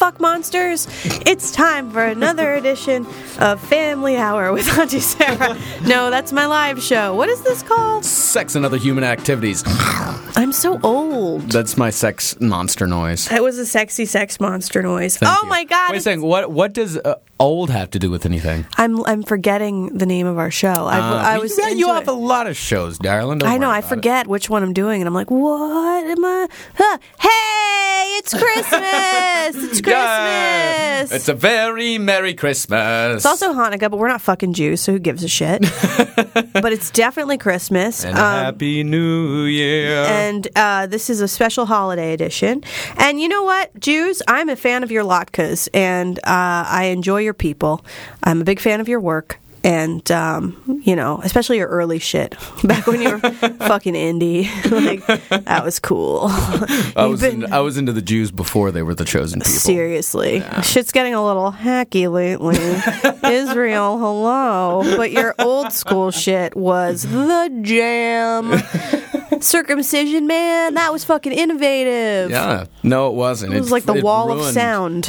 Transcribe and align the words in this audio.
fuck 0.00 0.18
monsters? 0.18 0.88
It's 1.26 1.52
time 1.52 1.90
for 1.90 2.02
another 2.02 2.54
edition 2.60 3.06
of 3.38 3.60
Family 3.60 4.16
Hour 4.16 4.50
with 4.50 4.66
Auntie 4.78 4.98
Sarah. 4.98 5.54
No, 5.82 6.08
that's 6.08 6.32
my 6.32 6.46
live 6.46 6.82
show. 6.82 7.14
What 7.14 7.28
is 7.28 7.42
this 7.42 7.62
called? 7.62 8.02
Sex 8.02 8.54
and 8.54 8.64
other 8.64 8.78
human 8.78 9.04
activities. 9.04 9.62
I'm 10.36 10.52
so 10.52 10.80
old. 10.82 10.99
That's 11.48 11.76
my 11.76 11.90
sex 11.90 12.38
monster 12.40 12.86
noise. 12.86 13.26
That 13.28 13.42
was 13.42 13.58
a 13.58 13.66
sexy 13.66 14.06
sex 14.06 14.40
monster 14.40 14.82
noise. 14.82 15.16
Thank 15.16 15.32
oh 15.36 15.42
you. 15.44 15.48
my 15.48 15.64
god! 15.64 15.90
Wait 15.92 15.98
a 15.98 16.00
second. 16.00 16.22
What 16.22 16.50
what 16.50 16.72
does 16.72 16.96
uh, 16.98 17.14
old 17.38 17.70
have 17.70 17.90
to 17.90 17.98
do 17.98 18.10
with 18.10 18.24
anything? 18.26 18.66
I'm 18.76 19.04
I'm 19.06 19.22
forgetting 19.22 19.96
the 19.98 20.06
name 20.06 20.26
of 20.26 20.38
our 20.38 20.50
show. 20.50 20.86
I, 20.86 20.98
Uh, 20.98 21.14
I 21.34 21.38
was 21.38 21.56
you, 21.58 21.64
you 21.76 21.88
have 21.88 22.02
it. 22.04 22.08
a 22.08 22.12
lot 22.12 22.46
of 22.46 22.56
shows, 22.56 22.98
darling. 22.98 23.38
Don't 23.38 23.48
I 23.50 23.56
know. 23.58 23.70
I 23.70 23.78
about 23.78 23.86
it. 23.92 23.94
forget 23.94 24.26
which 24.26 24.48
one 24.50 24.62
I'm 24.62 24.72
doing, 24.72 25.00
and 25.00 25.08
I'm 25.08 25.14
like, 25.14 25.30
"What 25.30 26.04
am 26.04 26.24
I? 26.24 26.48
Huh. 26.76 26.98
Hey, 27.18 28.18
it's 28.18 28.32
Christmas! 28.34 29.64
it's 29.70 29.80
Christmas! 29.86 29.90
Yeah. 29.90 31.06
It's 31.10 31.28
a 31.28 31.34
very 31.34 31.98
merry 31.98 32.34
Christmas. 32.34 33.16
It's 33.16 33.26
also 33.26 33.52
Hanukkah, 33.52 33.90
but 33.90 33.98
we're 33.98 34.08
not 34.08 34.20
fucking 34.20 34.52
Jews, 34.52 34.80
so 34.80 34.92
who 34.92 34.98
gives 34.98 35.24
a 35.24 35.28
shit? 35.28 35.60
but 36.52 36.72
it's 36.72 36.90
definitely 36.90 37.38
Christmas. 37.38 38.04
and 38.04 38.16
Um, 38.16 38.44
happy 38.44 38.84
New 38.84 39.44
Year. 39.44 40.04
and 40.04 40.46
uh, 40.56 40.86
this 40.86 41.09
is 41.10 41.20
a 41.20 41.28
special 41.28 41.66
holiday 41.66 42.14
edition. 42.14 42.64
And 42.96 43.20
you 43.20 43.28
know 43.28 43.42
what, 43.42 43.78
Jews? 43.78 44.22
I'm 44.26 44.48
a 44.48 44.56
fan 44.56 44.82
of 44.82 44.90
your 44.90 45.04
latkes, 45.04 45.68
and 45.74 46.18
uh, 46.20 46.64
I 46.66 46.84
enjoy 46.84 47.18
your 47.18 47.34
people. 47.34 47.84
I'm 48.24 48.40
a 48.40 48.44
big 48.44 48.60
fan 48.60 48.80
of 48.80 48.88
your 48.88 49.00
work. 49.00 49.38
And 49.62 50.10
um, 50.10 50.80
you 50.84 50.96
know, 50.96 51.20
especially 51.22 51.58
your 51.58 51.68
early 51.68 51.98
shit 51.98 52.34
back 52.64 52.86
when 52.86 53.02
you 53.02 53.10
were 53.10 53.18
fucking 53.68 53.94
indie, 53.94 54.44
like 54.70 55.04
that 55.44 55.64
was 55.64 55.78
cool. 55.78 56.26
I 56.96 57.06
was 57.06 57.20
been- 57.20 57.44
in, 57.44 57.52
I 57.52 57.60
was 57.60 57.76
into 57.76 57.92
the 57.92 58.02
Jews 58.02 58.30
before 58.30 58.70
they 58.70 58.82
were 58.82 58.94
the 58.94 59.04
chosen 59.04 59.40
people. 59.40 59.52
Seriously. 59.52 60.42
Shit's 60.62 60.92
getting 60.92 61.14
a 61.14 61.24
little 61.24 61.52
hacky 61.52 62.10
lately. 62.10 62.56
Israel, 63.30 63.98
hello. 63.98 64.96
But 64.96 65.10
your 65.12 65.34
old 65.38 65.72
school 65.72 66.10
shit 66.10 66.56
was 66.56 67.02
the 67.02 67.50
jam. 67.62 68.62
Circumcision, 69.42 70.26
man, 70.26 70.74
that 70.74 70.92
was 70.92 71.04
fucking 71.04 71.32
innovative. 71.32 72.30
Yeah. 72.30 72.66
No, 72.82 73.08
it 73.08 73.14
wasn't. 73.14 73.54
It 73.54 73.60
was 73.60 73.70
like 73.72 73.84
the 73.84 74.00
wall 74.02 74.32
of 74.32 74.52
sound. 74.52 75.06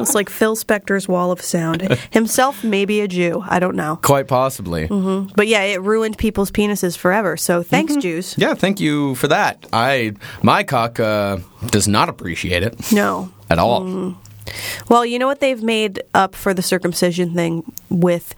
It's 0.00 0.14
like 0.14 0.28
Phil 0.28 0.56
Spector's 0.56 1.08
wall 1.08 1.30
of 1.32 1.40
sound. 1.40 1.82
Himself, 2.10 2.62
maybe 2.64 3.00
a 3.00 3.08
Jew. 3.08 3.42
I 3.46 3.58
don't 3.58 3.76
know. 3.76 3.96
Quite 4.02 4.28
possibly. 4.28 4.86
But 4.86 5.48
yeah, 5.48 5.62
it 5.62 5.80
ruined 5.82 6.18
people's 6.18 6.50
penises 6.50 6.96
forever. 6.96 7.36
So 7.36 7.62
thanks, 7.62 7.96
Jews. 7.96 8.34
Yeah, 8.38 8.54
thank 8.54 8.80
you 8.80 9.14
for 9.16 9.28
that. 9.28 9.66
I 9.72 10.12
my 10.42 10.62
cock 10.62 10.98
uh, 11.00 11.38
does 11.66 11.88
not 11.88 12.08
appreciate 12.08 12.62
it 12.62 12.92
No. 12.92 13.30
at 13.50 13.58
all. 13.58 13.82
Mm. 13.82 14.16
Well, 14.88 15.04
you 15.04 15.18
know 15.18 15.26
what 15.26 15.40
they've 15.40 15.62
made 15.62 16.02
up 16.14 16.34
for 16.34 16.54
the 16.54 16.62
circumcision 16.62 17.34
thing 17.34 17.70
with 17.90 18.34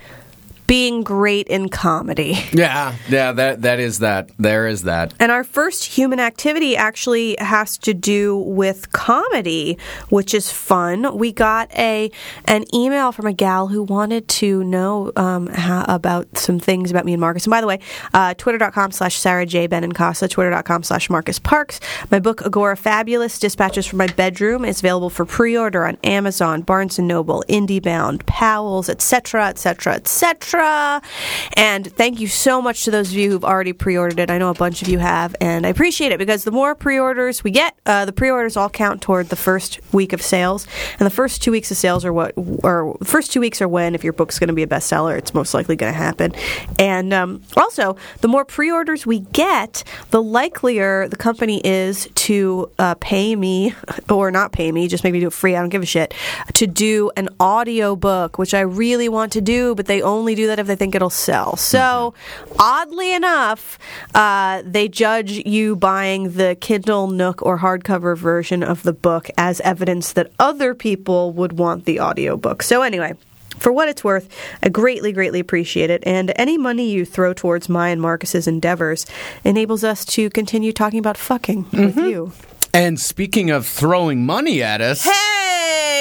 being 0.70 1.02
great 1.02 1.48
in 1.48 1.68
comedy. 1.68 2.38
Yeah, 2.60 2.96
yeah, 3.08 3.32
that 3.32 3.62
that 3.62 3.80
is 3.80 4.00
that. 4.00 4.30
There 4.38 4.66
is 4.66 4.82
that. 4.82 5.14
And 5.18 5.32
our 5.32 5.44
first 5.44 5.84
human 5.84 6.20
activity 6.20 6.77
actually 6.77 7.36
has 7.38 7.78
to 7.78 7.94
do 7.94 8.36
with 8.36 8.92
comedy, 8.92 9.78
which 10.10 10.34
is 10.34 10.50
fun. 10.50 11.16
We 11.16 11.32
got 11.32 11.72
a 11.72 12.10
an 12.44 12.64
email 12.74 13.12
from 13.12 13.27
a 13.27 13.32
gal 13.32 13.68
who 13.68 13.82
wanted 13.82 14.28
to 14.40 14.62
know 14.64 15.10
um, 15.16 15.46
how, 15.46 15.86
about 15.88 16.36
some 16.36 16.58
things 16.58 16.90
about 16.90 17.06
me 17.06 17.14
and 17.14 17.20
Marcus. 17.20 17.46
And 17.46 17.50
by 17.50 17.62
the 17.62 17.66
way, 17.66 17.78
uh, 18.12 18.34
twitter.com 18.34 18.90
slash 18.92 19.16
Sara 19.16 19.46
J. 19.46 19.68
Benincasa, 19.68 20.28
twitter.com 20.28 20.82
slash 20.82 21.08
Marcus 21.08 21.38
Parks. 21.38 21.80
My 22.10 22.20
book, 22.20 22.40
Agorafabulous, 22.40 23.40
Dispatches 23.40 23.86
from 23.86 23.98
My 23.98 24.08
Bedroom, 24.08 24.66
is 24.66 24.80
available 24.80 25.08
for 25.08 25.24
pre-order 25.24 25.86
on 25.86 25.96
Amazon, 26.05 26.60
Barnes 26.60 26.98
& 26.98 27.00
Noble, 27.00 27.42
IndieBound, 27.48 28.27
Powell's, 28.27 28.90
etc., 28.90 29.46
etc., 29.48 29.94
etc. 29.94 30.59
And 30.61 31.86
thank 31.86 32.20
you 32.20 32.29
so 32.29 32.62
much 32.62 32.84
to 32.84 32.90
those 32.90 33.11
of 33.11 33.17
you 33.17 33.30
who've 33.30 33.45
already 33.45 33.73
pre-ordered 33.73 34.18
it. 34.18 34.30
I 34.30 34.39
know 34.39 34.51
a 34.51 34.55
bunch 34.55 34.83
of 34.83 34.89
you 34.89 34.98
have, 34.98 35.34
and 35.40 35.67
I 35.67 35.70
appreciate 35.70 36.12
it 36.12 36.18
because 36.18 36.45
the 36.45 36.51
more 36.51 36.74
pre-orders 36.74 37.45
we 37.45 37.51
get, 37.51 37.77
uh, 37.86 38.05
the 38.05 38.12
pre-orders 38.12 38.57
all 38.57 38.68
count 38.70 39.02
toward 39.02 39.29
the 39.29 39.36
first 39.36 39.80
week 39.92 40.12
of 40.12 40.23
sales. 40.23 40.67
And 40.98 41.07
the 41.07 41.11
first 41.11 41.42
two 41.42 41.51
weeks 41.51 41.70
of 41.70 41.77
sales 41.77 42.05
are 42.05 42.12
what, 42.12 42.33
or 42.36 42.96
the 42.98 43.05
first 43.05 43.33
two 43.33 43.40
weeks 43.40 43.61
are 43.61 43.68
when, 43.68 43.95
if 43.95 44.05
your 44.05 44.12
book's 44.12 44.39
going 44.39 44.48
to 44.48 44.55
be 44.55 44.62
a 44.62 44.67
bestseller, 44.67 45.17
it's 45.17 45.34
most 45.34 45.55
likely 45.55 45.77
going 45.77 45.92
to 45.92 45.98
happen. 45.98 46.33
And 46.79 47.13
um, 47.13 47.42
also, 47.57 47.96
the 48.20 48.29
more 48.29 48.45
pre-orders 48.45 49.07
we 49.07 49.20
get, 49.20 49.84
the 50.11 50.23
likelier 50.23 51.08
the 51.08 51.17
company 51.17 51.61
is 51.64 52.08
to 52.14 52.70
uh, 52.79 52.95
pay 52.96 53.34
me 53.36 53.74
or 54.11 54.30
not 54.30 54.52
pay 54.52 54.73
me, 54.73 54.89
just 54.89 55.05
make 55.05 55.13
me 55.13 55.20
do 55.20 55.29
it 55.29 55.33
free. 55.33 55.57
I 55.57 55.61
don't 55.61 55.68
give 55.68 55.83
a 55.83 55.86
shit. 55.86 56.14
To 56.55 56.67
do 56.67 57.11
an 57.17 57.29
audio 57.39 57.96
book, 57.96 58.39
which 58.39 58.55
I 58.55 58.61
really 58.61 59.08
want 59.08 59.33
to 59.33 59.40
do, 59.40 59.74
but 59.74 59.86
they 59.86 60.02
only 60.02 60.34
do 60.34 60.46
that 60.50 60.58
if 60.58 60.66
they 60.66 60.77
think 60.77 60.94
it'll 60.94 61.11
sell. 61.11 61.56
So, 61.56 62.14
oddly 62.58 63.14
enough, 63.14 63.78
uh, 64.14 64.62
they 64.64 64.88
judge 64.88 65.30
you 65.46 65.77
buying 65.77 66.33
the 66.33 66.56
Kindle, 66.61 67.08
Nook, 67.08 67.42
or 67.42 67.58
hardcover 67.58 68.16
version 68.16 68.62
of 68.62 68.83
the 68.83 68.92
book 68.92 69.30
as 69.39 69.60
evidence 69.62 70.12
that 70.12 70.30
other 70.39 70.74
people 70.74 71.33
would 71.33 71.58
want 71.58 71.84
the 71.86 72.00
audiobook. 72.00 72.62
So, 72.62 72.83
anyway. 72.83 73.14
For 73.58 73.72
what 73.72 73.90
it's 73.90 74.02
worth, 74.02 74.34
I 74.62 74.70
greatly, 74.70 75.12
greatly 75.12 75.39
appreciate 75.39 75.90
it. 75.90 76.02
And 76.06 76.33
any 76.36 76.56
money 76.56 76.90
you 76.90 77.05
throw 77.05 77.34
towards 77.34 77.68
my 77.68 77.90
and 77.90 78.00
Marcus's 78.00 78.48
endeavors 78.48 79.05
enables 79.44 79.84
us 79.84 80.06
to 80.06 80.30
continue 80.30 80.72
talking 80.72 80.98
about 80.98 81.18
fucking 81.18 81.66
with 81.70 81.98
you. 81.98 82.33
And 82.72 82.98
speaking 82.98 83.50
of 83.50 83.66
throwing 83.66 84.24
money 84.24 84.62
at 84.62 84.80
us, 84.80 85.05
Hey, 85.05 85.49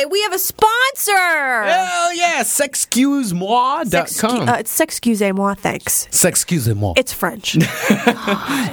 we 0.06 0.22
have 0.24 0.34
a 0.34 0.40
sponsor! 0.40 1.12
hell 1.64 2.14
yeah, 2.14 2.42
sexcusemoi.com. 2.44 3.86
Sexcu- 3.90 4.48
uh, 4.50 4.58
it's 4.60 4.78
Sexcusez-moi, 4.80 5.54
thanks. 5.56 6.08
Sexcusez-moi. 6.12 6.94
It's 6.98 7.14
French. 7.14 7.58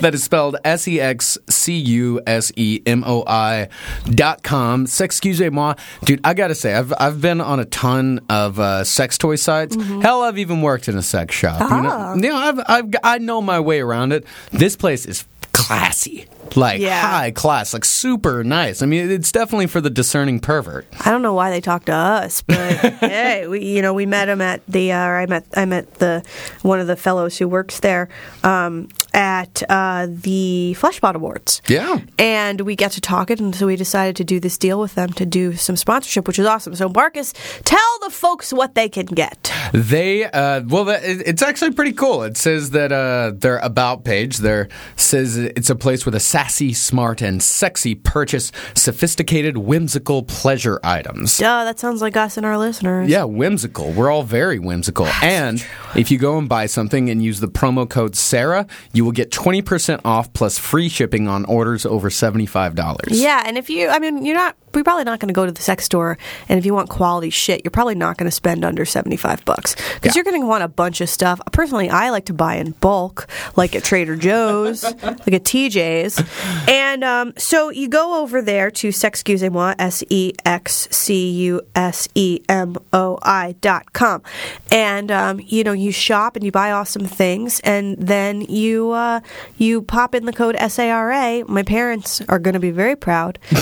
That 0.00 0.12
is 0.15 0.22
spelled 0.22 0.56
S 0.65 0.86
E 0.88 1.00
X 1.00 1.38
C 1.48 1.75
U 1.76 2.20
S 2.26 2.53
E 2.56 2.82
M 2.86 3.03
O 3.06 3.25
I 3.26 3.69
dot 4.04 4.42
com. 4.42 4.84
Sexcusez-moi. 4.86 5.75
Dude, 6.04 6.20
I 6.22 6.34
gotta 6.34 6.54
say, 6.54 6.75
I've, 6.75 6.92
I've 6.98 7.20
been 7.20 7.41
on 7.41 7.60
a 7.60 7.65
ton 7.65 8.20
of 8.28 8.60
uh, 8.60 8.84
sex 8.84 9.16
toy 9.16 9.36
sites. 9.36 9.75
Mm-hmm. 9.76 10.00
Hell, 10.00 10.22
I've 10.22 10.38
even 10.38 10.60
worked 10.60 10.88
in 10.88 10.97
a 10.98 11.03
sex 11.03 11.34
shop. 11.34 11.60
You 11.60 11.66
Ah. 11.70 12.15
know, 12.15 12.22
you 12.22 12.31
know 12.31 12.36
I've, 12.36 12.60
I've, 12.69 12.94
I 13.03 13.19
know 13.19 13.41
my 13.41 13.59
way 13.60 13.81
around 13.81 14.12
it. 14.12 14.26
This 14.53 14.76
place 14.76 15.06
is 15.06 15.25
classy. 15.66 16.27
Like 16.54 16.81
Yeah. 16.81 17.00
high 17.00 17.32
class, 17.32 17.75
like 17.75 17.84
super 17.84 18.44
nice. 18.44 18.81
I 18.82 18.87
mean, 18.87 19.10
it's 19.10 19.32
definitely 19.32 19.66
for 19.66 19.81
the 19.81 19.91
discerning 19.91 20.38
pervert. 20.41 20.87
I 21.04 21.10
don't 21.10 21.22
know 21.22 21.34
why 21.34 21.50
they 21.50 21.60
talk 21.60 21.84
to 21.87 21.93
us, 21.93 22.41
but 22.43 22.56
hey, 23.00 23.47
we 23.49 23.65
you 23.65 23.82
know 23.82 23.93
we 23.93 24.06
met 24.06 24.28
him 24.28 24.41
at 24.41 24.62
the 24.66 24.93
uh, 24.93 25.04
or 25.06 25.16
I 25.19 25.27
met 25.27 25.44
I 25.56 25.65
met 25.65 25.94
the 25.94 26.22
one 26.62 26.78
of 26.81 26.87
the 26.87 26.97
fellows 26.97 27.37
who 27.38 27.49
works 27.49 27.81
there 27.81 28.09
um, 28.44 28.88
at 29.16 29.62
uh, 29.71 30.06
the 30.09 30.77
Fleshbot 30.78 31.15
Awards. 31.15 31.62
Yeah. 31.66 32.00
and 32.19 32.60
we 32.60 32.77
got 32.77 32.93
to 32.93 33.00
talk 33.00 33.31
it, 33.31 33.41
and 33.41 33.54
so 33.54 33.66
we 33.66 33.75
decided 33.75 34.15
to 34.16 34.25
do 34.25 34.38
this 34.38 34.59
deal 34.59 34.78
with 34.78 34.94
them 34.94 35.12
to 35.15 35.25
do 35.25 35.54
some 35.56 35.75
sponsorship, 35.77 36.27
which 36.28 36.38
is 36.38 36.47
awesome. 36.47 36.75
So 36.75 36.88
Marcus, 36.91 37.32
tell 37.65 37.99
the 38.03 38.10
folks 38.10 38.53
what 38.53 38.75
they 38.75 38.88
can 38.91 39.06
get. 39.06 39.50
They 39.72 40.25
uh, 40.25 40.62
well, 40.66 40.88
it's 40.91 41.43
actually 41.43 41.72
pretty 41.72 41.93
cool. 41.93 42.22
It 42.22 42.37
says 42.37 42.71
that 42.71 42.93
uh, 42.93 43.32
their 43.34 43.59
about 43.59 44.04
page 44.04 44.38
there 44.38 44.69
says 44.97 45.37
it's 45.38 45.71
a 45.71 45.75
place 45.77 46.04
with 46.04 46.15
a 46.15 46.21
sassy, 46.21 46.75
smart, 46.75 47.22
and 47.22 47.43
sexy 47.43 47.94
purchase 47.94 48.53
sophisticated, 48.75 49.56
whimsical 49.56 50.22
pleasure 50.22 50.78
items. 50.84 51.38
Duh, 51.38 51.65
that 51.65 51.78
sounds 51.78 52.03
like 52.03 52.16
us 52.16 52.37
and 52.37 52.44
our 52.44 52.59
listeners. 52.59 53.09
Yeah, 53.09 53.25
whimsical. 53.25 53.93
We're 53.93 54.10
all 54.10 54.22
very 54.25 54.59
whimsical. 54.59 55.06
and 55.22 55.65
if 55.94 56.10
you 56.10 56.19
go 56.19 56.37
and 56.38 56.48
buy 56.48 56.66
something 56.66 57.09
and 57.09 57.25
use 57.25 57.41
the 57.41 57.48
promo 57.48 57.88
code 57.88 58.15
Sarah, 58.15 58.66
you 58.93 59.06
will 59.06 59.12
get 59.12 59.31
20% 59.31 60.00
off 60.05 60.33
plus 60.34 60.59
free 60.59 60.91
shipping 60.91 61.28
on 61.28 61.44
orders 61.47 61.87
over 61.87 62.11
$75. 62.11 63.06
Yeah, 63.11 63.43
and 63.47 63.56
if 63.56 63.71
you, 63.71 63.89
I 63.89 63.99
mean, 64.00 64.27
you're 64.27 64.34
not, 64.34 64.56
we're 64.76 64.84
probably 64.84 65.04
not 65.04 65.18
going 65.21 65.28
to 65.28 65.34
go 65.34 65.47
to 65.47 65.53
the 65.53 65.62
sex 65.62 65.84
store, 65.84 66.18
and 66.48 66.59
if 66.59 66.65
you 66.66 66.74
want 66.74 66.89
quality 66.89 67.30
shit, 67.30 67.62
you're 67.65 67.71
probably 67.71 67.95
not 67.95 68.16
going 68.16 68.27
to 68.28 68.34
spend 68.34 68.65
under 68.65 68.84
75 68.84 69.45
bucks 69.45 69.74
because 69.74 70.15
Yeah. 70.15 70.21
you're 70.21 70.24
going 70.24 70.41
to 70.41 70.47
want 70.47 70.62
a 70.62 70.68
bunch 70.68 71.01
of 71.01 71.09
stuff. 71.09 71.41
Personally, 71.53 71.89
I 71.91 72.10
like 72.10 72.27
to 72.27 72.33
buy 72.34 72.56
in 72.56 72.72
bulk, 72.72 73.27
like 73.56 73.74
at 73.74 73.83
Trader 73.84 74.16
Joe's, 74.16 74.83
like 75.03 75.33
at 75.33 75.45
TJ's. 75.45 76.22
And 76.68 77.03
um, 77.03 77.33
so 77.36 77.71
you 77.71 77.89
go 77.89 78.22
over 78.22 78.42
there 78.42 78.71
to 78.71 78.89
Sexcusez-moi, 78.89 79.74
S 79.78 80.04
E 80.10 80.33
X 80.45 80.89
C 80.91 81.30
U 81.47 81.60
S 81.74 82.09
E 82.15 82.41
M 82.48 82.77
O 82.92 83.18
I 83.22 83.54
dot 83.60 83.92
com. 83.92 84.22
And, 84.71 85.10
um, 85.10 85.41
you 85.45 85.65
know, 85.65 85.72
you 85.72 85.91
shop 85.92 86.36
and 86.36 86.45
you 86.45 86.53
buy 86.53 86.71
awesome 86.72 87.06
things, 87.06 87.60
and 87.60 87.97
then 87.98 88.42
you, 88.42 88.91
uh, 88.91 89.21
you 89.56 89.83
pop 89.83 90.15
in 90.15 90.27
the 90.27 90.33
code 90.33 90.56
SARA. 90.68 91.45
My 91.48 91.62
parents 91.62 92.21
are 92.28 92.39
going 92.39 92.54
to 92.54 92.60
be 92.60 92.71
very 92.71 92.97
proud. 92.97 93.39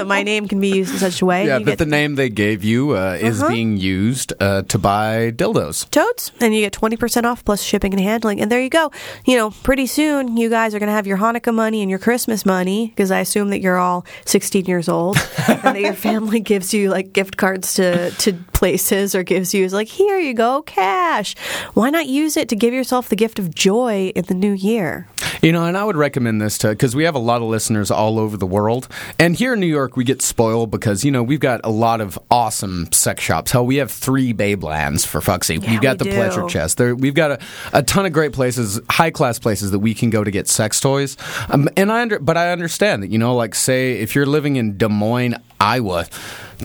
that 0.00 0.06
my 0.06 0.22
name 0.22 0.48
can 0.48 0.60
be 0.60 0.68
used 0.68 0.92
in 0.92 0.98
such 0.98 1.22
a 1.22 1.26
way. 1.26 1.46
Yeah, 1.46 1.58
that 1.58 1.64
get 1.64 1.78
the 1.78 1.86
name 1.86 2.14
they 2.14 2.28
gave 2.28 2.64
you 2.64 2.96
uh, 2.96 3.18
is 3.20 3.42
being 3.44 3.76
used 3.76 4.32
uh, 4.40 4.62
to 4.62 4.78
buy 4.78 5.30
dildos. 5.30 5.88
totes, 5.90 6.32
and 6.40 6.54
you 6.54 6.60
get 6.62 6.72
20% 6.72 7.24
off 7.24 7.44
plus 7.44 7.62
shipping 7.62 7.92
and 7.92 8.00
handling. 8.00 8.40
And 8.40 8.50
there 8.50 8.60
you 8.60 8.70
go. 8.70 8.90
You 9.26 9.36
know, 9.36 9.50
pretty 9.50 9.86
soon 9.86 10.36
you 10.36 10.48
guys 10.48 10.74
are 10.74 10.78
going 10.78 10.88
to 10.88 10.94
have 10.94 11.06
your 11.06 11.18
Hanukkah 11.18 11.54
money 11.54 11.82
and 11.82 11.90
your 11.90 11.98
Christmas 11.98 12.46
money 12.46 12.88
because 12.88 13.10
I 13.10 13.20
assume 13.20 13.50
that 13.50 13.60
you're 13.60 13.78
all 13.78 14.04
16 14.24 14.64
years 14.64 14.88
old 14.88 15.16
and 15.48 15.62
that 15.62 15.80
your 15.80 15.94
family 15.94 16.40
gives 16.40 16.72
you 16.72 16.90
like 16.90 17.12
gift 17.12 17.36
cards 17.36 17.74
to, 17.74 18.10
to 18.10 18.32
places 18.52 19.14
or 19.14 19.22
gives 19.22 19.52
you, 19.54 19.68
like, 19.68 19.88
here 19.88 20.18
you 20.18 20.34
go, 20.34 20.62
cash. 20.62 21.34
Why 21.74 21.90
not 21.90 22.06
use 22.06 22.36
it 22.36 22.48
to 22.48 22.56
give 22.56 22.72
yourself 22.74 23.08
the 23.08 23.16
gift 23.16 23.38
of 23.38 23.54
joy 23.54 24.12
in 24.14 24.24
the 24.24 24.34
new 24.34 24.52
year? 24.52 25.08
You 25.42 25.52
know, 25.52 25.64
and 25.64 25.76
I 25.76 25.84
would 25.84 25.96
recommend 25.96 26.40
this 26.40 26.58
to 26.58 26.68
because 26.68 26.94
we 26.94 27.04
have 27.04 27.14
a 27.14 27.20
lot 27.20 27.42
of 27.42 27.48
listeners 27.48 27.90
all 27.90 28.18
over 28.18 28.36
the 28.36 28.46
world, 28.46 28.88
and 29.18 29.36
here 29.36 29.54
in 29.54 29.60
New 29.60 29.66
York 29.66 29.96
we 29.96 30.04
get 30.04 30.22
spoiled 30.22 30.70
because 30.70 31.04
you 31.04 31.10
know 31.10 31.22
we've 31.22 31.40
got 31.40 31.60
a 31.64 31.70
lot 31.70 32.00
of 32.00 32.18
awesome 32.30 32.90
sex 32.92 33.22
shops. 33.22 33.50
Hell, 33.50 33.66
we 33.66 33.76
have 33.76 33.90
three 33.90 34.32
Babelands 34.32 35.06
for 35.06 35.20
fuck's 35.20 35.46
sake. 35.46 35.62
Yeah, 35.62 35.72
we've 35.72 35.80
got 35.80 35.98
we 36.00 36.04
the 36.04 36.10
do. 36.10 36.16
Pleasure 36.16 36.46
Chest. 36.46 36.78
There, 36.78 36.94
we've 36.94 37.14
got 37.14 37.32
a, 37.32 37.38
a 37.72 37.82
ton 37.82 38.06
of 38.06 38.12
great 38.12 38.32
places, 38.32 38.80
high 38.88 39.10
class 39.10 39.38
places 39.38 39.70
that 39.70 39.78
we 39.78 39.94
can 39.94 40.10
go 40.10 40.24
to 40.24 40.30
get 40.30 40.48
sex 40.48 40.80
toys. 40.80 41.16
Um, 41.48 41.68
and 41.76 41.90
I 41.90 42.02
under, 42.02 42.18
but 42.18 42.36
I 42.36 42.52
understand 42.52 43.02
that 43.02 43.10
you 43.10 43.18
know, 43.18 43.34
like 43.34 43.54
say 43.54 43.98
if 44.00 44.14
you're 44.14 44.26
living 44.26 44.56
in 44.56 44.76
Des 44.76 44.88
Moines, 44.88 45.36
Iowa. 45.60 46.06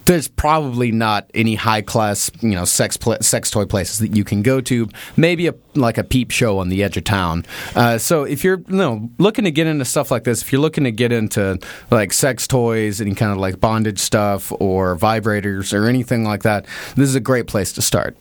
There's 0.06 0.28
probably 0.28 0.92
not 0.92 1.30
any 1.34 1.56
high 1.56 1.82
class, 1.82 2.30
you 2.42 2.50
know, 2.50 2.66
sex 2.66 2.98
pla- 2.98 3.22
sex 3.22 3.50
toy 3.50 3.66
places 3.66 4.00
that 4.00 4.16
you 4.16 4.26
can 4.26 4.42
go 4.42 4.60
to. 4.62 4.90
Maybe 5.16 5.48
a 5.48 5.56
like 5.74 5.98
a 5.98 6.04
peep 6.04 6.32
show 6.32 6.60
on 6.60 6.68
the 6.70 6.84
edge 6.84 6.98
of 6.98 7.06
town. 7.06 7.46
Uh, 7.76 7.98
so 7.98 8.24
if 8.24 8.44
you're 8.44 8.60
you 8.68 8.76
know 8.76 9.10
looking 9.18 9.46
to 9.46 9.52
get 9.52 9.68
into 9.68 9.86
stuff 9.86 10.12
like 10.12 10.26
this, 10.26 10.42
if 10.42 10.52
you're 10.52 10.62
looking 10.62 10.84
to 10.84 10.92
get 10.92 11.14
into 11.14 11.60
like 11.92 12.12
sex 12.12 12.46
toys, 12.46 13.00
any 13.00 13.16
kind 13.16 13.32
of 13.32 13.38
like 13.38 13.62
bondage 13.62 14.00
stuff 14.00 14.52
or 14.60 14.98
vibrators 14.98 15.74
or 15.74 15.88
anything 15.88 16.26
like 16.26 16.44
that, 16.44 16.66
this 16.96 17.08
is 17.08 17.16
a 17.16 17.22
great 17.22 17.48
place 17.48 17.72
to 17.74 17.82
start. 17.82 18.18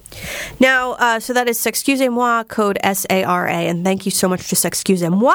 Now, 0.60 0.92
uh, 0.92 1.20
so 1.20 1.32
that 1.32 1.48
is 1.48 1.58
Sexcusez-moi, 1.58 2.44
code 2.44 2.78
S-A-R-A, 2.82 3.50
and 3.50 3.84
thank 3.84 4.04
you 4.04 4.10
so 4.10 4.28
much 4.28 4.48
to 4.48 4.54
Sexcusez-moi 4.54 5.34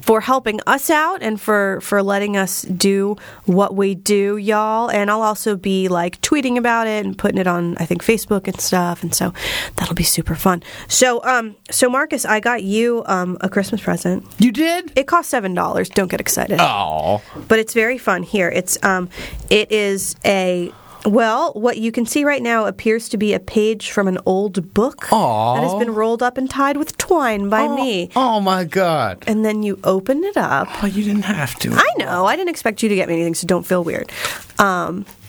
for 0.00 0.20
helping 0.22 0.60
us 0.66 0.90
out 0.90 1.22
and 1.22 1.40
for, 1.40 1.80
for 1.80 2.02
letting 2.02 2.36
us 2.36 2.62
do 2.62 3.16
what 3.44 3.74
we 3.74 3.94
do, 3.94 4.36
y'all. 4.36 4.73
And 4.90 5.10
I'll 5.10 5.22
also 5.22 5.56
be 5.56 5.88
like 5.88 6.20
tweeting 6.20 6.56
about 6.58 6.86
it 6.86 7.04
and 7.04 7.16
putting 7.16 7.38
it 7.38 7.46
on, 7.46 7.76
I 7.78 7.86
think, 7.86 8.02
Facebook 8.02 8.46
and 8.48 8.60
stuff. 8.60 9.02
And 9.02 9.14
so 9.14 9.32
that'll 9.76 9.94
be 9.94 10.02
super 10.02 10.34
fun. 10.34 10.62
So, 10.88 11.22
um, 11.24 11.56
so 11.70 11.88
Marcus, 11.88 12.24
I 12.24 12.40
got 12.40 12.62
you 12.62 13.02
um, 13.06 13.38
a 13.40 13.48
Christmas 13.48 13.80
present. 13.80 14.26
You 14.38 14.52
did? 14.52 14.92
It 14.96 15.06
cost 15.06 15.30
seven 15.30 15.54
dollars. 15.54 15.88
Don't 15.88 16.10
get 16.10 16.20
excited 16.20 16.58
Oh, 16.60 17.22
but 17.48 17.58
it's 17.58 17.74
very 17.74 17.98
fun 17.98 18.22
here. 18.22 18.48
It's 18.48 18.82
um, 18.84 19.08
it 19.50 19.70
is 19.72 20.16
a 20.24 20.72
well, 21.04 21.52
what 21.54 21.78
you 21.78 21.92
can 21.92 22.06
see 22.06 22.24
right 22.24 22.42
now 22.42 22.66
appears 22.66 23.08
to 23.10 23.16
be 23.16 23.32
a 23.34 23.40
page 23.40 23.90
from 23.90 24.08
an 24.08 24.18
old 24.26 24.72
book 24.74 25.12
Aw. 25.12 25.54
that 25.54 25.62
has 25.62 25.74
been 25.74 25.94
rolled 25.94 26.22
up 26.22 26.38
and 26.38 26.48
tied 26.48 26.76
with 26.76 26.96
twine 26.98 27.48
by 27.50 27.68
me. 27.74 28.10
Oh 28.16 28.40
my 28.40 28.64
god! 28.64 29.22
And 29.26 29.44
then 29.44 29.62
you 29.62 29.78
open 29.84 30.24
it 30.24 30.36
up. 30.36 30.68
Oh, 30.82 30.86
you 30.86 31.04
didn't 31.04 31.22
have 31.24 31.54
to. 31.60 31.72
I 31.72 31.88
know. 31.98 32.24
I 32.26 32.36
didn't 32.36 32.50
expect 32.50 32.82
you 32.82 32.88
to 32.88 32.94
get 32.94 33.08
me 33.08 33.14
anything, 33.16 33.34
so 33.34 33.46
don't 33.46 33.64
feel 33.66 33.84
weird. 33.84 34.10
Um, 34.58 35.04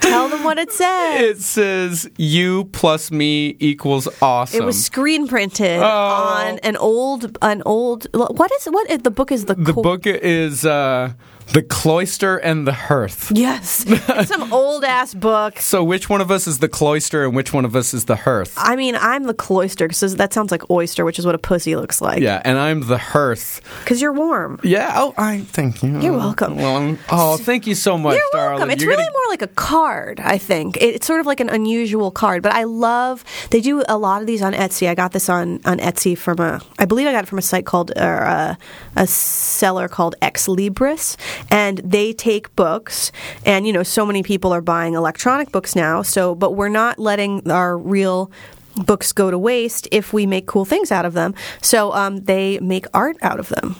tell 0.00 0.28
them 0.28 0.44
what 0.44 0.58
it 0.58 0.72
says. 0.72 1.20
It 1.20 1.40
says 1.40 2.10
you 2.16 2.64
plus 2.72 3.10
me 3.10 3.56
equals 3.58 4.08
awesome. 4.20 4.60
It 4.62 4.64
was 4.64 4.82
screen 4.84 5.28
printed 5.28 5.80
Oh. 5.80 5.86
on 5.86 6.58
an 6.60 6.76
old, 6.76 7.38
an 7.42 7.62
old. 7.64 8.06
What 8.12 8.50
is 8.52 8.66
what? 8.66 9.02
The 9.02 9.10
book 9.10 9.32
is 9.32 9.46
the 9.46 9.54
the 9.54 9.72
co- 9.72 9.82
book 9.82 10.06
is 10.06 10.64
uh, 10.66 11.12
the 11.52 11.62
cloister 11.62 12.36
and 12.38 12.66
the 12.66 12.72
hearth. 12.72 13.30
Yes, 13.34 13.84
it's 13.86 14.28
some 14.28 14.52
old 14.60 14.84
ass 14.84 15.12
book. 15.14 15.58
So 15.58 15.84
which 15.84 16.08
one 16.08 16.20
of 16.20 16.30
us 16.30 16.46
is 16.46 16.58
the 16.60 16.68
cloister 16.68 17.24
and 17.24 17.34
which 17.34 17.52
one 17.52 17.64
of 17.64 17.76
us 17.76 17.92
is 17.94 18.06
the 18.06 18.16
hearth? 18.16 18.54
I 18.56 18.76
mean, 18.76 18.96
I'm 18.96 19.24
the 19.24 19.34
cloister 19.34 19.86
because 19.88 20.16
that 20.16 20.32
sounds 20.32 20.50
like 20.50 20.70
oyster, 20.70 21.04
which 21.04 21.18
is 21.18 21.26
what 21.26 21.34
a 21.34 21.38
pussy 21.38 21.76
looks 21.76 22.00
like. 22.00 22.20
Yeah, 22.22 22.40
and 22.44 22.58
I'm 22.58 22.86
the 22.86 22.98
hearth. 22.98 23.60
Because 23.80 24.00
you're 24.00 24.12
warm. 24.12 24.60
Yeah. 24.62 24.92
Oh, 24.96 25.14
I 25.16 25.40
thank 25.40 25.82
you. 25.82 26.00
You're 26.00 26.12
welcome. 26.16 26.56
Well, 26.56 26.76
I'm- 26.76 26.98
oh, 27.10 27.36
thank 27.36 27.66
you 27.66 27.74
so 27.74 27.98
much, 27.98 28.16
You're 28.16 28.22
welcome. 28.32 28.70
It's 28.70 28.82
You're 28.82 28.90
really 28.90 29.02
gonna- 29.04 29.12
more 29.12 29.28
like 29.30 29.42
a 29.42 29.48
card, 29.48 30.20
I 30.20 30.38
think. 30.38 30.76
It- 30.78 30.94
It's 30.96 31.06
sort 31.06 31.20
of 31.20 31.26
like 31.26 31.40
an 31.40 31.48
unusual 31.48 32.10
card, 32.10 32.42
but 32.42 32.52
I 32.52 32.64
love. 32.64 33.24
They 33.50 33.60
do 33.60 33.82
a 33.88 33.98
lot 33.98 34.20
of 34.20 34.26
these 34.26 34.42
on 34.42 34.52
Etsy. 34.52 34.88
I 34.88 34.94
got 34.94 35.12
this 35.12 35.28
on 35.28 35.60
on 35.64 35.78
Etsy 35.78 36.16
from 36.16 36.38
a. 36.40 36.60
I 36.78 36.84
believe 36.84 37.06
I 37.06 37.12
got 37.12 37.24
it 37.24 37.28
from 37.28 37.38
a 37.38 37.42
site 37.42 37.66
called 37.66 37.90
or 37.96 38.18
a, 38.22 38.58
a 38.96 39.06
seller 39.06 39.88
called 39.88 40.14
Ex 40.22 40.46
Libris, 40.46 41.16
and 41.50 41.78
they 41.78 42.12
take 42.12 42.54
books, 42.56 43.12
and 43.44 43.66
you 43.66 43.72
know, 43.72 43.82
so 43.82 44.06
many 44.06 44.22
people 44.22 44.52
are 44.52 44.60
buying 44.60 44.94
electronic 44.94 45.52
books 45.52 45.74
now. 45.76 46.02
So, 46.02 46.34
but 46.34 46.52
we're 46.52 46.68
not 46.68 46.98
letting 46.98 47.50
our 47.50 47.76
real 47.76 48.30
books 48.76 49.12
go 49.12 49.30
to 49.30 49.38
waste 49.38 49.88
if 49.90 50.12
we 50.12 50.26
make 50.26 50.46
cool 50.46 50.64
things 50.64 50.90
out 50.90 51.04
of 51.04 51.12
them. 51.12 51.34
So 51.60 51.92
um, 51.92 52.18
they 52.24 52.58
make 52.60 52.86
art 52.94 53.16
out 53.22 53.38
of 53.38 53.48
them. 53.48 53.76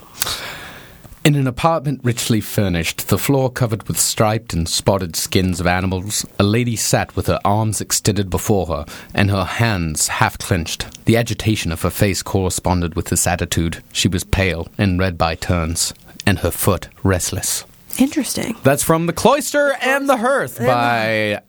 In 1.25 1.37
an 1.37 1.47
apartment 1.47 2.01
richly 2.03 2.41
furnished, 2.41 3.07
the 3.07 3.17
floor 3.17 3.49
covered 3.49 3.87
with 3.87 3.97
striped 3.97 4.53
and 4.53 4.69
spotted 4.69 5.15
skins 5.15 5.61
of 5.61 5.69
animals, 5.69 6.27
a 6.41 6.43
lady 6.43 6.75
sat 6.75 7.15
with 7.15 7.29
her 7.29 7.39
arms 7.45 7.81
extended 7.81 8.29
before 8.29 8.67
her 8.67 8.85
and 9.15 9.31
her 9.31 9.45
hands 9.45 10.09
half 10.09 10.37
clenched. 10.39 11.05
The 11.05 11.17
agitation 11.17 11.71
of 11.71 11.83
her 11.83 11.91
face 11.91 12.25
corresponded 12.25 12.97
with 12.97 13.07
this 13.07 13.25
attitude. 13.25 13.85
She 13.93 14.09
was 14.09 14.25
pale 14.25 14.67
and 14.77 14.99
red 14.99 15.17
by 15.17 15.37
turns, 15.37 15.95
and 16.27 16.39
her 16.41 16.51
foot 16.51 16.89
restless. 17.03 17.65
Interesting. 17.99 18.57
That's 18.63 18.83
from 18.83 19.07
The 19.07 19.13
Cloister 19.13 19.75
and 19.81 20.09
the 20.09 20.17
Hearth 20.17 20.59
by 20.59 21.43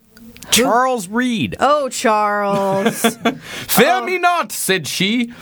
Charles 0.52 1.08
Reade. 1.08 1.56
Oh, 1.60 1.90
Charles. 1.90 3.02
Fear 3.44 4.04
me 4.04 4.18
not, 4.18 4.52
said 4.52 4.88
she. 4.88 5.34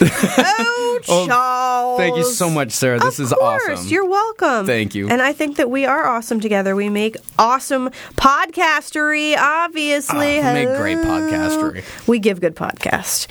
Oh, 0.00 1.00
Charles. 1.26 1.98
Thank 1.98 2.16
you 2.16 2.24
so 2.24 2.50
much, 2.50 2.70
Sarah. 2.72 2.98
This 2.98 3.18
of 3.18 3.26
is 3.26 3.32
course. 3.32 3.62
awesome. 3.68 3.88
You're 3.88 4.08
welcome. 4.08 4.66
Thank 4.66 4.94
you. 4.94 5.08
And 5.08 5.20
I 5.22 5.32
think 5.32 5.56
that 5.56 5.70
we 5.70 5.84
are 5.86 6.06
awesome 6.06 6.40
together. 6.40 6.76
We 6.76 6.88
make 6.88 7.16
awesome 7.38 7.90
podcastery, 8.16 9.36
obviously. 9.36 10.40
Ah, 10.40 10.52
we 10.52 10.64
make 10.66 10.76
great 10.76 10.98
podcastery. 10.98 11.84
We 12.06 12.18
give 12.18 12.40
good 12.40 12.56
podcast. 12.56 13.26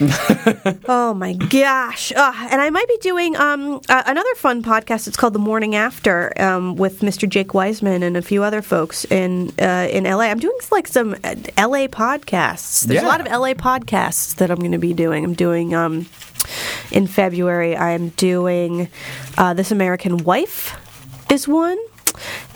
oh 0.90 1.14
my 1.14 1.34
gosh. 1.34 2.12
Uh, 2.16 2.34
and 2.52 2.62
I 2.62 2.70
might 2.70 2.88
be 2.88 2.98
doing 3.02 3.36
um, 3.36 3.82
uh, 3.90 4.04
another 4.06 4.34
fun 4.36 4.64
podcast. 4.64 5.08
It's 5.08 5.18
called 5.18 5.34
The 5.34 5.40
Morning 5.40 5.76
After 5.76 6.40
um, 6.42 6.76
with 6.76 7.02
Mr. 7.02 7.28
Jake 7.28 7.54
Wiseman 7.54 8.04
and 8.04 8.18
a 8.18 8.22
few 8.22 8.44
other 8.44 8.62
folks 8.62 9.06
in 9.06 9.52
uh, 9.60 9.88
in 9.92 10.04
LA. 10.06 10.22
I'm 10.26 10.40
doing 10.40 10.58
like 10.72 10.88
some 10.88 11.14
uh, 11.24 11.36
LA 11.58 11.88
podcasts. 11.88 12.86
There's 12.86 13.02
Yeah. 13.02 13.08
a 13.08 13.10
lot 13.10 13.22
of 13.22 13.28
LA 13.28 13.54
podcasts 13.54 14.36
that 14.36 14.50
I'm 14.52 14.60
going 14.60 14.72
to 14.72 14.78
be 14.78 14.94
doing. 14.94 15.24
I'm 15.24 15.34
doing. 15.34 15.74
Um, 15.74 16.08
in 16.92 17.08
February, 17.08 17.76
I'm 17.76 18.10
doing 18.10 18.90
uh, 19.38 19.54
This 19.54 19.72
American 19.72 20.18
Wife 20.18 20.76
is 21.32 21.48
one. 21.48 21.78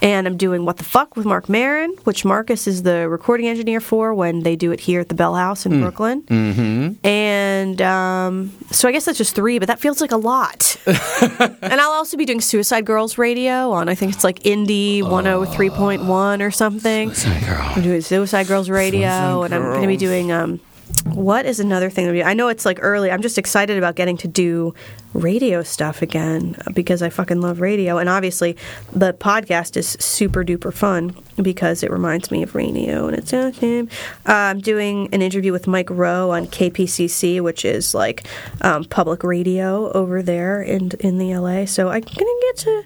And 0.02 0.28
I'm 0.28 0.36
doing 0.36 0.66
What 0.66 0.78
the 0.78 0.84
Fuck 0.84 1.16
with 1.16 1.26
Marc 1.26 1.48
Maron, 1.48 1.92
which 2.04 2.26
Marcus 2.26 2.68
is 2.68 2.84
the 2.84 3.08
recording 3.08 3.48
engineer 3.48 3.80
for 3.80 4.14
when 4.14 4.44
they 4.44 4.56
do 4.56 4.72
it 4.72 4.82
here 4.82 5.00
at 5.00 5.10
the 5.10 5.16
Bell 5.16 5.36
House 5.36 5.66
in 5.66 5.80
Brooklyn. 5.80 6.24
Mm-hmm. 6.24 7.08
And 7.08 7.82
um, 7.82 8.52
so 8.72 8.90
I 8.90 8.92
guess 8.92 9.06
that's 9.06 9.18
just 9.18 9.36
three, 9.36 9.60
but 9.60 9.68
that 9.68 9.80
feels 9.80 10.02
like 10.02 10.12
a 10.12 10.18
lot. 10.18 10.76
and 10.86 11.80
I'll 11.80 11.92
also 11.92 12.18
be 12.18 12.26
doing 12.26 12.42
Suicide 12.42 12.86
Girls 12.86 13.18
Radio 13.18 13.72
on, 13.72 13.88
I 13.88 13.96
think 13.96 14.14
it's 14.14 14.24
like 14.24 14.40
Indie 14.40 15.02
103.1 15.02 16.42
or 16.42 16.52
something. 16.52 17.14
I'm 17.26 17.82
doing 17.82 18.02
Suicide 18.02 18.48
Girls 18.48 18.70
Radio, 18.70 19.44
and 19.44 19.56
I'm 19.56 19.62
going 19.62 19.82
to 19.84 19.88
be 19.88 19.98
doing. 19.98 20.32
Um, 20.32 20.60
what 21.06 21.46
is 21.46 21.60
another 21.60 21.90
thing? 21.90 22.06
that 22.06 22.12
we- 22.14 22.24
I 22.24 22.34
know 22.34 22.48
it's 22.48 22.66
like 22.66 22.80
early. 22.82 23.12
I'm 23.12 23.22
just 23.22 23.38
excited 23.38 23.78
about 23.78 23.96
getting 23.96 24.18
to 24.18 24.28
do 24.28 24.74
radio 25.14 25.62
stuff 25.62 26.02
again 26.02 26.56
because 26.74 27.02
I 27.02 27.10
fucking 27.10 27.42
love 27.42 27.60
radio. 27.62 27.98
And 27.98 28.10
obviously, 28.10 28.56
the 28.92 29.14
podcast 29.14 29.76
is 29.78 29.90
super 30.00 30.44
duper 30.44 30.74
fun 30.74 31.16
because 31.42 31.84
it 31.84 31.92
reminds 31.92 32.32
me 32.32 32.42
of 32.44 32.56
radio 32.56 33.08
and 33.08 33.18
it's 33.18 33.34
awesome. 33.34 33.90
Uh, 34.28 34.32
I'm 34.34 34.60
doing 34.60 35.10
an 35.12 35.22
interview 35.22 35.52
with 35.52 35.68
Mike 35.68 35.90
Rowe 35.90 36.32
on 36.32 36.48
KPCC, 36.48 37.42
which 37.42 37.66
is 37.66 37.94
like 37.94 38.24
um, 38.62 38.86
public 38.86 39.24
radio 39.24 39.92
over 39.92 40.22
there 40.24 40.62
in 40.62 40.92
in 41.02 41.18
the 41.18 41.36
LA. 41.36 41.66
So 41.66 41.90
I'm 41.90 42.02
gonna 42.02 42.42
get 42.42 42.58
to 42.60 42.84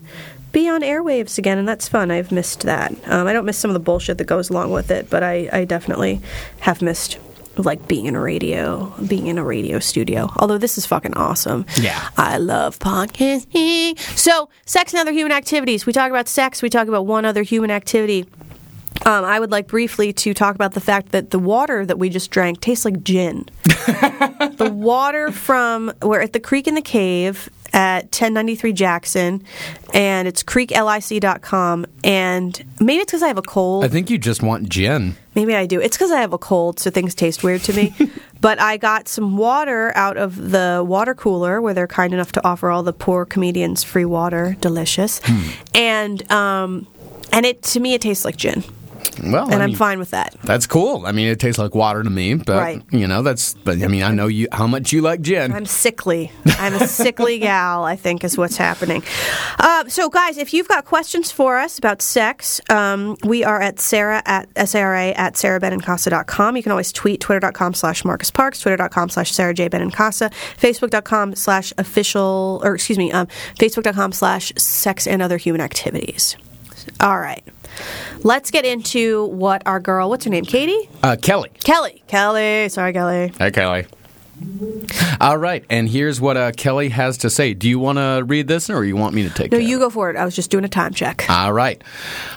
be 0.52 0.68
on 0.68 0.82
airwaves 0.82 1.38
again, 1.38 1.58
and 1.58 1.68
that's 1.68 1.88
fun. 1.88 2.10
I've 2.10 2.32
missed 2.32 2.62
that. 2.62 2.92
Um, 3.08 3.28
I 3.28 3.34
don't 3.34 3.46
miss 3.46 3.58
some 3.58 3.70
of 3.70 3.74
the 3.74 3.80
bullshit 3.80 4.18
that 4.18 4.26
goes 4.26 4.50
along 4.50 4.72
with 4.72 4.90
it, 4.92 5.10
but 5.10 5.22
I, 5.22 5.48
I 5.54 5.66
definitely 5.66 6.20
have 6.62 6.82
missed 6.82 7.20
like 7.58 7.88
being 7.88 8.06
in 8.06 8.16
a 8.16 8.22
radio, 8.22 8.94
being 9.08 9.28
in 9.28 9.38
a 9.38 9.44
radio 9.44 9.80
studio. 9.80 10.30
Although 10.38 10.58
this 10.58 10.78
is 10.78 10.86
fucking 10.86 11.14
awesome. 11.16 11.66
Yeah. 11.80 12.10
I 12.18 12.38
love 12.38 12.80
podcasting. 12.80 14.00
So, 14.18 14.50
sex 14.66 14.94
and 14.94 15.02
other 15.02 15.12
human 15.12 15.32
activities. 15.32 15.86
We 15.86 15.94
talk 15.94 16.10
about 16.10 16.28
sex. 16.28 16.62
We 16.62 16.70
talk 16.70 16.88
about 16.88 17.06
one 17.06 17.26
other 17.26 17.44
human 17.44 17.72
activity. 17.72 18.26
Um, 19.06 19.24
I 19.24 19.40
would 19.40 19.52
like 19.52 19.68
briefly 19.68 20.12
to 20.12 20.34
talk 20.34 20.56
about 20.56 20.74
the 20.74 20.82
fact 20.82 21.12
that 21.12 21.30
the 21.30 21.40
water 21.40 21.86
that 21.86 22.00
we 22.00 22.10
just 22.10 22.32
drank 22.32 22.62
tastes 22.62 22.84
like 22.84 23.04
gin. 23.04 23.46
the 23.64 24.70
water 24.74 25.32
from 25.32 25.94
we're 26.02 26.22
at 26.22 26.34
the 26.34 26.40
creek 26.40 26.68
in 26.68 26.76
the 26.76 26.82
cave 26.82 27.50
at 27.74 28.06
1093 28.06 28.74
Jackson, 28.74 29.44
and 29.94 30.28
it's 30.28 30.44
creeklic.com. 30.44 31.86
And 32.04 32.66
maybe 32.80 33.02
it's 33.02 33.12
because 33.12 33.24
I 33.24 33.28
have 33.28 33.38
a 33.38 33.44
cold. 33.44 33.86
I 33.86 33.88
think 33.88 34.10
you 34.10 34.18
just 34.18 34.42
want 34.42 34.70
gin. 34.70 35.16
Maybe 35.36 35.56
I 35.56 35.66
do. 35.66 35.80
It's 35.80 35.96
because 35.96 36.12
I 36.12 36.22
have 36.22 36.34
a 36.34 36.38
cold, 36.38 36.80
so 36.80 36.90
things 36.90 37.14
taste 37.14 37.44
weird 37.44 37.62
to 37.62 37.74
me. 37.74 37.94
but 38.42 38.60
I 38.60 38.78
got 38.78 39.08
some 39.08 39.38
water 39.38 39.92
out 39.96 40.18
of 40.18 40.52
the 40.52 40.84
water 40.86 41.14
cooler 41.14 41.62
where 41.62 41.74
they're 41.74 41.88
kind 41.88 42.14
enough 42.14 42.32
to 42.34 42.48
offer 42.48 42.70
all 42.70 42.84
the 42.84 42.94
poor 42.94 43.26
comedians 43.26 43.84
free 43.84 44.06
water. 44.06 44.58
Delicious. 44.62 45.22
Hmm. 45.24 45.50
And 45.76 46.32
um, 46.32 46.88
and 47.32 47.46
it 47.46 47.62
to 47.64 47.80
me 47.80 47.94
it 47.94 48.02
tastes 48.02 48.26
like 48.26 48.38
gin, 48.38 48.64
Well, 49.24 49.46
and 49.46 49.56
I 49.56 49.64
I'm 49.64 49.68
mean, 49.72 49.76
fine 49.76 50.00
with 50.00 50.12
that. 50.12 50.36
That's 50.44 50.68
cool. 50.68 51.06
I 51.06 51.12
mean, 51.12 51.28
it 51.28 51.40
tastes 51.40 51.58
like 51.60 51.74
water 51.76 52.04
to 52.04 52.10
me, 52.10 52.36
but 52.36 52.58
Right. 52.58 52.82
you 52.92 53.08
know, 53.08 53.22
that's. 53.24 53.54
But 53.54 53.82
I 53.82 53.88
mean, 53.88 54.04
I 54.04 54.12
know 54.12 54.28
you 54.28 54.48
how 54.52 54.68
much 54.68 54.92
you 54.94 55.02
like 55.02 55.22
gin. 55.22 55.52
I'm 55.54 55.66
sickly. 55.66 56.32
I'm 56.60 56.74
a 56.76 56.88
sickly 56.88 57.40
gal, 57.50 57.84
I 57.84 57.96
think, 57.96 58.24
is 58.24 58.38
what's 58.38 58.58
happening. 58.58 59.04
Uh, 59.60 59.88
so, 59.88 60.10
guys, 60.10 60.38
if 60.38 60.54
you've 60.54 60.68
got 60.68 60.86
questions 60.86 61.32
for 61.32 61.58
us 61.58 61.78
about 61.78 62.02
sex, 62.02 62.62
um, 62.70 63.18
we 63.24 63.44
are 63.44 63.62
at 63.62 63.80
Sarah 63.80 64.22
at 64.26 64.50
S-A-R-A 64.56 65.14
at 65.14 65.34
sarabenincasa.com. 65.34 66.56
You 66.58 66.64
can 66.64 66.72
always 66.72 66.92
tweet 66.92 67.22
twitter.com 67.22 67.74
slash 67.74 68.06
Marcus 68.06 68.32
Parks, 68.32 68.60
twitter.com 68.60 69.10
slash 69.10 69.32
Sara 69.32 69.54
J. 69.54 69.70
Benincasa, 69.70 70.32
facebook.com 70.60 71.36
slash 71.36 71.74
official, 71.78 72.62
or 72.64 72.76
excuse 72.76 72.98
me, 72.98 73.12
um, 73.12 73.28
facebook.com 73.58 74.12
slash 74.12 74.54
sex 74.58 75.08
and 75.08 75.22
other 75.22 75.38
human 75.38 75.62
activities. 75.62 76.36
All 77.00 77.20
right. 77.20 77.44
Let's 78.24 78.52
get 78.52 78.66
into 78.66 79.26
what 79.26 79.62
our 79.66 79.80
girl, 79.80 80.10
what's 80.10 80.26
her 80.26 80.32
name, 80.32 80.46
Katie? 80.46 80.90
Uh, 81.04 81.16
Kelly. 81.22 81.50
Kelly. 81.64 82.04
Kelly. 82.08 82.70
Sorry, 82.70 82.94
Kelly. 82.94 83.32
Hi, 83.40 83.50
Kelly. 83.52 83.86
All 85.20 85.38
right, 85.38 85.66
and 85.70 85.90
here's 85.90 86.22
what 86.22 86.38
uh, 86.38 86.52
Kelly 86.52 86.90
has 86.90 87.18
to 87.20 87.30
say. 87.30 87.54
Do 87.54 87.68
you 87.68 87.80
want 87.80 87.98
to 87.98 88.24
read 88.26 88.48
this, 88.48 88.70
or 88.70 88.86
you 88.86 88.96
want 88.96 89.16
me 89.16 89.24
to 89.24 89.34
take? 89.34 89.48
It? 89.48 89.52
No, 89.52 89.58
you 89.58 89.80
go 89.80 89.90
for 89.90 90.10
it. 90.10 90.16
I 90.16 90.26
was 90.26 90.36
just 90.36 90.52
doing 90.52 90.64
a 90.64 90.70
time 90.70 90.94
check. 90.94 91.26
All 91.30 91.54
right. 91.54 91.82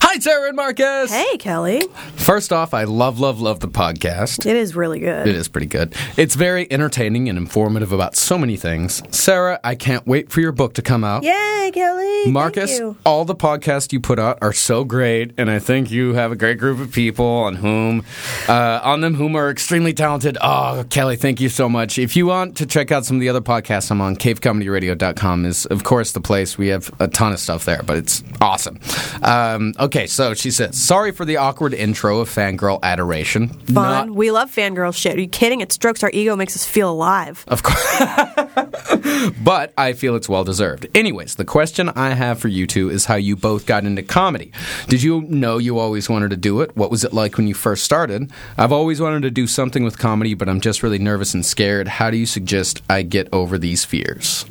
Hi, 0.01 0.19
Sarah 0.19 0.49
and 0.49 0.57
Marcus. 0.57 1.11
Hey, 1.11 1.37
Kelly. 1.37 1.83
First 2.17 2.53
off, 2.53 2.73
I 2.73 2.85
love, 2.85 3.21
love, 3.21 3.41
love 3.41 3.61
the 3.61 3.69
podcast. 3.69 4.47
It 4.47 4.57
is 4.57 4.75
really 4.75 4.99
good. 4.99 5.29
It 5.29 5.35
is 5.35 5.49
pretty 5.49 5.67
good. 5.67 5.95
It's 6.17 6.35
very 6.35 6.71
entertaining 6.73 7.29
and 7.29 7.37
informative 7.37 7.93
about 7.93 8.17
so 8.17 8.39
many 8.39 8.57
things. 8.57 9.03
Sarah, 9.15 9.61
I 9.63 9.75
can't 9.75 10.07
wait 10.07 10.31
for 10.31 10.41
your 10.41 10.53
book 10.53 10.75
to 10.75 10.83
come 10.83 11.05
out. 11.05 11.23
Yay, 11.23 11.71
Kelly. 11.75 12.31
Marcus, 12.31 12.81
all 13.05 13.25
the 13.25 13.35
podcasts 13.35 13.93
you 13.93 14.01
put 14.01 14.19
out 14.19 14.39
are 14.43 14.53
so 14.53 14.85
great, 14.85 15.33
and 15.39 15.51
I 15.51 15.59
think 15.59 15.91
you 15.91 16.15
have 16.15 16.33
a 16.33 16.37
great 16.37 16.59
group 16.59 16.81
of 16.81 16.93
people 16.93 17.27
on 17.27 17.57
whom, 17.57 18.05
uh, 18.49 18.81
on 18.83 19.01
them 19.03 19.15
whom 19.15 19.37
are 19.37 19.51
extremely 19.51 19.93
talented. 19.93 20.39
Oh, 20.41 20.85
Kelly, 20.89 21.17
thank 21.17 21.41
you 21.41 21.49
so 21.49 21.69
much. 21.69 21.90
If 21.99 22.17
you 22.17 22.27
want 22.27 22.57
to 22.59 22.67
check 22.67 22.93
out 22.93 23.05
some 23.05 23.17
of 23.17 23.21
the 23.21 23.29
other 23.29 23.41
podcasts 23.41 23.91
I'm 23.91 24.01
on, 24.01 24.17
cavecomedyradio.com 24.17 25.45
is, 25.47 25.67
of 25.67 25.85
course, 25.85 26.13
the 26.13 26.21
place. 26.21 26.57
We 26.57 26.69
have 26.69 26.91
a 27.01 27.09
ton 27.09 27.33
of 27.33 27.39
stuff 27.41 27.65
there, 27.65 27.83
but 27.83 27.97
it's 27.97 28.23
awesome. 28.41 28.79
Um, 29.23 29.75
okay, 29.79 30.07
so 30.07 30.35
she 30.35 30.51
says, 30.51 30.81
sorry 30.81 31.13
for 31.13 31.25
the 31.25 31.37
awkward 31.37 31.75
intro 31.75 32.21
of 32.21 32.29
fangirl 32.29 32.81
adoration. 32.83 33.49
Fun. 33.49 34.09
Not- 34.09 34.11
we 34.11 34.31
love 34.31 34.51
fangirl 34.55 34.95
shit. 34.95 35.17
Are 35.17 35.21
you 35.21 35.29
kidding? 35.29 35.61
It 35.61 35.73
strokes 35.73 36.03
our 36.03 36.11
ego, 36.13 36.37
makes 36.37 36.57
us 36.57 36.65
feel 36.65 36.91
alive. 36.91 37.45
Of 37.49 37.63
course. 37.63 38.01
but 39.43 39.73
I 39.77 39.93
feel 39.93 40.17
it's 40.17 40.29
well 40.29 40.45
deserved. 40.45 40.87
Anyways, 40.95 41.37
the 41.37 41.45
question 41.45 41.89
I 41.91 42.11
have 42.11 42.39
for 42.39 42.49
you 42.49 42.67
two 42.67 42.91
is 42.91 43.07
how 43.07 43.17
you 43.17 43.37
both 43.37 43.67
got 43.67 43.85
into 43.85 44.03
comedy. 44.03 44.53
Did 44.89 45.03
you 45.03 45.23
know 45.23 45.59
you 45.59 45.79
always 45.79 46.09
wanted 46.09 46.31
to 46.31 46.37
do 46.37 46.61
it? 46.61 46.77
What 46.77 46.91
was 46.91 47.05
it 47.05 47.13
like 47.13 47.37
when 47.37 47.47
you 47.47 47.55
first 47.55 47.85
started? 47.85 48.31
I've 48.59 48.73
always 48.73 49.01
wanted 49.01 49.23
to 49.23 49.31
do 49.31 49.47
something 49.47 49.85
with 49.85 49.99
comedy, 49.99 50.35
but 50.35 50.49
I'm 50.49 50.61
just 50.61 50.83
really 50.83 50.99
nervous 50.99 51.35
and 51.35 51.45
scared. 51.45 51.80
How 51.89 52.11
do 52.11 52.17
you 52.17 52.27
suggest 52.27 52.83
I 52.89 53.03
get 53.03 53.29
over 53.33 53.59
these 53.59 53.85
fears? 53.85 54.45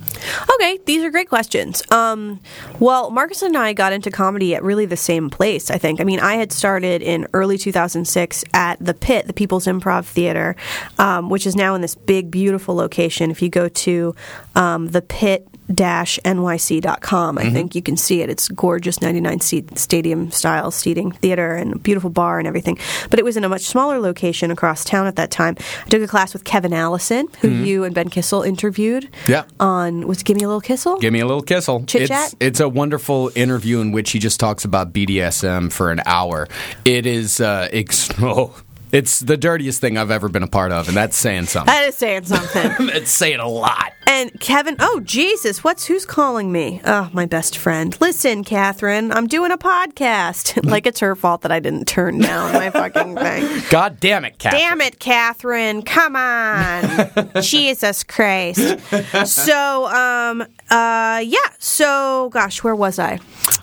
Okay, 0.55 0.79
these 0.85 1.03
are 1.03 1.09
great 1.09 1.29
questions. 1.29 1.83
Um, 1.91 2.39
well, 2.79 3.09
Marcus 3.09 3.41
and 3.41 3.57
I 3.57 3.73
got 3.73 3.93
into 3.93 4.11
comedy 4.11 4.55
at 4.55 4.63
really 4.63 4.85
the 4.85 4.97
same 4.97 5.29
place, 5.29 5.71
I 5.71 5.77
think. 5.77 6.01
I 6.01 6.03
mean, 6.03 6.19
I 6.19 6.35
had 6.35 6.51
started 6.51 7.01
in 7.01 7.27
early 7.33 7.57
2006 7.57 8.43
at 8.53 8.83
the 8.83 8.93
Pit, 8.93 9.27
the 9.27 9.33
People's 9.33 9.65
Improv 9.65 10.05
Theater, 10.05 10.55
um, 10.97 11.29
which 11.29 11.47
is 11.47 11.55
now 11.55 11.75
in 11.75 11.81
this 11.81 11.95
big, 11.95 12.31
beautiful 12.31 12.75
location. 12.75 13.31
If 13.31 13.41
you 13.41 13.49
go 13.49 13.69
to 13.69 14.15
um, 14.55 14.87
the 14.87 15.01
Pit 15.01 15.47
nyc.com 15.69 17.37
i 17.37 17.49
think 17.49 17.75
you 17.75 17.81
can 17.81 17.95
see 17.97 18.21
it 18.21 18.29
it's 18.29 18.47
gorgeous 18.49 19.01
99 19.01 19.39
seat 19.39 19.77
stadium 19.77 20.31
style 20.31 20.71
seating 20.71 21.11
theater 21.11 21.53
and 21.55 21.73
a 21.73 21.79
beautiful 21.79 22.09
bar 22.09 22.39
and 22.39 22.47
everything 22.47 22.77
but 23.09 23.19
it 23.19 23.25
was 23.25 23.37
in 23.37 23.43
a 23.43 23.49
much 23.49 23.63
smaller 23.63 23.99
location 23.99 24.51
across 24.51 24.83
town 24.83 25.05
at 25.07 25.15
that 25.15 25.31
time 25.31 25.55
i 25.85 25.89
took 25.89 26.01
a 26.01 26.07
class 26.07 26.33
with 26.33 26.43
kevin 26.43 26.73
allison 26.73 27.27
who 27.41 27.49
you 27.49 27.83
and 27.83 27.93
ben 27.95 28.09
kissel 28.09 28.41
interviewed 28.41 29.09
Yeah. 29.27 29.43
on 29.59 30.07
was 30.07 30.23
Give 30.23 30.37
Me 30.37 30.43
a 30.43 30.47
Little 30.47 30.61
Kissel? 30.61 30.97
Give 30.99 31.11
me 31.13 31.19
a 31.21 31.25
little 31.25 31.41
kissel. 31.41 31.83
Chit 31.85 32.03
it's, 32.03 32.09
chat? 32.09 32.33
It's 32.39 32.59
a 32.59 32.69
wonderful 32.69 33.31
interview 33.35 33.79
in 33.79 33.91
which 33.91 34.11
he 34.11 34.19
just 34.19 34.39
talks 34.39 34.63
about 34.65 34.93
BDSM 34.93 35.71
for 35.71 35.91
an 35.91 36.01
hour. 36.05 36.47
It 36.85 37.05
is, 37.05 37.39
uh, 37.41 37.67
ex- 37.71 38.09
oh, 38.19 38.53
it's 38.91 39.19
the 39.19 39.37
dirtiest 39.37 39.81
thing 39.81 39.97
I've 39.97 40.11
ever 40.11 40.29
been 40.29 40.43
a 40.43 40.47
part 40.47 40.71
of, 40.71 40.87
and 40.87 40.95
that's 40.97 41.17
saying 41.17 41.45
something. 41.45 41.73
That 41.73 41.87
is 41.87 41.95
saying 41.95 42.25
something. 42.25 42.87
that's 42.93 43.11
saying 43.11 43.39
a 43.39 43.47
lot. 43.47 43.91
And 44.19 44.37
Kevin, 44.41 44.75
oh 44.79 44.99
Jesus, 44.99 45.63
what's 45.63 45.85
who's 45.85 46.05
calling 46.05 46.51
me? 46.51 46.81
Oh, 46.83 47.09
my 47.13 47.25
best 47.25 47.57
friend. 47.57 47.95
Listen, 48.01 48.43
Catherine, 48.43 49.13
I'm 49.13 49.27
doing 49.27 49.51
a 49.51 49.57
podcast. 49.57 50.65
like 50.69 50.85
it's 50.85 50.99
her 50.99 51.15
fault 51.15 51.41
that 51.41 51.51
I 51.53 51.61
didn't 51.61 51.87
turn 51.87 52.19
down 52.19 52.51
my 52.51 52.69
fucking 52.69 53.15
thing. 53.15 53.63
God 53.69 53.99
damn 54.01 54.25
it, 54.25 54.37
Catherine. 54.37 54.61
Damn 54.61 54.81
it, 54.81 54.99
Catherine! 54.99 55.81
Come 55.83 56.17
on, 56.17 57.31
Jesus 57.41 58.03
Christ. 58.03 58.79
So, 59.25 59.85
um, 59.87 60.41
uh, 60.69 61.23
yeah. 61.23 61.37
So, 61.59 62.29
gosh, 62.33 62.61
where 62.61 62.75
was 62.75 62.99
I? 62.99 63.19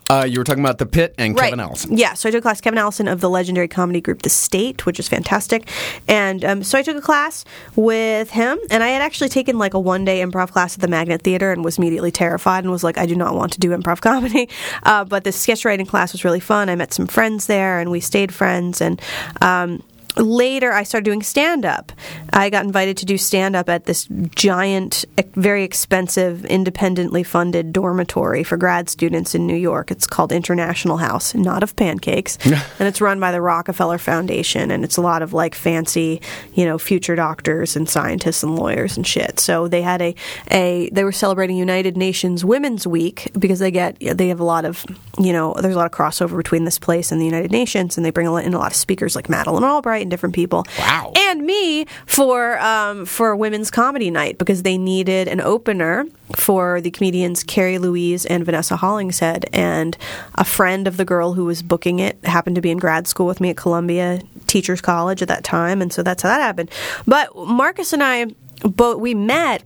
Uh, 0.08 0.24
you 0.28 0.38
were 0.38 0.44
talking 0.44 0.62
about 0.62 0.78
the 0.78 0.86
pit 0.86 1.14
and 1.18 1.36
Kevin 1.36 1.58
right. 1.58 1.66
Allison. 1.66 1.96
Yeah, 1.96 2.14
so 2.14 2.28
I 2.28 2.32
took 2.32 2.38
a 2.38 2.42
class 2.42 2.60
Kevin 2.60 2.78
Allison 2.78 3.08
of 3.08 3.20
the 3.20 3.28
legendary 3.28 3.66
comedy 3.66 4.00
group 4.00 4.22
The 4.22 4.30
State, 4.30 4.86
which 4.86 5.00
is 5.00 5.08
fantastic. 5.08 5.68
And 6.06 6.44
um, 6.44 6.62
so 6.62 6.78
I 6.78 6.82
took 6.82 6.96
a 6.96 7.00
class 7.00 7.44
with 7.74 8.30
him, 8.30 8.58
and 8.70 8.84
I 8.84 8.88
had 8.88 9.02
actually 9.02 9.30
taken 9.30 9.58
like 9.58 9.74
a 9.74 9.80
one 9.80 10.04
day 10.04 10.20
improv 10.20 10.52
class 10.52 10.74
at 10.74 10.80
the 10.80 10.88
Magnet 10.88 11.22
Theater 11.22 11.50
and 11.50 11.64
was 11.64 11.78
immediately 11.78 12.12
terrified 12.12 12.62
and 12.62 12.70
was 12.70 12.84
like, 12.84 12.98
I 12.98 13.06
do 13.06 13.16
not 13.16 13.34
want 13.34 13.52
to 13.54 13.60
do 13.60 13.70
improv 13.70 14.00
comedy. 14.00 14.48
Uh, 14.84 15.04
but 15.04 15.24
the 15.24 15.32
sketch 15.32 15.64
writing 15.64 15.86
class 15.86 16.12
was 16.12 16.24
really 16.24 16.40
fun. 16.40 16.68
I 16.68 16.76
met 16.76 16.92
some 16.94 17.08
friends 17.08 17.46
there, 17.46 17.80
and 17.80 17.90
we 17.90 17.98
stayed 17.98 18.32
friends. 18.32 18.80
And 18.80 19.02
um, 19.40 19.82
later 20.16 20.72
I 20.72 20.82
started 20.82 21.04
doing 21.04 21.22
stand 21.22 21.64
up. 21.64 21.92
I 22.32 22.50
got 22.50 22.64
invited 22.64 22.96
to 22.98 23.06
do 23.06 23.18
stand 23.18 23.56
up 23.56 23.68
at 23.68 23.84
this 23.84 24.08
giant, 24.34 25.04
very 25.34 25.64
expensive, 25.64 26.44
independently 26.46 27.22
funded 27.22 27.72
dormitory 27.72 28.42
for 28.42 28.56
grad 28.56 28.88
students 28.88 29.34
in 29.34 29.46
New 29.46 29.56
York. 29.56 29.90
It's 29.90 30.06
called 30.06 30.32
International 30.32 30.96
House, 30.96 31.34
not 31.34 31.62
of 31.62 31.76
pancakes. 31.76 32.38
and 32.44 32.88
it's 32.88 33.00
run 33.00 33.20
by 33.20 33.32
the 33.32 33.40
Rockefeller 33.40 33.98
Foundation. 33.98 34.70
And 34.70 34.84
it's 34.84 34.96
a 34.96 35.02
lot 35.02 35.22
of 35.22 35.32
like 35.32 35.54
fancy, 35.54 36.20
you 36.54 36.64
know, 36.64 36.78
future 36.78 37.16
doctors 37.16 37.76
and 37.76 37.88
scientists 37.88 38.42
and 38.42 38.56
lawyers 38.56 38.96
and 38.96 39.06
shit. 39.06 39.38
So 39.38 39.68
they 39.68 39.82
had 39.82 40.02
a, 40.02 40.14
a 40.50 40.88
they 40.90 41.04
were 41.04 41.12
celebrating 41.12 41.56
United 41.56 41.96
Nations 41.96 42.44
Women's 42.44 42.86
Week 42.86 43.30
because 43.38 43.58
they 43.58 43.70
get, 43.70 43.98
they 44.00 44.28
have 44.28 44.40
a 44.40 44.44
lot 44.44 44.64
of, 44.64 44.84
you 45.18 45.32
know, 45.32 45.54
there's 45.60 45.74
a 45.74 45.78
lot 45.78 45.86
of 45.86 45.92
crossover 45.92 46.36
between 46.36 46.64
this 46.64 46.78
place 46.78 47.12
and 47.12 47.20
the 47.20 47.24
United 47.24 47.50
Nations. 47.50 47.96
And 47.96 48.04
they 48.04 48.10
bring 48.10 48.26
in 48.26 48.54
a 48.54 48.58
lot 48.58 48.72
of 48.72 48.76
speakers 48.76 49.14
like 49.14 49.28
Madeleine 49.28 49.64
Albright 49.64 50.05
and 50.06 50.10
different 50.10 50.34
people. 50.34 50.64
Wow. 50.78 51.12
And 51.16 51.42
me 51.42 51.86
for 52.06 52.58
um, 52.60 53.04
for 53.06 53.34
women's 53.34 53.70
comedy 53.70 54.10
night 54.10 54.38
because 54.38 54.62
they 54.62 54.78
needed 54.78 55.26
an 55.26 55.40
opener 55.40 56.06
for 56.36 56.80
the 56.80 56.90
comedians 56.90 57.42
Kerri 57.42 57.78
Louise 57.78 58.24
and 58.24 58.44
Vanessa 58.44 58.76
Hollingshead. 58.76 59.46
And 59.52 59.96
a 60.36 60.44
friend 60.44 60.86
of 60.86 60.96
the 60.96 61.04
girl 61.04 61.32
who 61.32 61.44
was 61.44 61.62
booking 61.62 61.98
it 61.98 62.24
happened 62.24 62.56
to 62.56 62.62
be 62.62 62.70
in 62.70 62.78
grad 62.78 63.06
school 63.08 63.26
with 63.26 63.40
me 63.40 63.50
at 63.50 63.56
Columbia 63.56 64.20
Teachers 64.46 64.80
College 64.80 65.22
at 65.22 65.28
that 65.28 65.42
time, 65.42 65.82
and 65.82 65.92
so 65.92 66.02
that's 66.02 66.22
how 66.22 66.28
that 66.28 66.40
happened. 66.40 66.70
But 67.06 67.34
Marcus 67.36 67.92
and 67.92 68.02
I 68.02 68.26
both 68.62 69.00
we 69.00 69.14
met 69.14 69.62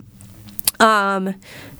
um, 0.80 1.34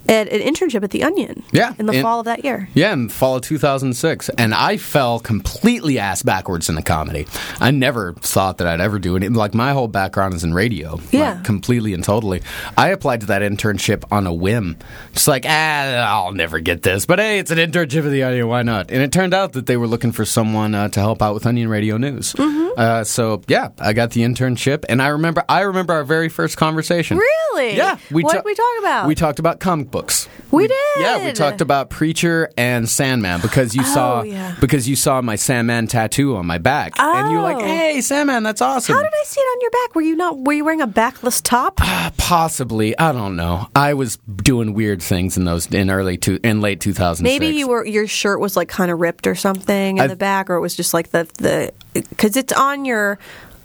at 0.09 0.28
an 0.28 0.40
internship 0.40 0.83
at 0.83 0.90
the 0.90 1.04
Onion. 1.04 1.42
Yeah, 1.52 1.75
in 1.78 1.87
the 1.87 1.92
in- 1.92 2.02
fall 2.02 2.21
of 2.21 2.25
that 2.26 2.45
year. 2.45 2.69
Yeah, 2.75 2.92
in 2.92 3.07
the 3.09 3.12
fall 3.12 3.37
of 3.37 3.42
2006. 3.42 4.28
And 4.30 4.54
I 4.54 4.76
fell 4.76 5.21
completely 5.21 5.99
ass 5.99 6.23
backwards 6.23 6.69
into 6.69 6.83
comedy. 6.83 7.26
I 7.61 7.71
never 7.71 8.14
thought 8.14 8.59
that 8.59 8.66
I'd 8.66 8.80
ever 8.80 8.99
do 8.99 9.16
it. 9.16 9.33
Like, 9.33 9.54
my 9.54 9.73
whole 9.73 9.88
background 9.88 10.35
is 10.35 10.42
in 10.45 10.52
radio. 10.54 10.95
like, 10.97 11.12
Yeah. 11.12 11.40
completely 11.42 11.95
and 11.95 12.02
totally. 12.02 12.42
I 12.76 12.88
applied 12.88 13.21
to 13.21 13.26
that 13.26 13.42
internship 13.42 14.04
on 14.11 14.26
a 14.26 14.33
whim. 14.35 14.76
Just 15.12 15.28
like, 15.28 15.45
ah, 15.47 16.25
I'll 16.25 16.33
never 16.33 16.61
get 16.61 16.83
this. 16.83 17.07
But 17.07 17.19
hey, 17.19 17.38
it's 17.38 17.50
an 17.50 17.59
internship 17.59 18.04
at 18.04 18.11
the 18.11 18.23
Onion. 18.23 18.49
Why 18.49 18.62
not? 18.62 18.90
And 18.90 19.02
it 19.02 19.12
turned 19.12 19.35
out 19.35 19.52
that 19.52 19.66
they 19.66 19.76
were 19.76 19.87
looking 19.87 20.12
for 20.12 20.25
someone 20.25 20.75
uh, 20.75 20.88
to 20.88 21.00
help 21.00 21.23
out 21.23 21.35
with 21.35 21.47
Onion 21.47 21.69
Radio 21.69 21.97
News. 21.97 22.33
Mm-hmm. 22.35 22.69
Uh, 22.76 23.04
so, 23.04 23.42
yeah, 23.49 23.69
I 23.78 23.92
got 23.92 24.11
the 24.12 24.23
internship. 24.23 24.85
And 24.88 25.00
I 25.02 25.09
remember 25.09 25.45
I 25.49 25.61
remember 25.61 25.92
our 25.92 26.04
very 26.04 26.28
first 26.28 26.57
conversation. 26.57 27.19
Really? 27.19 27.76
Yeah. 27.76 27.99
What 28.11 28.23
ta- 28.23 28.33
did 28.35 28.45
we 28.45 28.54
talk 28.54 28.66
about? 28.78 29.07
We 29.07 29.14
talked 29.14 29.38
about 29.38 29.61
comic 29.61 29.89
books. 29.90 30.28
We 30.50 30.66
did. 30.66 30.76
Yeah, 30.99 31.25
we 31.25 31.32
talked 31.32 31.61
about 31.61 31.90
Preacher 31.90 32.50
and 32.56 32.88
Sandman 32.88 33.40
because 33.40 33.75
you 33.75 33.82
Oh, 33.85 33.94
saw 33.94 34.23
yeah. 34.23 34.56
because 34.61 34.88
you 34.88 34.97
saw 34.97 35.20
my 35.23 35.37
Sandman 35.37 35.87
tattoo 35.87 36.35
on 36.37 36.44
my 36.47 36.59
back, 36.59 36.99
and 36.99 37.30
you 37.30 37.37
were 37.37 37.42
like, 37.42 37.56
Oh. 37.56 37.61
"Hey, 37.64 38.00
Sandman, 38.00 38.42
that's 38.42 38.61
awesome." 38.61 38.97
How 38.97 39.02
did 39.02 39.12
I 39.12 39.25
see 39.25 39.40
it 39.40 39.44
on 39.44 39.61
your 39.61 39.70
back? 39.70 39.94
Were 39.94 40.02
you 40.02 40.16
not? 40.16 40.38
Were 40.38 40.52
you 40.52 40.64
wearing 40.64 40.80
a 40.80 40.87
backless 40.88 41.40
top? 41.40 41.75
Uh, 41.80 42.11
Possibly, 42.16 42.99
I 42.99 43.12
don't 43.12 43.37
know. 43.37 43.68
I 43.76 43.94
was 43.94 44.16
doing 44.42 44.75
weird 44.75 45.02
things 45.02 45.37
in 45.37 45.44
those 45.44 45.66
in 45.66 45.90
early 45.90 46.16
two 46.16 46.40
in 46.42 46.61
late 46.61 46.80
2006. 46.80 47.23
Maybe 47.23 47.56
you 47.56 47.68
were. 47.68 47.85
Your 47.87 48.06
shirt 48.06 48.40
was 48.40 48.56
like 48.56 48.68
kind 48.68 48.90
of 48.90 48.99
ripped 49.00 49.26
or 49.26 49.35
something 49.35 49.99
in 49.99 50.02
I- 50.04 50.06
the 50.09 50.16
back, 50.16 50.50
or 50.50 50.54
it 50.56 50.61
was 50.61 50.75
just 50.75 50.92
like 50.94 51.11
the 51.11 51.28
the 51.38 51.73
because 51.94 52.37
it's 52.37 52.52
on 52.52 52.85
your 52.85 53.18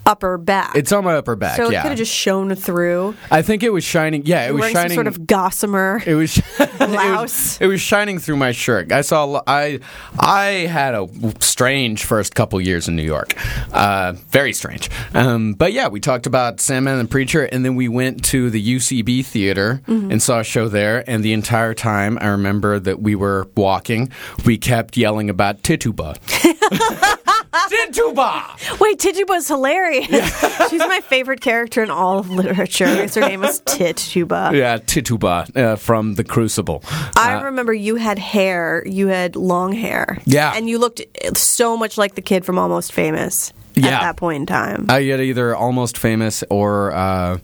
upper 0.05 0.37
back. 0.37 0.75
It's 0.75 0.91
on 0.91 1.03
my 1.03 1.15
upper 1.15 1.35
back. 1.35 1.57
so 1.57 1.67
it 1.67 1.73
yeah, 1.73 1.81
could 1.81 1.89
have 1.89 1.97
just 1.97 2.13
shown 2.13 2.53
through. 2.55 3.15
I 3.31 3.41
think 3.41 3.63
it 3.63 3.71
was 3.73 3.83
shining. 3.83 4.25
Yeah, 4.25 4.47
it 4.47 4.53
was 4.53 4.69
shining. 4.71 4.95
sort 4.95 5.07
of 5.07 5.25
gossamer. 5.27 6.01
It 6.05 6.15
was, 6.15 6.37
it 6.59 6.89
was 6.89 7.57
it 7.61 7.67
was 7.67 7.81
shining 7.81 8.19
through 8.19 8.35
my 8.37 8.51
shirt. 8.51 8.91
I 8.91 9.01
saw 9.01 9.41
I 9.47 9.79
I 10.19 10.67
had 10.69 10.93
a 10.93 11.07
strange 11.39 12.03
first 12.05 12.35
couple 12.35 12.59
years 12.61 12.87
in 12.87 12.95
New 12.95 13.03
York, 13.03 13.33
uh, 13.73 14.13
very 14.29 14.53
strange. 14.53 14.89
Um, 15.13 15.53
but 15.53 15.73
yeah, 15.73 15.87
we 15.87 15.99
talked 15.99 16.27
about 16.27 16.59
Sandman 16.61 16.99
and 16.99 17.07
the 17.07 17.11
Preacher, 17.11 17.43
and 17.45 17.65
then 17.65 17.75
we 17.75 17.87
went 17.87 18.23
to 18.25 18.49
the 18.49 18.75
UCB 18.75 19.25
theater 19.25 19.81
Mm-hmm. 19.87 20.11
and 20.11 20.21
saw 20.21 20.39
a 20.39 20.43
show 20.43 20.67
there. 20.67 21.03
And 21.09 21.23
the 21.23 21.33
entire 21.33 21.73
time, 21.73 22.17
I 22.21 22.27
remember 22.27 22.79
that 22.79 23.01
we 23.01 23.15
were 23.15 23.47
walking, 23.55 24.11
we 24.45 24.57
kept 24.57 24.97
yelling 24.97 25.29
about 25.29 25.63
Tituba. 25.63 26.15
Tituba. 27.69 28.79
Wait, 28.79 28.99
Tituba's 28.99 29.47
hilarious. 29.47 30.07
She's 30.69 30.79
my 30.79 31.01
favorite 31.01 31.41
character 31.41 31.83
in 31.83 31.89
all 31.89 32.19
of 32.19 32.29
literature. 32.29 32.85
Her 33.07 33.21
name 33.21 33.41
was 33.41 33.59
Tituba. 33.61 34.51
Yeah, 34.53 34.77
Tituba 34.77 35.47
uh, 35.55 35.75
from 35.75 36.15
The 36.15 36.23
Crucible. 36.23 36.83
I 37.15 37.41
remember 37.43 37.73
you 37.73 37.95
had 37.95 38.19
hair. 38.19 38.83
You 38.85 39.07
had 39.07 39.35
long 39.35 39.71
hair. 39.73 40.19
Yeah. 40.25 40.53
and 40.55 40.69
you 40.69 40.77
looked 40.79 41.01
so 41.37 41.77
much 41.77 41.97
like 41.97 42.15
the 42.15 42.21
kid 42.21 42.45
from 42.45 42.57
Almost 42.57 42.91
Famous. 42.93 43.53
Yeah. 43.75 43.87
at 43.97 44.01
that 44.01 44.17
point 44.17 44.41
in 44.41 44.45
time. 44.45 44.85
I 44.89 45.03
get 45.03 45.19
either 45.19 45.55
almost 45.55 45.97
famous 45.97 46.43
or 46.49 46.91
uh, 46.93 47.39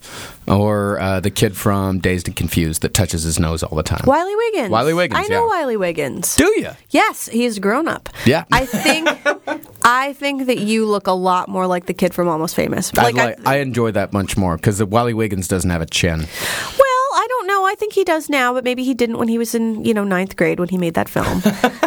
or 0.47 0.99
uh, 0.99 1.19
the 1.19 1.29
kid 1.29 1.55
from 1.55 1.99
Dazed 1.99 2.27
and 2.27 2.35
Confused 2.35 2.81
that 2.81 2.93
touches 2.93 3.23
his 3.23 3.39
nose 3.39 3.63
all 3.63 3.75
the 3.75 3.83
time. 3.83 4.03
Wiley 4.05 4.35
Wiggins. 4.35 4.69
Wiley 4.69 4.93
Wiggins, 4.93 5.19
I 5.25 5.27
know 5.27 5.43
yeah. 5.43 5.47
Wiley 5.47 5.77
Wiggins. 5.77 6.35
Do 6.35 6.45
you? 6.57 6.69
Yes, 6.89 7.27
he's 7.27 7.59
grown 7.59 7.87
up. 7.87 8.09
Yeah. 8.25 8.45
I 8.51 8.65
think 8.65 9.09
I 9.83 10.13
think 10.13 10.45
that 10.47 10.59
you 10.59 10.85
look 10.85 11.07
a 11.07 11.11
lot 11.11 11.49
more 11.49 11.67
like 11.67 11.85
the 11.85 11.93
kid 11.93 12.13
from 12.13 12.27
Almost 12.27 12.55
Famous. 12.55 12.91
I, 12.97 13.09
Like, 13.11 13.17
I, 13.17 13.35
I 13.45 13.57
enjoy 13.57 13.91
that 13.91 14.13
much 14.13 14.37
more 14.37 14.55
because 14.55 14.83
Wiley 14.83 15.13
Wiggins 15.13 15.47
doesn't 15.47 15.69
have 15.69 15.81
a 15.81 15.85
chin. 15.85 16.19
well, 16.19 16.90
I 17.21 17.27
don't 17.27 17.45
know. 17.47 17.65
I 17.65 17.75
think 17.75 17.93
he 17.93 18.03
does 18.03 18.29
now, 18.29 18.51
but 18.53 18.63
maybe 18.63 18.83
he 18.83 18.95
didn't 18.95 19.17
when 19.19 19.27
he 19.27 19.37
was 19.37 19.53
in 19.53 19.85
you 19.85 19.93
know 19.93 20.03
ninth 20.03 20.35
grade 20.35 20.59
when 20.59 20.69
he 20.69 20.77
made 20.77 20.95
that 20.95 21.07
film. 21.07 21.41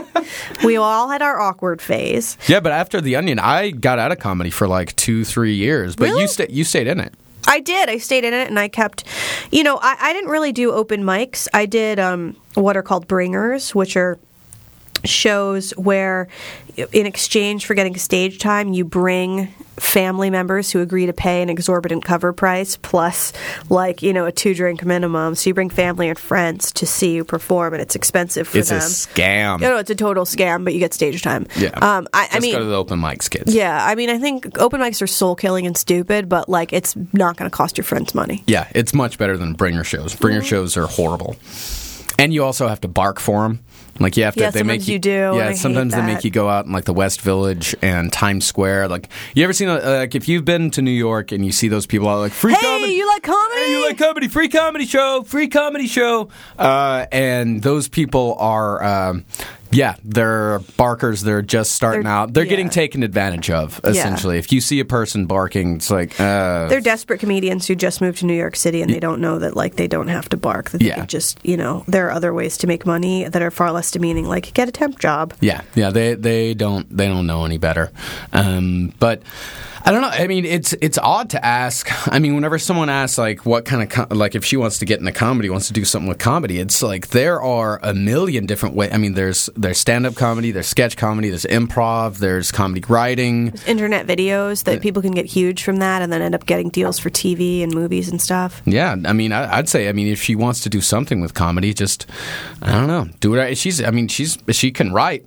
we 0.64 0.76
all 0.76 1.08
had 1.08 1.22
our 1.22 1.40
awkward 1.40 1.82
phase. 1.82 2.38
Yeah, 2.46 2.60
but 2.60 2.70
after 2.72 3.00
The 3.00 3.16
Onion, 3.16 3.38
I 3.40 3.70
got 3.70 3.98
out 3.98 4.12
of 4.12 4.18
comedy 4.20 4.50
for 4.50 4.68
like 4.68 4.94
two, 4.96 5.24
three 5.24 5.54
years. 5.54 5.96
But 5.96 6.04
Really? 6.04 6.22
you 6.22 6.28
stayed. 6.28 6.52
You 6.52 6.62
stayed 6.64 6.86
in 6.86 7.00
it. 7.00 7.12
I 7.46 7.60
did. 7.60 7.88
I 7.90 7.98
stayed 7.98 8.24
in 8.24 8.32
it 8.32 8.48
and 8.48 8.58
I 8.58 8.68
kept, 8.68 9.04
you 9.50 9.62
know, 9.64 9.76
I, 9.82 9.96
I 10.00 10.12
didn't 10.14 10.30
really 10.30 10.52
do 10.52 10.72
open 10.72 11.02
mics. 11.02 11.46
I 11.52 11.66
did 11.66 11.98
um, 11.98 12.36
what 12.54 12.76
are 12.76 12.82
called 12.82 13.06
bringers, 13.06 13.74
which 13.74 13.96
are 13.98 14.18
shows 15.04 15.70
where 15.72 16.28
in 16.92 17.06
exchange 17.06 17.66
for 17.66 17.74
getting 17.74 17.96
stage 17.96 18.38
time 18.38 18.72
you 18.72 18.84
bring 18.84 19.46
family 19.76 20.30
members 20.30 20.70
who 20.70 20.80
agree 20.80 21.06
to 21.06 21.12
pay 21.12 21.42
an 21.42 21.48
exorbitant 21.48 22.04
cover 22.04 22.32
price 22.32 22.76
plus 22.76 23.32
like 23.70 24.02
you 24.02 24.12
know 24.12 24.24
a 24.24 24.30
two 24.32 24.54
drink 24.54 24.84
minimum 24.84 25.34
so 25.34 25.50
you 25.50 25.54
bring 25.54 25.68
family 25.68 26.08
and 26.08 26.18
friends 26.18 26.70
to 26.72 26.86
see 26.86 27.12
you 27.14 27.24
perform 27.24 27.74
and 27.74 27.82
it's 27.82 27.96
expensive 27.96 28.46
for 28.46 28.60
them. 28.62 28.76
It's 28.78 29.04
a 29.04 29.08
scam. 29.08 29.60
you 29.60 29.66
know 29.68 29.76
it's 29.78 29.90
a 29.90 29.94
total 29.96 30.24
scam 30.24 30.62
but 30.64 30.74
you 30.74 30.78
get 30.80 30.94
stage 30.94 31.22
time 31.22 31.46
Yeah. 31.56 31.70
um, 31.80 32.06
I, 32.14 32.28
I 32.32 32.40
mean 32.40 32.52
go 32.52 32.60
to 32.60 32.64
the 32.64 32.74
open 32.76 33.00
mics, 33.00 33.28
kids. 33.28 33.52
yeah 33.54 33.84
i 33.84 33.94
mean 33.96 34.10
i 34.10 34.18
think 34.18 34.58
open 34.60 34.80
mics 34.80 35.02
are 35.02 35.08
soul 35.08 35.34
killing 35.34 35.66
and 35.66 35.76
stupid 35.76 36.28
but 36.28 36.48
like 36.48 36.72
it's 36.72 36.94
not 37.12 37.36
going 37.36 37.50
to 37.50 37.56
cost 37.56 37.76
your 37.76 37.84
friends 37.84 38.14
money 38.14 38.42
Yeah, 38.46 38.68
it's 38.74 38.94
much 38.94 39.18
better 39.18 39.36
than 39.36 39.54
bringer 39.54 39.84
shows. 39.84 40.14
Bringer 40.14 40.40
Mm-hmm. 40.40 40.46
shows 40.48 40.76
are 40.76 40.86
horrible, 40.86 41.36
and 42.18 42.32
you 42.32 42.44
also 42.44 42.68
have 42.68 42.80
to 42.82 42.88
bark 42.88 43.18
for 43.20 43.42
them. 43.42 43.60
Like 44.00 44.16
you 44.16 44.24
have 44.24 44.34
to. 44.34 44.40
Yeah, 44.40 44.50
they 44.50 44.62
make 44.62 44.80
sometimes 44.80 44.88
you 44.88 44.98
do, 44.98 45.10
Yeah, 45.36 45.52
sometimes 45.52 45.94
they 45.94 46.02
make 46.02 46.24
you 46.24 46.30
go 46.30 46.48
out 46.48 46.66
in 46.66 46.72
like 46.72 46.84
the 46.84 46.92
West 46.92 47.20
Village 47.20 47.76
and 47.80 48.12
Times 48.12 48.44
Square. 48.44 48.88
Like 48.88 49.08
you 49.34 49.44
ever 49.44 49.52
seen 49.52 49.68
uh, 49.68 49.80
like 49.84 50.14
if 50.14 50.28
you've 50.28 50.44
been 50.44 50.70
to 50.72 50.82
New 50.82 50.90
York 50.90 51.30
and 51.32 51.44
you 51.46 51.52
see 51.52 51.68
those 51.68 51.86
people 51.86 52.08
out 52.08 52.18
like 52.18 52.32
free 52.32 52.54
hey 52.54 52.60
comedy. 52.60 52.92
you 52.94 53.06
like 53.06 53.22
comedy 53.22 53.60
Hey, 53.60 53.70
you 53.70 53.86
like 53.86 53.98
comedy? 53.98 54.28
Free 54.28 54.48
comedy 54.48 54.84
show, 54.86 55.22
free 55.22 55.48
comedy 55.48 55.86
show, 55.86 56.28
uh, 56.58 57.06
and 57.12 57.62
those 57.62 57.88
people 57.88 58.34
are, 58.38 58.82
um, 58.82 59.24
yeah, 59.74 59.96
they're 60.04 60.60
barkers. 60.76 61.22
They're 61.22 61.42
just 61.42 61.72
starting 61.72 62.04
They're- 62.04 62.12
out. 62.12 62.32
They're 62.32 62.44
getting 62.44 62.70
taken 62.70 63.02
advantage 63.02 63.50
of. 63.50 63.80
Essentially, 63.84 64.38
if 64.38 64.52
you 64.52 64.60
see 64.60 64.80
a 64.80 64.84
person 64.84 65.26
barking, 65.26 65.76
it's 65.76 65.90
like, 65.90 66.18
uh, 66.20 66.68
They're 66.68 66.80
desperate 66.80 67.20
comedians 67.20 67.66
who 67.66 67.74
just 67.74 68.00
moved 68.00 68.18
to 68.18 68.26
New 68.26 68.34
York 68.36 68.56
City 68.56 68.80
and 68.82 68.92
they 68.92 69.00
don't 69.00 69.20
know 69.20 69.38
that 69.40 69.56
like 69.56 69.76
they 69.76 69.86
don't 69.88 70.08
have 70.08 70.28
to 70.30 70.36
bark. 70.36 70.70
That 70.70 70.78
they 70.78 70.86
Yeah. 70.86 71.04
just 71.06 71.38
you 71.42 71.56
know 71.56 71.84
there 71.88 72.06
are 72.06 72.12
other 72.12 72.32
ways 72.32 72.56
to 72.58 72.66
make 72.66 72.86
money 72.86 73.28
that 73.28 73.42
are 73.42 73.50
far 73.50 73.72
less 73.72 73.90
demeaning, 73.90 74.26
like 74.26 74.54
get 74.54 74.68
a 74.68 74.72
temp 74.72 74.98
job. 74.98 75.34
Yeah, 75.40 75.60
yeah, 75.74 75.90
they 75.90 76.14
they 76.14 76.54
don't 76.54 76.86
they 76.96 77.06
don't 77.06 77.26
know 77.26 77.44
any 77.44 77.58
better. 77.58 77.90
Um, 78.32 78.92
but 78.98 79.22
I 79.86 79.92
don't 79.92 80.00
know. 80.00 80.08
I 80.08 80.26
mean, 80.28 80.46
it's 80.46 80.72
it's 80.80 80.96
odd 80.96 81.30
to 81.30 81.44
ask. 81.44 81.90
I 82.10 82.18
mean, 82.18 82.34
whenever 82.34 82.58
someone 82.58 82.88
asks 82.88 83.18
like 83.18 83.44
what 83.44 83.66
kind 83.66 83.82
of 83.82 83.88
com- 83.90 84.18
like 84.18 84.34
if 84.34 84.42
she 84.44 84.56
wants 84.56 84.78
to 84.78 84.86
get 84.86 84.98
into 84.98 85.12
comedy, 85.12 85.50
wants 85.50 85.66
to 85.66 85.74
do 85.74 85.84
something 85.84 86.08
with 86.08 86.18
comedy, 86.18 86.58
it's 86.58 86.82
like 86.82 87.08
there 87.08 87.42
are 87.42 87.80
a 87.82 87.92
million 87.92 88.46
different 88.46 88.74
ways. 88.76 88.90
I 88.94 88.96
mean, 88.96 89.12
there's 89.12 89.50
there's 89.64 89.78
stand 89.78 90.06
up 90.06 90.14
comedy, 90.14 90.50
there's 90.50 90.66
sketch 90.66 90.96
comedy, 90.96 91.28
there's 91.30 91.44
improv, 91.46 92.18
there's 92.18 92.52
comedy 92.52 92.82
writing. 92.88 93.52
Internet 93.66 94.06
videos 94.06 94.64
that 94.64 94.80
people 94.82 95.00
can 95.02 95.12
get 95.12 95.26
huge 95.26 95.62
from 95.64 95.76
that 95.78 96.02
and 96.02 96.12
then 96.12 96.20
end 96.22 96.34
up 96.34 96.46
getting 96.46 96.68
deals 96.68 96.98
for 96.98 97.10
TV 97.10 97.62
and 97.62 97.74
movies 97.74 98.08
and 98.08 98.20
stuff. 98.20 98.62
Yeah, 98.66 98.94
I 99.04 99.12
mean, 99.12 99.32
I, 99.32 99.56
I'd 99.56 99.68
say, 99.68 99.88
I 99.88 99.92
mean, 99.92 100.06
if 100.08 100.22
she 100.22 100.34
wants 100.36 100.60
to 100.60 100.68
do 100.68 100.80
something 100.80 101.20
with 101.20 101.34
comedy, 101.34 101.72
just 101.74 102.06
I 102.62 102.72
don't 102.72 102.86
know, 102.86 103.08
do 103.20 103.34
it. 103.34 103.56
She's, 103.56 103.82
I 103.82 103.90
mean, 103.90 104.08
she's 104.08 104.38
she 104.50 104.70
can 104.70 104.92
write. 104.92 105.24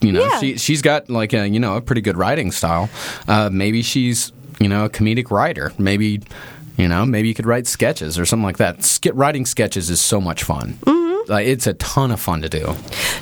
You 0.00 0.12
know, 0.12 0.22
Yeah. 0.24 0.38
she 0.40 0.56
she's 0.58 0.80
got 0.82 1.10
like 1.10 1.32
a 1.32 1.48
you 1.48 1.58
know 1.60 1.76
a 1.76 1.80
pretty 1.80 2.00
good 2.02 2.16
writing 2.16 2.52
style. 2.52 2.88
Uh, 3.26 3.50
maybe 3.52 3.82
she's 3.82 4.32
you 4.60 4.68
know 4.68 4.84
a 4.84 4.90
comedic 4.90 5.30
writer. 5.30 5.72
Maybe 5.78 6.20
you 6.76 6.88
know 6.88 7.04
maybe 7.04 7.28
you 7.28 7.34
could 7.34 7.46
write 7.46 7.66
sketches 7.66 8.18
or 8.18 8.24
something 8.26 8.44
like 8.44 8.58
that. 8.58 8.84
Ske- 8.84 9.10
writing 9.12 9.44
sketches 9.44 9.90
is 9.90 10.00
so 10.00 10.20
much 10.20 10.42
fun. 10.44 10.78
Mm-hmm. 10.86 11.01
Like, 11.28 11.46
it's 11.46 11.66
a 11.66 11.74
ton 11.74 12.10
of 12.10 12.20
fun 12.20 12.42
to 12.42 12.48
do. 12.48 12.74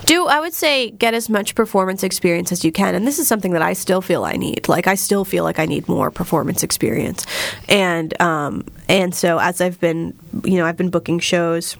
Do 0.06 0.26
I 0.26 0.40
would 0.40 0.54
say 0.54 0.90
get 0.90 1.14
as 1.14 1.28
much 1.28 1.54
performance 1.54 2.02
experience 2.02 2.52
as 2.52 2.64
you 2.64 2.72
can, 2.72 2.94
and 2.94 3.06
this 3.06 3.18
is 3.18 3.28
something 3.28 3.52
that 3.52 3.62
I 3.62 3.74
still 3.74 4.00
feel 4.00 4.24
I 4.24 4.32
need. 4.32 4.68
Like 4.68 4.86
I 4.86 4.94
still 4.94 5.24
feel 5.24 5.44
like 5.44 5.58
I 5.58 5.66
need 5.66 5.88
more 5.88 6.10
performance 6.10 6.62
experience, 6.62 7.26
and 7.68 8.20
um, 8.20 8.64
and 8.88 9.14
so 9.14 9.38
as 9.38 9.60
I've 9.60 9.78
been, 9.80 10.16
you 10.44 10.56
know, 10.56 10.66
I've 10.66 10.76
been 10.76 10.90
booking 10.90 11.18
shows. 11.18 11.76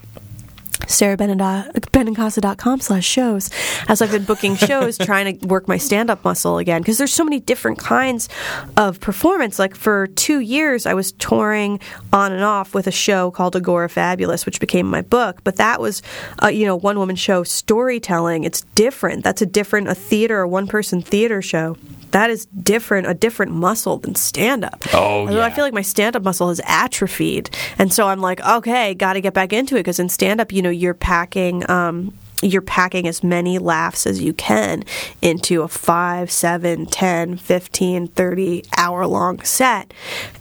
SaraBenincasa.com 0.87 2.79
slash 2.79 3.05
shows. 3.05 3.49
As 3.87 4.01
I've 4.01 4.11
been 4.11 4.23
booking 4.23 4.55
shows 4.67 4.97
trying 4.97 5.37
to 5.37 5.47
work 5.47 5.67
my 5.67 5.77
stand-up 5.77 6.23
muscle 6.23 6.57
again 6.57 6.81
because 6.81 6.97
there's 6.97 7.13
so 7.13 7.23
many 7.23 7.39
different 7.39 7.79
kinds 7.79 8.29
of 8.77 8.99
performance. 8.99 9.59
Like 9.59 9.75
for 9.75 10.07
two 10.07 10.39
years 10.39 10.85
I 10.85 10.93
was 10.93 11.11
touring 11.13 11.79
on 12.13 12.31
and 12.31 12.43
off 12.43 12.73
with 12.73 12.87
a 12.87 12.91
show 12.91 13.31
called 13.31 13.55
Agorafabulous 13.55 14.45
which 14.45 14.59
became 14.59 14.87
my 14.87 15.01
book. 15.01 15.43
But 15.43 15.57
that 15.57 15.79
was 15.79 16.01
uh, 16.41 16.47
you 16.47 16.65
know 16.65 16.75
one 16.75 16.97
woman 16.97 17.15
show 17.15 17.43
storytelling. 17.43 18.43
It's 18.43 18.61
different. 18.75 19.23
That's 19.23 19.41
a 19.41 19.45
different 19.45 19.87
a 19.87 19.95
theater 19.95 20.41
a 20.41 20.47
one 20.47 20.67
person 20.67 21.01
theater 21.01 21.41
show 21.41 21.77
that 22.11 22.29
is 22.29 22.45
different 22.47 23.07
a 23.07 23.13
different 23.13 23.51
muscle 23.51 23.97
than 23.97 24.15
stand 24.15 24.63
up 24.63 24.81
Oh, 24.93 25.27
Although 25.27 25.41
I 25.41 25.49
feel 25.49 25.63
like 25.63 25.73
my 25.73 25.81
stand 25.81 26.15
up 26.15 26.23
muscle 26.23 26.49
has 26.49 26.61
atrophied. 26.65 27.49
And 27.77 27.93
so 27.93 28.07
I'm 28.07 28.19
like, 28.19 28.41
okay, 28.45 28.93
got 28.93 29.13
to 29.13 29.21
get 29.21 29.33
back 29.33 29.53
into 29.53 29.75
it 29.75 29.79
because 29.79 29.99
in 29.99 30.09
stand 30.09 30.41
up, 30.41 30.51
you 30.51 30.61
know, 30.61 30.69
you're 30.69 30.93
packing. 30.93 31.69
Um, 31.69 32.13
you're 32.43 32.63
packing 32.63 33.07
as 33.07 33.23
many 33.23 33.59
laughs 33.59 34.07
as 34.07 34.19
you 34.19 34.33
can 34.33 34.83
into 35.21 35.61
a 35.61 35.67
5, 35.67 36.31
7, 36.31 36.87
10, 36.87 37.37
15, 37.37 38.07
30 38.07 38.63
hour 38.77 39.05
long 39.05 39.43
set. 39.43 39.93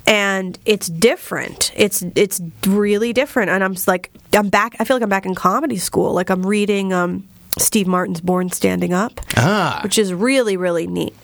And 0.07 0.59
it's 0.65 0.87
different. 0.87 1.73
It's 1.77 2.03
it's 2.15 2.41
really 2.67 3.13
different. 3.13 3.51
And 3.51 3.63
I'm 3.63 3.77
like 3.87 4.11
I'm 4.33 4.49
back 4.49 4.77
I 4.81 4.85
feel 4.85 4.97
like 4.97 5.03
I'm 5.03 5.11
back 5.11 5.27
in 5.27 5.35
comedy 5.35 5.77
school. 5.77 6.15
Like 6.15 6.31
I'm 6.31 6.47
reading 6.47 6.95
um 6.95 7.29
Steve 7.59 7.87
Martin's 7.87 8.21
Born 8.21 8.51
Standing 8.51 8.93
Up 8.93 9.21
Ah. 9.37 9.81
which 9.83 9.99
is 9.99 10.13
really 10.13 10.57
really 10.57 10.87
neat. 10.87 11.15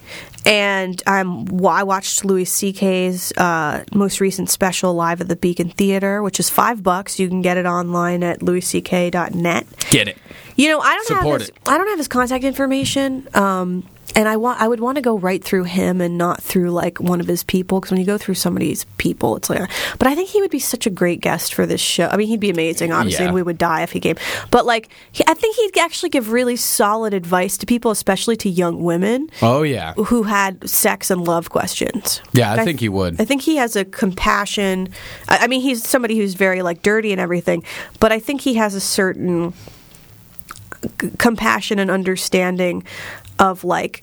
And 0.45 1.03
um, 1.09 1.49
I 1.67 1.83
watched 1.83 2.25
Louis 2.25 2.45
C.K.'s 2.45 3.33
uh, 3.37 3.83
most 3.93 4.21
recent 4.21 4.49
special 4.49 4.95
live 4.95 5.21
at 5.21 5.27
the 5.27 5.35
Beacon 5.35 5.71
Theater, 5.71 6.23
which 6.23 6.39
is 6.39 6.49
five 6.49 6.85
bucks. 6.85 7.19
You 7.19 7.29
can 7.29 7.43
get 7.43 7.57
it 7.57 7.67
online 7.67 8.23
at 8.23 8.43
louisck.net. 8.45 9.67
Get 9.91 10.07
it. 10.07 10.17
You 10.55 10.69
know, 10.69 10.79
I 10.79 10.95
don't 10.95 11.07
Support 11.07 11.25
have 11.27 11.41
his, 11.41 11.49
it. 11.49 11.59
I 11.67 11.77
don't 11.79 11.89
have 11.89 11.99
his 11.99 12.07
contact 12.07 12.45
information. 12.45 13.29
Um, 13.35 13.83
and 14.17 14.27
I 14.29 14.37
want 14.37 14.61
I 14.61 14.67
would 14.67 14.81
want 14.81 14.97
to 14.97 15.03
go 15.03 15.17
right 15.19 15.43
through 15.45 15.65
him 15.65 16.01
and 16.01 16.17
not 16.19 16.43
through 16.43 16.71
like 16.71 16.99
one 16.99 17.21
of 17.21 17.27
his 17.29 17.45
people 17.45 17.79
because 17.79 17.91
when 17.93 18.01
you 18.01 18.07
go 18.07 18.19
through 18.19 18.35
somebody's 18.35 18.85
people, 18.99 19.37
it's 19.37 19.49
like. 19.49 19.71
But 19.99 20.09
I 20.09 20.15
think 20.17 20.31
he 20.31 20.41
would 20.41 20.51
be 20.51 20.59
such 20.59 20.87
a 20.87 20.91
great 20.91 21.21
guest 21.21 21.55
for 21.55 21.67
this 21.67 21.81
show. 21.81 22.09
I 22.09 22.17
mean, 22.17 22.27
he'd 22.27 22.41
be 22.41 22.51
amazing, 22.51 22.93
obviously, 22.93 23.23
Yeah. 23.25 23.29
and 23.29 23.35
we 23.35 23.43
would 23.43 23.59
die 23.59 23.83
if 23.83 23.93
he 23.93 24.01
came. 24.01 24.17
But 24.51 24.67
like, 24.67 24.89
he, 25.13 25.23
I 25.29 25.35
think 25.35 25.55
he'd 25.57 25.79
actually 25.79 26.09
give 26.09 26.33
really 26.33 26.57
solid 26.57 27.13
advice 27.15 27.57
to 27.59 27.67
people, 27.67 27.91
especially 27.91 28.37
to 28.39 28.49
young 28.51 28.83
women 28.83 29.29
Oh 29.43 29.63
yeah, 29.63 29.93
who 29.95 30.23
had 30.25 30.69
sex 30.69 31.11
and 31.11 31.23
love 31.25 31.51
questions. 31.51 32.23
yeah. 32.33 32.53
I 32.53 32.63
I 32.63 32.65
think 32.65 32.81
he 32.81 32.89
would. 32.89 33.21
I 33.21 33.25
think 33.27 33.43
he 33.43 33.57
has 33.57 33.77
a 33.77 33.85
compassion. 33.85 34.89
I 35.29 35.39
I 35.43 35.47
mean, 35.47 35.61
he's 35.61 35.87
somebody 35.87 36.17
who's 36.17 36.35
very 36.35 36.63
like 36.63 36.81
dirty 36.83 37.13
and 37.13 37.21
everything, 37.21 37.63
but 38.01 38.13
I 38.13 38.19
think 38.19 38.41
he 38.41 38.55
has 38.55 38.75
a 38.75 38.81
certain 38.81 39.53
c- 41.01 41.11
compassion 41.19 41.79
and 41.79 41.91
understanding 41.91 42.83
of 43.39 43.65
like 43.65 44.03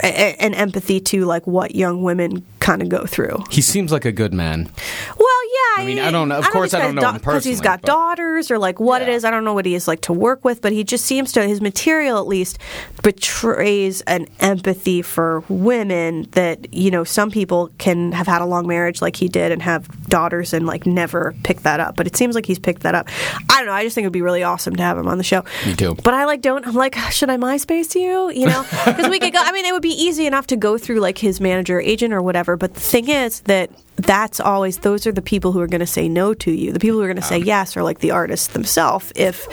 and 0.00 0.54
empathy 0.54 1.00
to 1.00 1.24
like 1.24 1.46
what 1.46 1.74
young 1.74 2.02
women 2.02 2.44
kind 2.60 2.82
of 2.82 2.88
go 2.88 3.06
through. 3.06 3.44
He 3.50 3.60
seems 3.60 3.92
like 3.92 4.04
a 4.04 4.12
good 4.12 4.32
man. 4.34 4.70
Well, 5.18 5.35
yeah. 5.76 5.82
I 5.82 5.86
mean, 5.86 5.98
I 5.98 6.10
don't 6.10 6.28
know- 6.28 6.38
of 6.38 6.48
course 6.50 6.74
I 6.74 6.80
don't 6.80 6.94
know 6.94 7.08
him 7.08 7.14
because 7.14 7.44
he's 7.44 7.60
got 7.60 7.82
but- 7.82 7.86
daughters 7.88 8.50
or 8.50 8.58
like 8.58 8.80
what 8.80 9.02
it 9.02 9.08
Yeah. 9.08 9.14
is. 9.14 9.24
I 9.24 9.30
don't 9.30 9.44
know 9.44 9.54
what 9.54 9.66
he 9.66 9.74
is 9.74 9.86
like 9.88 10.00
to 10.02 10.12
work 10.12 10.44
with, 10.44 10.60
but 10.60 10.72
he 10.72 10.84
just 10.84 11.04
seems 11.04 11.32
to 11.32 11.42
his 11.46 11.60
material 11.60 12.18
at 12.18 12.26
least 12.26 12.58
betrays 13.02 14.00
an 14.02 14.26
empathy 14.40 15.00
for 15.02 15.42
women 15.48 16.26
that 16.32 16.72
you 16.74 16.90
know 16.90 17.04
some 17.04 17.30
people 17.30 17.70
can 17.78 18.12
have 18.12 18.26
had 18.26 18.42
a 18.42 18.46
long 18.46 18.66
marriage 18.66 19.00
like 19.00 19.16
he 19.16 19.28
did 19.28 19.52
and 19.52 19.62
have 19.62 20.08
daughters 20.08 20.52
and 20.52 20.66
like 20.66 20.86
never 20.86 21.34
pick 21.44 21.60
that 21.62 21.80
up. 21.80 21.96
But 21.96 22.06
it 22.06 22.16
seems 22.16 22.34
like 22.34 22.46
he's 22.46 22.58
picked 22.58 22.82
that 22.82 22.94
up. 22.94 23.08
I 23.50 23.58
don't 23.58 23.66
know. 23.66 23.72
I 23.72 23.84
just 23.84 23.94
think 23.94 24.04
it 24.04 24.08
would 24.08 24.12
be 24.12 24.22
really 24.22 24.42
awesome 24.42 24.74
to 24.76 24.82
have 24.82 24.98
him 24.98 25.08
on 25.08 25.18
the 25.18 25.24
show. 25.24 25.44
Me 25.64 25.74
too. 25.74 25.94
But 26.02 26.14
I 26.14 26.24
like 26.24 26.42
don't. 26.42 26.66
I'm 26.66 26.74
like, 26.74 26.96
should 27.10 27.30
I 27.30 27.36
MySpace 27.36 27.94
you? 27.94 28.30
You 28.30 28.46
know, 28.46 28.62
because 28.84 29.08
we 29.08 29.18
could 29.18 29.32
go. 29.32 29.40
I 29.42 29.52
mean, 29.52 29.64
it 29.66 29.72
would 29.72 29.82
be 29.82 29.90
easy 30.02 30.26
enough 30.26 30.46
to 30.48 30.56
go 30.56 30.76
through 30.78 31.00
like 31.00 31.18
his 31.18 31.40
manager, 31.40 31.80
agent, 31.80 32.12
or 32.12 32.22
whatever. 32.22 32.56
But 32.56 32.74
the 32.74 32.80
thing 32.80 33.08
is 33.08 33.40
that 33.42 33.70
that's 33.96 34.40
always 34.40 34.78
those 34.78 35.06
are 35.06 35.12
the 35.12 35.22
people 35.22 35.52
who 35.52 35.60
are 35.60 35.66
going 35.66 35.80
to 35.80 35.86
say 35.86 36.08
no 36.08 36.34
to 36.34 36.50
you. 36.50 36.72
The 36.72 36.80
people 36.80 36.98
who 36.98 37.02
are 37.02 37.08
going 37.08 37.16
to 37.16 37.22
say 37.22 37.38
yes 37.38 37.76
are 37.76 37.82
like 37.82 38.00
the 38.00 38.10
artists 38.10 38.48
themselves, 38.48 39.12
if 39.16 39.46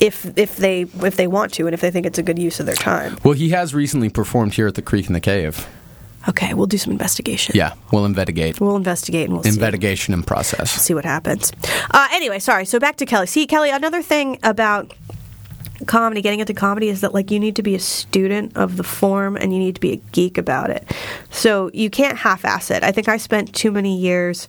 if 0.00 0.36
if 0.38 0.56
they 0.56 0.82
if 0.82 1.16
they 1.16 1.26
want 1.26 1.52
to 1.54 1.66
and 1.66 1.74
if 1.74 1.80
they 1.80 1.90
think 1.90 2.06
it's 2.06 2.18
a 2.18 2.22
good 2.22 2.38
use 2.38 2.60
of 2.60 2.66
their 2.66 2.74
time. 2.74 3.18
Well, 3.24 3.34
he 3.34 3.50
has 3.50 3.74
recently 3.74 4.08
performed 4.08 4.54
here 4.54 4.66
at 4.66 4.74
the 4.74 4.82
Creek 4.82 5.06
in 5.06 5.12
the 5.12 5.20
Cave. 5.20 5.66
Okay, 6.28 6.52
we'll 6.52 6.66
do 6.66 6.76
some 6.76 6.92
investigation. 6.92 7.54
Yeah, 7.56 7.74
we'll 7.92 8.04
investigate. 8.04 8.60
We'll 8.60 8.76
investigate 8.76 9.24
and 9.24 9.34
we'll 9.34 9.42
see. 9.42 9.50
Investigation 9.50 10.12
and 10.12 10.26
process. 10.26 10.70
see 10.70 10.92
what 10.92 11.04
happens. 11.04 11.50
Uh, 11.90 12.08
anyway, 12.12 12.38
sorry. 12.38 12.66
So 12.66 12.78
back 12.78 12.96
to 12.96 13.06
Kelly. 13.06 13.26
See, 13.26 13.46
Kelly, 13.46 13.70
another 13.70 14.02
thing 14.02 14.38
about 14.42 14.92
comedy, 15.86 16.22
getting 16.22 16.40
into 16.40 16.54
comedy, 16.54 16.88
is 16.88 17.00
that 17.00 17.14
like 17.14 17.30
you 17.30 17.40
need 17.40 17.56
to 17.56 17.62
be 17.62 17.74
a 17.74 17.80
student 17.80 18.56
of 18.56 18.76
the 18.76 18.82
form 18.82 19.36
and 19.36 19.52
you 19.52 19.58
need 19.58 19.74
to 19.74 19.80
be 19.80 19.92
a 19.92 19.96
geek 20.12 20.38
about 20.38 20.70
it. 20.70 20.90
So 21.30 21.70
you 21.72 21.90
can't 21.90 22.18
half-ass 22.18 22.70
it. 22.70 22.82
I 22.82 22.92
think 22.92 23.08
I 23.08 23.16
spent 23.16 23.54
too 23.54 23.70
many 23.70 23.96
years 23.96 24.48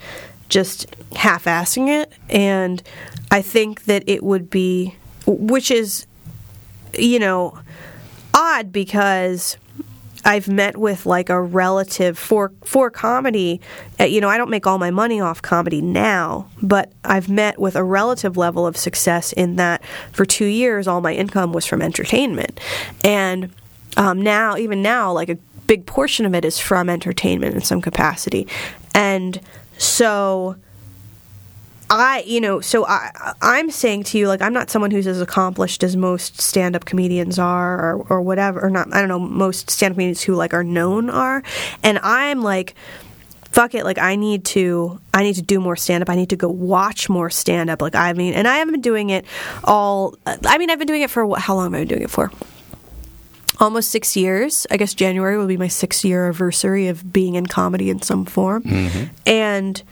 just 0.49 0.95
half-assing 1.15 1.87
it, 1.87 2.11
and 2.29 2.83
I 3.31 3.41
think 3.41 3.85
that 3.85 4.03
it 4.07 4.23
would 4.23 4.49
be, 4.49 4.95
which 5.25 5.71
is, 5.71 6.05
you 6.97 7.19
know, 7.19 7.57
odd 8.33 8.71
because. 8.71 9.57
I've 10.23 10.47
met 10.47 10.77
with 10.77 11.05
like 11.05 11.29
a 11.29 11.41
relative 11.41 12.17
for 12.17 12.51
for 12.63 12.89
comedy. 12.89 13.61
Uh, 13.99 14.03
you 14.05 14.21
know, 14.21 14.29
I 14.29 14.37
don't 14.37 14.49
make 14.49 14.67
all 14.67 14.77
my 14.77 14.91
money 14.91 15.19
off 15.19 15.41
comedy 15.41 15.81
now, 15.81 16.47
but 16.61 16.91
I've 17.03 17.29
met 17.29 17.59
with 17.59 17.75
a 17.75 17.83
relative 17.83 18.37
level 18.37 18.67
of 18.67 18.77
success 18.77 19.33
in 19.33 19.55
that 19.55 19.83
for 20.11 20.25
two 20.25 20.45
years, 20.45 20.87
all 20.87 21.01
my 21.01 21.13
income 21.13 21.53
was 21.53 21.65
from 21.65 21.81
entertainment, 21.81 22.59
and 23.03 23.51
um, 23.97 24.21
now, 24.21 24.57
even 24.57 24.81
now, 24.81 25.11
like 25.11 25.29
a 25.29 25.37
big 25.67 25.85
portion 25.85 26.25
of 26.25 26.35
it 26.35 26.45
is 26.45 26.59
from 26.59 26.89
entertainment 26.89 27.55
in 27.55 27.61
some 27.61 27.81
capacity, 27.81 28.47
and 28.93 29.39
so. 29.77 30.55
I, 31.99 32.23
you 32.25 32.39
know, 32.39 32.61
so 32.61 32.85
I, 32.85 33.33
I'm 33.41 33.69
saying 33.69 34.03
to 34.05 34.17
you, 34.17 34.27
like, 34.27 34.41
I'm 34.41 34.53
not 34.53 34.69
someone 34.69 34.91
who's 34.91 35.07
as 35.07 35.19
accomplished 35.19 35.83
as 35.83 35.97
most 35.97 36.39
stand-up 36.39 36.85
comedians 36.85 37.37
are, 37.37 37.95
or, 37.95 38.07
or 38.09 38.21
whatever, 38.21 38.61
or 38.61 38.69
not. 38.69 38.93
I 38.93 38.99
don't 38.99 39.09
know, 39.09 39.19
most 39.19 39.69
stand-up 39.69 39.95
comedians 39.97 40.21
who 40.21 40.35
like 40.35 40.53
are 40.53 40.63
known 40.63 41.09
are, 41.09 41.43
and 41.83 41.99
I'm 42.01 42.41
like, 42.41 42.75
fuck 43.43 43.75
it, 43.75 43.83
like, 43.83 43.97
I 43.97 44.15
need 44.15 44.45
to, 44.45 44.99
I 45.13 45.23
need 45.23 45.35
to 45.35 45.41
do 45.41 45.59
more 45.59 45.75
stand-up. 45.75 46.09
I 46.09 46.15
need 46.15 46.29
to 46.29 46.37
go 46.37 46.47
watch 46.49 47.09
more 47.09 47.29
stand-up. 47.29 47.81
Like, 47.81 47.95
I 47.95 48.13
mean, 48.13 48.33
and 48.33 48.47
I 48.47 48.57
haven't 48.57 48.73
been 48.73 48.81
doing 48.81 49.09
it 49.09 49.25
all. 49.63 50.15
I 50.25 50.57
mean, 50.57 50.69
I've 50.69 50.79
been 50.79 50.87
doing 50.87 51.01
it 51.01 51.09
for 51.09 51.37
how 51.37 51.55
long 51.55 51.65
have 51.65 51.73
I 51.73 51.79
been 51.79 51.89
doing 51.89 52.03
it 52.03 52.09
for? 52.09 52.31
almost 53.59 53.91
six 53.91 54.17
years. 54.17 54.65
I 54.71 54.77
guess 54.77 54.93
January 54.93 55.37
will 55.37 55.47
be 55.47 55.57
my 55.57 55.67
six 55.67 56.03
year 56.03 56.25
anniversary 56.25 56.87
of 56.87 57.13
being 57.13 57.35
in 57.35 57.45
comedy 57.45 57.89
in 57.89 58.01
some 58.01 58.25
form. 58.25 58.63
Mm-hmm. 58.63 59.13
And 59.27 59.83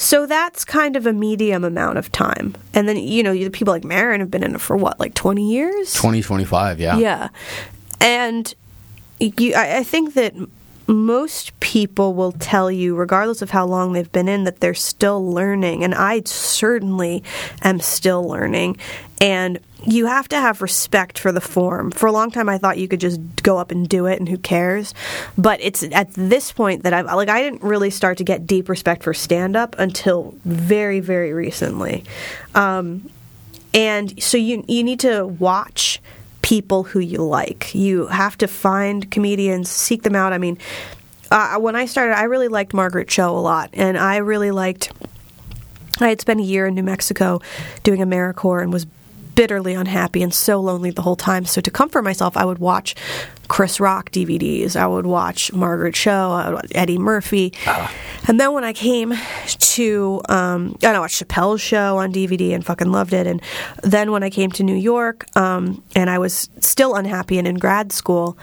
so 0.00 0.24
that's 0.24 0.64
kind 0.64 0.96
of 0.96 1.06
a 1.06 1.12
medium 1.12 1.62
amount 1.62 1.98
of 1.98 2.10
time. 2.10 2.56
And 2.72 2.88
then, 2.88 2.96
you 2.96 3.22
know, 3.22 3.34
the 3.34 3.50
people 3.50 3.74
like 3.74 3.84
Maron 3.84 4.20
have 4.20 4.30
been 4.30 4.42
in 4.42 4.54
it 4.54 4.60
for 4.60 4.74
what, 4.74 4.98
like 4.98 5.12
20 5.12 5.46
years? 5.52 5.92
2025, 5.92 6.80
yeah. 6.80 6.96
Yeah. 6.96 7.28
And 8.00 8.54
you, 9.18 9.52
I, 9.54 9.76
I 9.76 9.82
think 9.82 10.14
that 10.14 10.34
most 10.90 11.58
people 11.60 12.14
will 12.14 12.32
tell 12.32 12.70
you, 12.70 12.96
regardless 12.96 13.42
of 13.42 13.50
how 13.50 13.64
long 13.64 13.92
they've 13.92 14.10
been 14.10 14.28
in, 14.28 14.44
that 14.44 14.60
they're 14.60 14.74
still 14.74 15.32
learning. 15.32 15.84
And 15.84 15.94
I 15.94 16.22
certainly 16.24 17.22
am 17.62 17.78
still 17.78 18.24
learning. 18.24 18.76
And 19.20 19.60
you 19.84 20.06
have 20.06 20.28
to 20.28 20.36
have 20.36 20.60
respect 20.60 21.18
for 21.18 21.30
the 21.30 21.40
form. 21.40 21.92
For 21.92 22.06
a 22.06 22.12
long 22.12 22.30
time, 22.30 22.48
I 22.48 22.58
thought 22.58 22.76
you 22.76 22.88
could 22.88 23.00
just 23.00 23.20
go 23.42 23.56
up 23.56 23.70
and 23.70 23.88
do 23.88 24.06
it, 24.06 24.18
and 24.18 24.28
who 24.28 24.36
cares? 24.36 24.92
But 25.38 25.60
it's 25.62 25.82
at 25.84 26.12
this 26.14 26.52
point 26.52 26.82
that 26.82 26.92
I've 26.92 27.06
like 27.06 27.28
I 27.28 27.40
didn't 27.40 27.62
really 27.62 27.90
start 27.90 28.18
to 28.18 28.24
get 28.24 28.46
deep 28.46 28.68
respect 28.68 29.02
for 29.02 29.14
stand 29.14 29.56
up 29.56 29.76
until 29.78 30.34
very, 30.44 31.00
very 31.00 31.32
recently. 31.32 32.04
Um, 32.54 33.10
and 33.72 34.20
so 34.22 34.36
you 34.36 34.64
you 34.66 34.82
need 34.82 35.00
to 35.00 35.26
watch 35.26 36.00
people 36.50 36.82
who 36.82 36.98
you 36.98 37.18
like. 37.18 37.72
You 37.76 38.08
have 38.08 38.36
to 38.38 38.48
find 38.48 39.08
comedians, 39.08 39.70
seek 39.70 40.02
them 40.02 40.16
out. 40.16 40.32
I 40.32 40.38
mean, 40.38 40.58
uh, 41.30 41.60
when 41.60 41.76
I 41.76 41.86
started, 41.86 42.18
I 42.18 42.24
really 42.24 42.48
liked 42.48 42.74
Margaret 42.74 43.06
Cho 43.06 43.38
a 43.38 43.38
lot, 43.38 43.70
and 43.72 43.96
I 43.96 44.16
really 44.16 44.50
liked. 44.50 44.90
I 46.00 46.08
had 46.08 46.20
spent 46.20 46.40
a 46.40 46.42
year 46.42 46.66
in 46.66 46.74
New 46.74 46.82
Mexico 46.82 47.40
doing 47.84 48.00
AmeriCorps 48.00 48.62
and 48.64 48.72
was 48.72 48.84
bitterly 49.40 49.72
unhappy 49.72 50.22
and 50.22 50.34
so 50.34 50.60
lonely 50.60 50.90
the 50.90 51.00
whole 51.00 51.16
time. 51.16 51.46
So 51.46 51.62
to 51.62 51.70
comfort 51.70 52.02
myself, 52.02 52.36
I 52.36 52.44
would 52.44 52.58
watch 52.58 52.94
Chris 53.48 53.80
Rock 53.80 54.10
DVDs. 54.10 54.76
I 54.76 54.86
would 54.86 55.06
watch 55.06 55.50
Margaret 55.54 55.94
Cho, 55.94 56.10
I 56.32 56.48
would 56.48 56.54
watch 56.56 56.72
Eddie 56.74 56.98
Murphy. 56.98 57.54
And 58.28 58.38
then 58.38 58.52
when 58.52 58.64
I 58.64 58.74
came 58.74 59.14
to, 59.46 60.20
um, 60.28 60.76
and 60.82 60.94
I 60.94 61.00
watched 61.00 61.26
Chappelle's 61.26 61.62
show 61.62 61.96
on 61.96 62.12
DVD 62.12 62.54
and 62.54 62.62
fucking 62.66 62.92
loved 62.92 63.14
it. 63.14 63.26
And 63.26 63.40
then 63.82 64.12
when 64.12 64.22
I 64.22 64.28
came 64.28 64.50
to 64.52 64.62
New 64.62 64.76
York, 64.76 65.24
um, 65.38 65.82
and 65.96 66.10
I 66.10 66.18
was 66.18 66.50
still 66.60 66.94
unhappy 66.94 67.38
and 67.38 67.48
in 67.48 67.54
grad 67.54 67.92
school, 67.92 68.36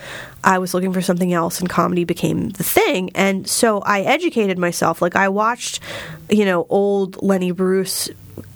I 0.43 0.57
was 0.57 0.73
looking 0.73 0.93
for 0.93 1.03
something 1.03 1.31
else, 1.31 1.59
and 1.59 1.69
comedy 1.69 2.05
became 2.05 2.49
the 2.49 2.63
thing. 2.63 3.11
And 3.13 3.47
so 3.47 3.81
I 3.81 4.01
educated 4.01 4.57
myself. 4.57 4.99
Like 4.99 5.15
I 5.15 5.29
watched, 5.29 5.79
you 6.27 6.43
know, 6.43 6.65
old 6.69 7.21
Lenny 7.21 7.51
Bruce, 7.51 8.09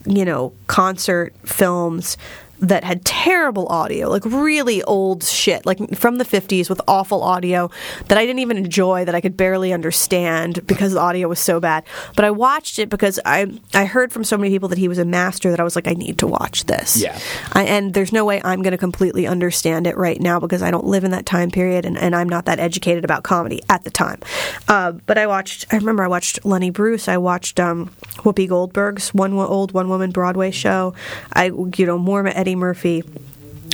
you 0.05 0.25
know, 0.25 0.53
concert 0.67 1.33
films 1.45 2.17
that 2.61 2.83
had 2.83 3.03
terrible 3.03 3.67
audio, 3.67 4.07
like 4.07 4.23
really 4.25 4.83
old 4.83 5.23
shit, 5.23 5.65
like 5.65 5.95
from 5.95 6.17
the 6.17 6.25
50s 6.25 6.69
with 6.69 6.79
awful 6.87 7.23
audio 7.23 7.69
that 8.07 8.17
I 8.17 8.25
didn't 8.25 8.39
even 8.39 8.57
enjoy, 8.57 9.03
that 9.05 9.15
I 9.15 9.21
could 9.21 9.35
barely 9.35 9.73
understand 9.73 10.65
because 10.67 10.93
the 10.93 10.99
audio 10.99 11.27
was 11.27 11.39
so 11.39 11.59
bad. 11.59 11.83
But 12.15 12.25
I 12.25 12.31
watched 12.31 12.77
it 12.77 12.89
because 12.89 13.19
I 13.25 13.59
I 13.73 13.85
heard 13.85 14.13
from 14.13 14.23
so 14.23 14.37
many 14.37 14.51
people 14.51 14.69
that 14.69 14.77
he 14.77 14.87
was 14.87 14.99
a 14.99 15.05
master 15.05 15.49
that 15.49 15.59
I 15.59 15.63
was 15.63 15.75
like, 15.75 15.87
I 15.87 15.93
need 15.93 16.19
to 16.19 16.27
watch 16.27 16.65
this. 16.65 17.01
Yeah. 17.01 17.17
I, 17.53 17.63
and 17.63 17.93
there's 17.93 18.13
no 18.13 18.25
way 18.25 18.41
I'm 18.43 18.61
going 18.61 18.71
to 18.71 18.77
completely 18.77 19.25
understand 19.25 19.87
it 19.87 19.97
right 19.97 20.19
now 20.19 20.39
because 20.39 20.61
I 20.61 20.69
don't 20.71 20.85
live 20.85 21.03
in 21.03 21.11
that 21.11 21.25
time 21.25 21.49
period 21.49 21.85
and, 21.85 21.97
and 21.97 22.15
I'm 22.15 22.29
not 22.29 22.45
that 22.45 22.59
educated 22.59 23.03
about 23.03 23.23
comedy 23.23 23.61
at 23.69 23.83
the 23.83 23.89
time. 23.89 24.19
Uh, 24.67 24.91
but 24.91 25.17
I 25.17 25.25
watched, 25.25 25.65
I 25.73 25.77
remember 25.77 26.03
I 26.03 26.07
watched 26.07 26.45
Lenny 26.45 26.69
Bruce. 26.69 27.07
I 27.07 27.17
watched 27.17 27.59
um, 27.59 27.87
Whoopi 28.17 28.47
Goldberg's 28.47 29.13
one 29.13 29.33
old 29.33 29.71
one 29.71 29.89
woman 29.89 30.11
Broadway 30.11 30.51
show. 30.51 30.93
I, 31.33 31.45
you 31.45 31.85
know, 31.85 31.97
more 31.97 32.21
Eddie 32.27 32.50
Murphy. 32.55 33.03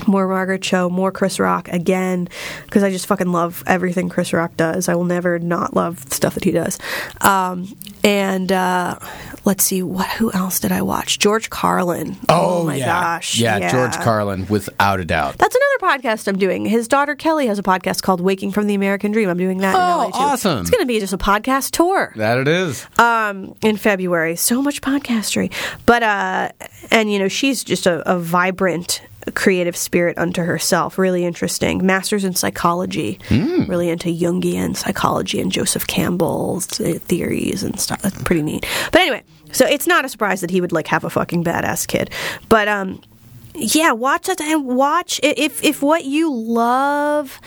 More 0.05 0.27
Margaret 0.27 0.61
Cho, 0.61 0.89
more 0.89 1.11
Chris 1.11 1.39
Rock 1.39 1.69
again, 1.69 2.27
because 2.65 2.83
I 2.83 2.91
just 2.91 3.07
fucking 3.07 3.31
love 3.31 3.63
everything 3.65 4.09
Chris 4.09 4.33
Rock 4.33 4.57
does. 4.57 4.89
I 4.89 4.95
will 4.95 5.05
never 5.05 5.39
not 5.39 5.73
love 5.75 6.09
the 6.09 6.15
stuff 6.15 6.33
that 6.33 6.43
he 6.43 6.51
does. 6.51 6.77
Um, 7.21 7.73
and 8.03 8.51
uh, 8.51 8.99
let's 9.45 9.63
see, 9.63 9.81
what? 9.83 10.07
Who 10.11 10.31
else 10.33 10.59
did 10.59 10.71
I 10.71 10.81
watch? 10.81 11.19
George 11.19 11.49
Carlin. 11.49 12.17
Oh, 12.29 12.65
my 12.65 12.75
yeah. 12.75 12.85
gosh, 12.85 13.39
Yeah, 13.39 13.71
George 13.71 13.95
Carlin, 13.97 14.45
without 14.47 14.99
a 14.99 15.05
doubt. 15.05 15.37
That's 15.37 15.55
another 15.55 15.97
podcast 15.97 16.27
I'm 16.27 16.37
doing. 16.37 16.65
His 16.65 16.87
daughter 16.87 17.15
Kelly 17.15 17.47
has 17.47 17.59
a 17.59 17.63
podcast 17.63 18.01
called 18.03 18.21
Waking 18.21 18.51
from 18.51 18.67
the 18.67 18.75
American 18.75 19.11
Dream. 19.11 19.29
I'm 19.29 19.37
doing 19.37 19.57
that. 19.59 19.73
in 19.73 19.79
Oh, 19.81 20.11
awesome. 20.13 20.59
It's 20.61 20.69
going 20.69 20.81
to 20.83 20.87
be 20.87 20.99
just 20.99 21.13
a 21.13 21.17
podcast 21.17 21.71
tour 21.71 22.13
That 22.15 22.37
it 22.37 22.47
is. 22.47 22.85
um, 22.99 23.55
in 23.61 23.77
February. 23.77 24.35
So 24.35 24.61
much 24.61 24.81
podcastery, 24.81 25.51
but 25.85 26.03
uh, 26.03 26.49
and 26.91 27.11
you 27.11 27.19
know 27.19 27.27
she's 27.27 27.63
just 27.63 27.87
a, 27.87 28.09
a 28.09 28.17
vibrant 28.19 29.01
creative 29.31 29.75
spirit 29.75 30.17
unto 30.17 30.43
herself. 30.43 30.97
Really 30.97 31.25
interesting. 31.25 31.85
Masters 31.85 32.23
in 32.23 32.33
psychology. 32.33 33.19
Really 33.67 33.89
into 33.89 34.09
Jungian 34.09 34.75
psychology 34.75 35.39
and 35.39 35.51
Joseph 35.51 35.87
Campbell's 35.87 36.79
uh, 36.79 36.99
theories 37.01 37.63
and 37.63 37.79
stuff. 37.79 38.01
That's 38.01 38.21
pretty 38.23 38.41
neat. 38.41 38.65
But 38.91 39.01
anyway, 39.01 39.23
so 39.51 39.65
it's 39.65 39.87
not 39.87 40.05
a 40.05 40.09
surprise 40.09 40.41
that 40.41 40.49
he 40.51 40.61
would 40.61 40.71
like 40.71 40.87
have 40.87 41.03
a 41.03 41.09
fucking 41.09 41.43
badass 41.43 41.87
kid. 41.87 42.09
But 42.49 42.67
um, 42.67 43.01
yeah, 43.55 43.91
watch 43.91 44.27
that 44.27 44.39
and 44.41 44.65
watch 44.65 45.19
if 45.23 45.63
if 45.63 45.81
what 45.81 46.05
you 46.05 46.33
love 46.33 47.39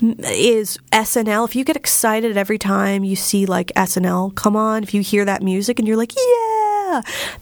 is 0.00 0.78
SNL. 0.92 1.46
If 1.46 1.56
you 1.56 1.64
get 1.64 1.76
excited 1.76 2.36
every 2.36 2.58
time 2.58 3.04
you 3.04 3.16
see 3.16 3.46
like 3.46 3.72
SNL 3.74 4.34
come 4.34 4.56
on, 4.56 4.82
if 4.82 4.94
you 4.94 5.00
hear 5.00 5.24
that 5.24 5.42
music 5.42 5.78
and 5.78 5.88
you're 5.88 5.96
like, 5.96 6.14
yeah, 6.14 6.75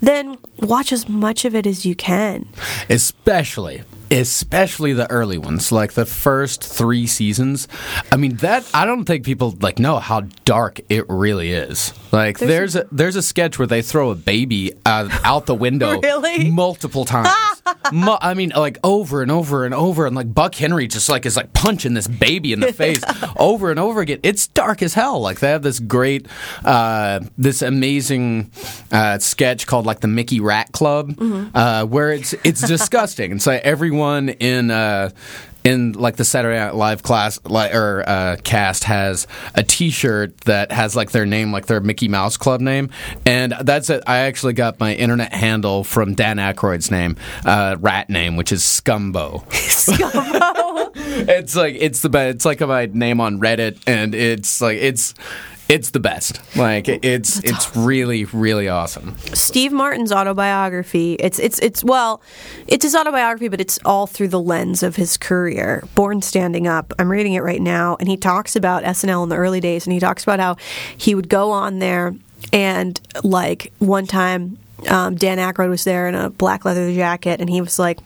then 0.00 0.36
watch 0.60 0.92
as 0.92 1.08
much 1.08 1.44
of 1.44 1.54
it 1.54 1.66
as 1.66 1.84
you 1.86 1.94
can. 1.94 2.46
especially 2.88 3.82
especially 4.10 4.92
the 4.92 5.10
early 5.10 5.38
ones 5.38 5.72
like 5.72 5.94
the 5.94 6.04
first 6.06 6.62
three 6.62 7.06
seasons. 7.06 7.66
I 8.12 8.16
mean 8.16 8.36
that 8.36 8.68
i 8.74 8.84
don't 8.84 9.04
think 9.06 9.24
people 9.24 9.56
like 9.60 9.78
know 9.78 9.98
how 9.98 10.20
dark 10.44 10.80
it 10.88 11.04
really 11.08 11.50
is 11.52 11.92
like 12.14 12.38
there's, 12.38 12.76
a 12.76 12.86
there's 12.90 13.16
a 13.16 13.22
sketch 13.22 13.58
where 13.58 13.66
they 13.66 13.82
throw 13.82 14.10
a 14.10 14.14
baby 14.14 14.72
out, 14.86 15.10
out 15.24 15.46
the 15.46 15.54
window 15.54 16.00
Really? 16.02 16.50
multiple 16.50 17.04
times. 17.04 17.28
Mu- 17.92 18.16
i 18.20 18.34
mean 18.34 18.52
like 18.54 18.78
over 18.84 19.22
and 19.22 19.30
over 19.30 19.64
and 19.64 19.74
over 19.74 20.06
and 20.06 20.14
like 20.14 20.32
buck 20.32 20.54
henry 20.54 20.86
just 20.86 21.08
like 21.08 21.24
is 21.26 21.36
like 21.36 21.52
punching 21.54 21.94
this 21.94 22.06
baby 22.06 22.52
in 22.52 22.60
the 22.60 22.72
face 22.84 23.02
over 23.38 23.70
and 23.70 23.78
over 23.80 24.00
again. 24.00 24.20
It's 24.22 24.46
dark 24.48 24.82
as 24.82 24.94
hell. 24.94 25.20
Like 25.20 25.40
they 25.40 25.48
have 25.50 25.62
this 25.62 25.80
great 25.80 26.26
uh, 26.64 27.20
this 27.38 27.62
amazing 27.62 28.50
uh, 28.92 29.18
sketch 29.18 29.66
called 29.66 29.86
like 29.86 30.00
the 30.00 30.08
mickey 30.08 30.40
rat 30.40 30.72
club 30.72 31.14
uh, 31.54 31.84
where 31.86 32.12
it's 32.12 32.34
it's 32.44 32.60
disgusting. 32.66 33.32
And 33.32 33.42
so 33.42 33.58
everyone 33.62 34.28
in 34.30 34.70
uh, 34.70 35.10
in 35.64 35.92
like 35.92 36.16
the 36.16 36.24
Saturday 36.24 36.58
Night 36.58 36.74
Live 36.74 37.02
class 37.02 37.40
like, 37.44 37.74
or 37.74 38.04
uh, 38.06 38.36
cast 38.44 38.84
has 38.84 39.26
a 39.54 39.62
T-shirt 39.62 40.38
that 40.42 40.70
has 40.70 40.94
like 40.94 41.10
their 41.10 41.26
name, 41.26 41.52
like 41.52 41.66
their 41.66 41.80
Mickey 41.80 42.06
Mouse 42.06 42.36
Club 42.36 42.60
name, 42.60 42.90
and 43.24 43.54
that's 43.62 43.88
it. 43.90 44.04
I 44.06 44.18
actually 44.18 44.52
got 44.52 44.78
my 44.78 44.94
internet 44.94 45.32
handle 45.32 45.82
from 45.82 46.14
Dan 46.14 46.36
Aykroyd's 46.36 46.90
name, 46.90 47.16
uh, 47.44 47.76
rat 47.80 48.10
name, 48.10 48.36
which 48.36 48.52
is 48.52 48.62
Scumbo. 48.62 49.44
Scumbo. 49.50 50.92
it's 51.28 51.56
like 51.56 51.76
it's 51.78 52.02
the 52.02 52.08
best. 52.08 52.36
It's 52.36 52.44
like 52.44 52.60
my 52.60 52.86
name 52.86 53.20
on 53.20 53.40
Reddit, 53.40 53.78
and 53.86 54.14
it's 54.14 54.60
like 54.60 54.78
it's. 54.78 55.14
It's 55.68 55.90
the 55.90 56.00
best. 56.00 56.40
Like 56.56 56.88
it's 56.88 57.38
it's 57.42 57.74
really 57.76 58.26
really 58.26 58.68
awesome. 58.68 59.16
Steve 59.32 59.72
Martin's 59.72 60.12
autobiography. 60.12 61.14
It's 61.14 61.38
it's 61.38 61.58
it's 61.60 61.82
well, 61.82 62.20
it's 62.66 62.84
his 62.84 62.94
autobiography, 62.94 63.48
but 63.48 63.60
it's 63.60 63.78
all 63.84 64.06
through 64.06 64.28
the 64.28 64.40
lens 64.40 64.82
of 64.82 64.96
his 64.96 65.16
career. 65.16 65.82
Born 65.94 66.20
Standing 66.20 66.66
Up. 66.66 66.92
I'm 66.98 67.10
reading 67.10 67.32
it 67.32 67.40
right 67.40 67.62
now, 67.62 67.96
and 67.98 68.08
he 68.08 68.16
talks 68.16 68.56
about 68.56 68.82
SNL 68.84 69.22
in 69.22 69.28
the 69.30 69.36
early 69.36 69.60
days, 69.60 69.86
and 69.86 69.92
he 69.92 70.00
talks 70.00 70.22
about 70.22 70.38
how 70.38 70.56
he 70.96 71.14
would 71.14 71.28
go 71.28 71.50
on 71.50 71.78
there 71.78 72.14
and 72.52 73.00
like 73.22 73.72
one 73.78 74.06
time. 74.06 74.58
Um, 74.88 75.14
Dan 75.14 75.38
Aykroyd 75.38 75.70
was 75.70 75.84
there 75.84 76.08
in 76.08 76.14
a 76.14 76.28
black 76.28 76.66
leather 76.66 76.92
jacket, 76.92 77.40
and 77.40 77.48
he 77.48 77.62
was 77.62 77.78
like, 77.78 78.00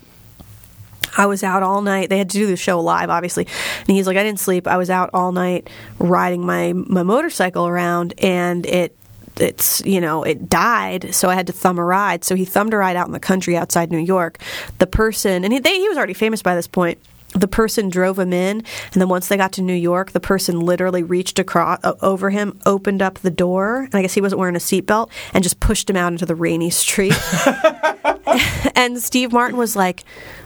I 1.17 1.25
was 1.25 1.43
out 1.43 1.63
all 1.63 1.81
night. 1.81 2.09
They 2.09 2.17
had 2.17 2.29
to 2.29 2.37
do 2.37 2.47
the 2.47 2.55
show 2.55 2.79
live, 2.79 3.09
obviously. 3.09 3.47
And 3.79 3.89
he's 3.89 4.07
like, 4.07 4.17
I 4.17 4.23
didn't 4.23 4.39
sleep. 4.39 4.67
I 4.67 4.77
was 4.77 4.89
out 4.89 5.09
all 5.13 5.31
night 5.31 5.69
riding 5.97 6.45
my, 6.45 6.73
my 6.73 7.03
motorcycle 7.03 7.67
around, 7.67 8.13
and 8.19 8.65
it 8.65 8.95
it's 9.39 9.81
you 9.85 10.01
know 10.01 10.23
it 10.23 10.49
died 10.49 11.15
so 11.15 11.29
i 11.29 11.33
had 11.33 11.47
to 11.47 11.53
thumb 11.53 11.79
a 11.79 11.83
ride 11.83 12.25
so 12.25 12.35
he 12.35 12.43
thumbed 12.43 12.73
a 12.73 12.77
ride 12.77 12.97
out 12.97 13.07
in 13.07 13.13
the 13.13 13.19
country 13.21 13.55
outside 13.55 13.89
new 13.89 13.97
york 13.97 14.37
the 14.79 14.87
person 14.87 15.45
and 15.45 15.53
he, 15.53 15.59
they, 15.59 15.79
he 15.79 15.87
was 15.87 15.97
already 15.97 16.13
famous 16.13 16.41
by 16.41 16.55
this 16.55 16.67
point 16.67 16.99
the 17.35 17.47
person 17.47 17.89
drove 17.89 18.19
him 18.19 18.33
in 18.33 18.57
and 18.57 19.01
then 19.01 19.07
once 19.07 19.29
they 19.29 19.37
got 19.37 19.53
to 19.53 19.61
new 19.61 19.73
york 19.73 20.11
the 20.11 20.19
person 20.19 20.59
literally 20.59 21.03
reached 21.03 21.39
across 21.39 21.79
uh, 21.85 21.93
over 22.01 22.29
him 22.29 22.59
opened 22.65 23.01
up 23.01 23.19
the 23.19 23.31
door 23.31 23.83
and 23.83 23.95
i 23.95 24.01
guess 24.01 24.13
he 24.13 24.19
wasn't 24.19 24.37
wearing 24.37 24.57
a 24.57 24.59
seatbelt 24.59 25.09
and 25.33 25.41
just 25.41 25.61
pushed 25.61 25.89
him 25.89 25.95
out 25.95 26.11
into 26.11 26.25
the 26.25 26.35
rainy 26.35 26.69
street 26.69 27.17
and 28.75 29.01
Steve 29.01 29.31
Martin 29.31 29.57
was 29.57 29.75
like, 29.75 30.03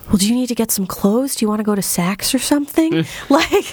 "Well, 0.08 0.18
do 0.18 0.28
you 0.28 0.36
need 0.36 0.48
to 0.48 0.56
get 0.56 0.72
some 0.72 0.86
clothes? 0.86 1.36
Do 1.36 1.44
you 1.46 1.50
want 1.50 1.60
to 1.60 1.63
go 1.63 1.76
to 1.76 1.82
Saks 1.82 2.34
or 2.36 2.39
something?" 2.39 2.92
like, 3.30 3.66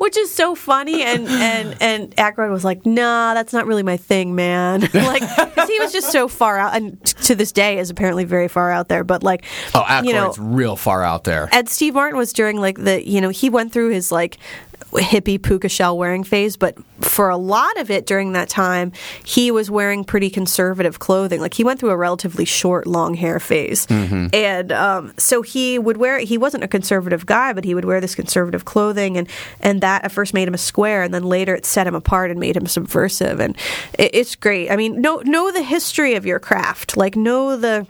which 0.00 0.16
is 0.16 0.32
so 0.34 0.54
funny. 0.54 1.02
And 1.02 1.26
and 1.28 1.76
and 1.80 2.16
Aykroyd 2.16 2.50
was 2.50 2.64
like, 2.64 2.84
"Nah, 2.86 3.34
that's 3.34 3.52
not 3.52 3.66
really 3.66 3.82
my 3.82 3.96
thing, 3.96 4.34
man." 4.34 4.80
like, 4.94 5.22
'cause 5.54 5.68
he 5.68 5.78
was 5.80 5.92
just 5.92 6.10
so 6.12 6.28
far 6.28 6.58
out, 6.58 6.74
and 6.76 7.02
t- 7.04 7.14
to 7.24 7.34
this 7.34 7.52
day 7.52 7.78
is 7.78 7.90
apparently 7.90 8.24
very 8.24 8.48
far 8.48 8.70
out 8.70 8.88
there. 8.88 9.04
But 9.04 9.22
like, 9.22 9.44
Oh, 9.74 9.82
Aykroyd's 9.82 10.06
you 10.06 10.12
know, 10.14 10.34
real 10.38 10.76
far 10.76 11.02
out 11.02 11.24
there. 11.24 11.48
and 11.52 11.68
Steve 11.68 11.94
Martin 11.94 12.16
was 12.18 12.32
during 12.32 12.58
like 12.60 12.78
the 12.84 13.06
you 13.06 13.20
know 13.20 13.28
he 13.30 13.50
went 13.50 13.72
through 13.72 13.90
his 13.90 14.10
like 14.12 14.38
hippie 14.92 15.42
puka 15.42 15.68
shell 15.68 15.98
wearing 15.98 16.24
phase, 16.24 16.56
but 16.56 16.76
for 17.00 17.28
a 17.28 17.36
lot 17.36 17.76
of 17.78 17.90
it 17.90 18.06
during 18.06 18.32
that 18.32 18.48
time, 18.48 18.92
he 19.24 19.50
was 19.50 19.70
wearing 19.70 20.04
pretty 20.04 20.30
conservative 20.30 20.98
clothing. 20.98 21.40
Like 21.40 21.54
he 21.54 21.64
went 21.64 21.80
through 21.80 21.90
a 21.90 21.96
relatively 21.96 22.44
short 22.44 22.86
long 22.86 23.14
hair 23.14 23.40
phase, 23.40 23.86
and 24.32 24.72
um, 24.72 25.12
so 25.18 25.42
he 25.42 25.78
would 25.78 25.96
wear. 25.96 26.18
He 26.18 26.38
wasn't 26.38 26.64
a 26.64 26.68
conservative 26.68 27.26
guy, 27.26 27.52
but 27.52 27.64
he 27.64 27.74
would 27.74 27.84
wear 27.84 28.00
this 28.00 28.14
conservative 28.14 28.64
clothing, 28.64 29.16
and 29.16 29.28
and 29.60 29.80
that 29.80 30.04
at 30.04 30.12
first 30.12 30.34
made 30.34 30.46
him 30.48 30.54
a 30.54 30.58
square, 30.58 31.02
and 31.02 31.12
then 31.12 31.24
later 31.24 31.54
it 31.54 31.66
set 31.66 31.86
him 31.86 31.94
apart 31.94 32.30
and 32.30 32.38
made 32.38 32.56
him 32.56 32.66
subversive, 32.66 33.40
and 33.40 33.56
it, 33.98 34.10
it's 34.14 34.36
great. 34.36 34.70
I 34.70 34.76
mean, 34.76 35.00
know 35.00 35.22
know 35.24 35.50
the 35.50 35.62
history 35.62 36.14
of 36.14 36.24
your 36.24 36.38
craft, 36.38 36.96
like 36.96 37.16
know 37.16 37.56
the 37.56 37.86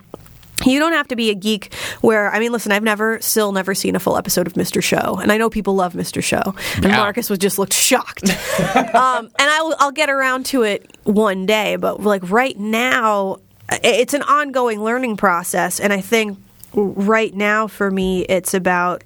you 0.64 0.78
don't 0.78 0.92
have 0.92 1.08
to 1.08 1.16
be 1.16 1.30
a 1.30 1.34
geek 1.34 1.72
where 2.00 2.30
I 2.32 2.38
mean 2.38 2.52
listen 2.52 2.72
I've 2.72 2.82
never 2.82 3.20
still 3.20 3.52
never 3.52 3.74
seen 3.74 3.96
a 3.96 4.00
full 4.00 4.16
episode 4.16 4.46
of 4.46 4.54
Mr. 4.54 4.82
Show 4.82 5.18
and 5.20 5.30
I 5.32 5.36
know 5.36 5.50
people 5.50 5.74
love 5.74 5.92
Mr. 5.94 6.22
Show 6.22 6.54
and 6.76 6.84
Yeah. 6.84 6.96
Marcus 6.98 7.28
was 7.30 7.38
just 7.38 7.58
looked 7.58 7.72
shocked 7.74 8.28
um, 8.76 9.26
and 9.38 9.50
I'll, 9.50 9.74
I'll 9.78 9.92
get 9.92 10.10
around 10.10 10.46
to 10.46 10.62
it 10.62 10.96
one 11.04 11.46
day 11.46 11.76
but 11.76 12.00
like 12.00 12.30
right 12.30 12.58
now 12.58 13.38
it's 13.82 14.14
an 14.14 14.22
ongoing 14.22 14.82
learning 14.82 15.16
process 15.16 15.80
and 15.80 15.92
I 15.92 16.00
think 16.00 16.38
right 16.74 17.34
now 17.34 17.66
for 17.66 17.90
me 17.90 18.22
it's 18.22 18.52
about 18.54 19.04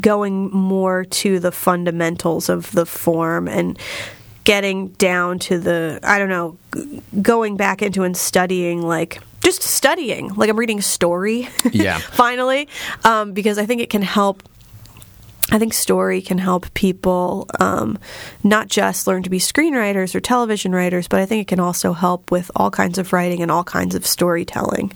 going 0.00 0.50
more 0.50 1.04
to 1.04 1.38
the 1.38 1.52
fundamentals 1.52 2.48
of 2.48 2.70
the 2.72 2.86
form 2.86 3.48
and 3.48 3.78
getting 4.44 4.88
down 4.88 5.38
to 5.38 5.58
the 5.58 5.98
I 6.02 6.18
don't 6.18 6.28
know 6.28 6.56
going 7.22 7.56
back 7.56 7.82
into 7.82 8.02
and 8.02 8.16
studying 8.16 8.82
like 8.82 9.20
just 9.44 9.62
studying 9.62 10.34
like 10.34 10.50
I'm 10.50 10.58
reading 10.58 10.80
story 10.80 11.48
Yeah. 11.70 11.98
finally 12.12 12.68
um, 13.04 13.32
because 13.32 13.58
I 13.58 13.66
think 13.66 13.80
it 13.80 13.90
can 13.90 14.02
help 14.02 14.42
I 15.52 15.58
think 15.58 15.74
story 15.74 16.22
can 16.22 16.38
help 16.38 16.72
people 16.74 17.48
um, 17.60 17.98
not 18.42 18.68
just 18.68 19.06
learn 19.06 19.22
to 19.24 19.30
be 19.30 19.38
screenwriters 19.38 20.14
or 20.14 20.20
television 20.20 20.72
writers, 20.74 21.06
but 21.06 21.20
I 21.20 21.26
think 21.26 21.42
it 21.42 21.48
can 21.48 21.60
also 21.60 21.92
help 21.92 22.30
with 22.30 22.50
all 22.56 22.70
kinds 22.70 22.96
of 22.96 23.12
writing 23.12 23.42
and 23.42 23.50
all 23.50 23.62
kinds 23.62 23.94
of 23.94 24.06
storytelling. 24.06 24.92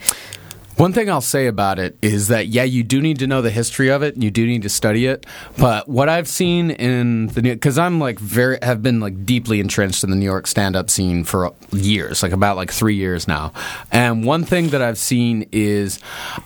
One 0.79 0.93
thing 0.93 1.11
I'll 1.11 1.21
say 1.21 1.49
about 1.49 1.81
it 1.81 1.99
is 2.03 2.29
that 2.29 2.47
yeah, 2.47 2.63
you 2.63 2.85
do 2.85 3.03
need 3.03 3.19
to 3.19 3.27
know 3.27 3.43
the 3.43 3.51
history 3.51 3.91
of 3.91 4.05
it. 4.05 4.15
And 4.15 4.23
you 4.23 4.31
do 4.31 4.47
need 4.47 4.63
to 4.63 4.69
study 4.69 5.07
it. 5.07 5.27
But 5.57 5.89
what 5.89 6.09
I've 6.09 6.29
seen 6.29 6.71
in 6.71 7.27
the 7.27 7.43
new, 7.43 7.55
because 7.55 7.79
I'm 7.79 7.99
like 7.99 8.21
very 8.21 8.61
have 8.63 8.81
been 8.81 9.01
like 9.01 9.27
deeply 9.27 9.59
entrenched 9.59 10.05
in 10.05 10.11
the 10.11 10.15
New 10.15 10.25
York 10.25 10.47
stand 10.47 10.77
up 10.77 10.89
scene 10.89 11.25
for 11.25 11.53
years, 11.73 12.23
like 12.23 12.31
about 12.31 12.57
like 12.57 12.71
three 12.71 12.95
years 12.95 13.27
now. 13.27 13.53
And 13.91 14.25
one 14.25 14.45
thing 14.45 14.69
that 14.69 14.81
I've 14.81 14.99
seen 14.99 15.49
is 15.51 15.99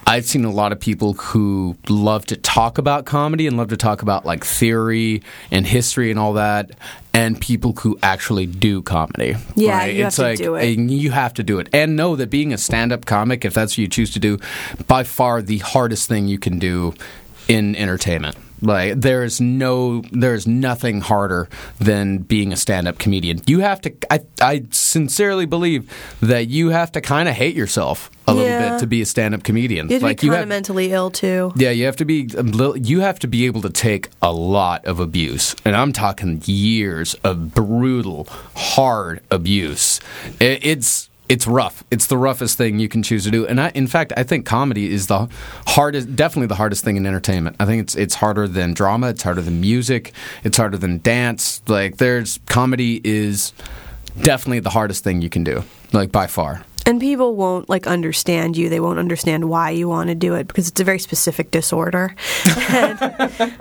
I've 0.07 0.25
seen 0.25 0.47
a 0.47 0.51
lot 0.51 0.73
of 0.73 0.81
people 0.81 1.13
who 1.13 1.77
love 1.91 2.25
to 2.27 2.37
talk 2.39 2.79
about 2.79 3.05
comedy 3.05 3.47
and 3.47 3.59
love 3.59 3.69
to 3.69 3.77
talk 3.77 4.01
about 4.01 4.25
like 4.25 4.47
theory 4.47 5.23
and 5.51 5.67
history 5.67 6.11
and 6.11 6.19
all 6.19 6.33
that. 6.33 6.71
And 7.15 7.39
people 7.41 7.73
who 7.75 7.99
actually 8.03 8.47
do 8.47 8.81
comedy. 8.81 9.37
Yeah, 9.55 9.79
right? 9.79 9.95
you 9.95 10.05
have 10.05 10.09
it's 10.09 10.17
to 10.17 10.35
do 10.37 10.55
it. 10.55 10.79
and 10.79 10.91
you 10.91 11.11
have 11.11 11.35
to 11.35 11.43
do 11.43 11.59
it 11.59 11.69
and 11.73 11.95
know 11.95 12.17
that 12.17 12.31
being 12.31 12.53
a 12.53 12.59
stand-up 12.59 13.05
comic 13.05 13.45
if 13.45 13.53
that's 13.53 13.75
what 13.75 13.79
you 13.79 13.89
choose 13.89 14.11
to 14.13 14.19
do 14.19 14.39
by 14.87 15.05
far 15.05 15.43
the 15.43 15.59
hardest 15.59 16.09
thing 16.09 16.27
you 16.27 16.39
can 16.39 16.59
do 16.59 16.95
in 17.49 17.77
entertainment 17.77 18.37
like 18.63 19.01
there's 19.01 19.41
no 19.41 20.03
there's 20.13 20.47
nothing 20.47 21.01
harder 21.01 21.49
than 21.79 22.19
being 22.19 22.53
a 22.53 22.57
stand-up 22.57 22.99
comedian 22.99 23.41
you 23.47 23.61
have 23.61 23.81
to 23.81 23.93
i, 24.11 24.21
I 24.41 24.65
sincerely 24.71 25.47
believe 25.47 25.91
that 26.21 26.49
you 26.49 26.69
have 26.71 26.93
to 26.93 27.01
kind 27.01 27.29
of 27.29 27.35
hate 27.35 27.55
yourself 27.57 28.11
a 28.29 28.33
little 28.35 28.49
Yeah. 28.49 28.71
bit 28.71 28.81
to 28.81 28.87
be 28.87 29.03
a 29.03 29.07
stand-up 29.07 29.43
comedian 29.43 29.89
You 29.89 29.95
have 29.95 30.01
to 30.01 30.07
like 30.07 30.21
be 30.21 30.27
you 30.29 30.33
have 30.33 30.47
mentally 30.49 30.93
ill 30.93 31.11
too. 31.11 31.53
yeah, 31.57 31.71
you 31.71 31.87
have 31.87 31.97
to 31.97 32.05
be 32.05 32.29
you 32.81 33.01
have 33.01 33.19
to 33.19 33.27
be 33.27 33.47
able 33.47 33.63
to 33.63 33.71
take 33.71 34.11
a 34.23 34.33
lot 34.33 34.85
of 34.85 35.01
abuse, 35.01 35.57
and 35.65 35.75
I'm 35.75 35.93
talking 35.93 36.41
years 36.45 37.15
of 37.25 37.53
brutal, 37.53 38.29
hard 38.55 39.21
abuse. 39.31 40.01
It, 40.39 40.65
it's 40.65 41.09
it's 41.33 41.47
rough. 41.47 41.83
It's 41.91 42.09
the 42.09 42.19
roughest 42.19 42.59
thing 42.59 42.79
you 42.79 42.91
can 42.91 43.03
choose 43.03 43.25
to 43.25 43.31
do, 43.31 43.47
and 43.47 43.59
I, 43.59 43.71
in 43.71 43.87
fact, 43.87 44.13
I 44.19 44.23
think 44.23 44.45
comedy 44.45 44.93
is 44.93 45.07
the 45.07 45.31
hardest, 45.67 46.15
definitely 46.15 46.49
the 46.49 46.57
hardest 46.57 46.85
thing 46.85 46.99
in 46.99 47.07
entertainment. 47.07 47.57
I 47.59 47.65
think 47.65 47.81
it's 47.81 47.95
it's 47.95 48.17
harder 48.17 48.47
than 48.47 48.75
drama. 48.75 49.09
It's 49.09 49.23
harder 49.23 49.41
than 49.41 49.59
music. 49.59 50.13
It's 50.45 50.59
harder 50.59 50.77
than 50.77 50.99
dance. 50.99 51.63
Like 51.67 51.97
there's 51.97 52.39
comedy 52.45 53.01
is 53.03 53.55
definitely 54.21 54.61
the 54.61 54.69
hardest 54.69 55.05
thing 55.05 55.23
you 55.23 55.31
can 55.31 55.43
do, 55.43 55.65
like 55.95 56.13
by 56.13 56.27
far. 56.27 56.67
And 56.87 57.01
people 57.01 57.35
won't 57.37 57.69
like 57.69 57.87
understand 57.87 58.57
you. 58.57 58.69
They 58.69 58.81
won't 58.81 58.99
understand 58.99 59.49
why 59.49 59.71
you 59.71 59.89
want 59.89 60.09
to 60.09 60.15
do 60.15 60.35
it 60.35 60.47
because 60.49 60.69
it's 60.69 60.81
a 60.81 60.85
very 60.85 60.99
specific 60.99 61.51
disorder. 61.51 62.15
and 62.71 62.99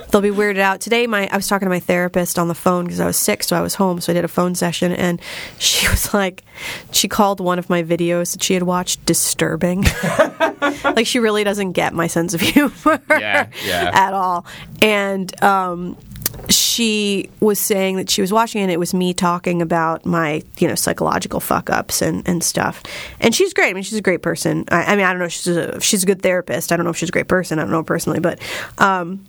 they'll 0.10 0.22
be 0.22 0.30
weirded 0.30 0.60
out. 0.60 0.82
Today, 0.82 1.08
my 1.08 1.28
I 1.32 1.36
was 1.36 1.48
talking 1.48 1.66
to 1.66 1.70
my 1.70 1.80
therapist 1.80 2.38
on 2.40 2.48
the 2.48 2.56
phone 2.56 2.86
because 2.86 3.00
I 3.00 3.06
was 3.06 3.18
sick, 3.18 3.44
so 3.44 3.56
I 3.56 3.62
was 3.62 3.76
home. 3.76 4.02
So 4.02 4.12
I 4.12 4.16
did 4.16 4.26
a 4.26 4.30
phone 4.30 4.56
session, 4.56 4.92
and 4.92 5.22
she 5.60 5.88
was 5.90 6.14
like, 6.14 6.44
she 6.92 7.08
called 7.08 7.40
one 7.40 7.60
of 7.60 7.70
my 7.70 7.84
videos 7.84 8.34
that 8.34 8.44
she 8.44 8.54
had 8.54 8.64
watched 8.64 9.06
disturbing. 9.06 9.84
like 10.84 11.06
she 11.08 11.20
really 11.20 11.44
doesn't 11.44 11.72
get 11.74 11.94
my 11.94 12.08
sense 12.08 12.34
of 12.34 12.42
humor 12.42 13.02
Yeah, 13.10 13.48
yeah. 13.66 13.92
at 13.94 14.14
all. 14.14 14.46
And 14.82 15.42
um, 15.44 15.98
she 16.50 17.30
was 17.40 17.60
saying 17.60 17.98
that 17.98 18.10
she 18.10 18.22
was 18.22 18.32
watching 18.34 18.62
and 18.62 18.72
it 18.72 18.80
was 18.80 18.94
me 18.94 19.14
talking 19.14 19.62
about 19.62 20.06
my 20.06 20.44
you 20.58 20.68
know 20.68 20.76
psychological 20.76 21.40
fuck 21.40 21.70
ups 21.70 22.02
and, 22.02 22.28
and 22.28 22.44
stuff. 22.44 22.82
And 23.20 23.34
she's 23.36 23.54
great. 23.54 23.70
I 23.70 23.74
mean 23.74 23.84
she's 23.84 23.98
a 23.98 24.02
great 24.02 24.22
person. 24.22 24.66
I, 24.72 24.84
I 24.84 24.96
mean 24.96 25.06
i 25.06 25.10
don't 25.12 25.20
know 25.20 25.26
if 25.26 25.32
she's 25.34 25.48
a, 25.56 25.76
if 25.78 25.84
she's 25.84 26.04
a 26.04 26.06
good 26.06 26.22
therapist. 26.22 26.72
I 26.72 26.78
don't 26.78 26.84
know 26.86 26.90
if 26.92 26.98
she's 26.98 27.10
a 27.10 27.12
great 27.12 27.28
person. 27.28 27.60
I 27.60 27.64
don't 27.64 27.72
know 27.72 27.84
personally 27.84 28.20
but 28.20 28.40
um, 28.78 29.26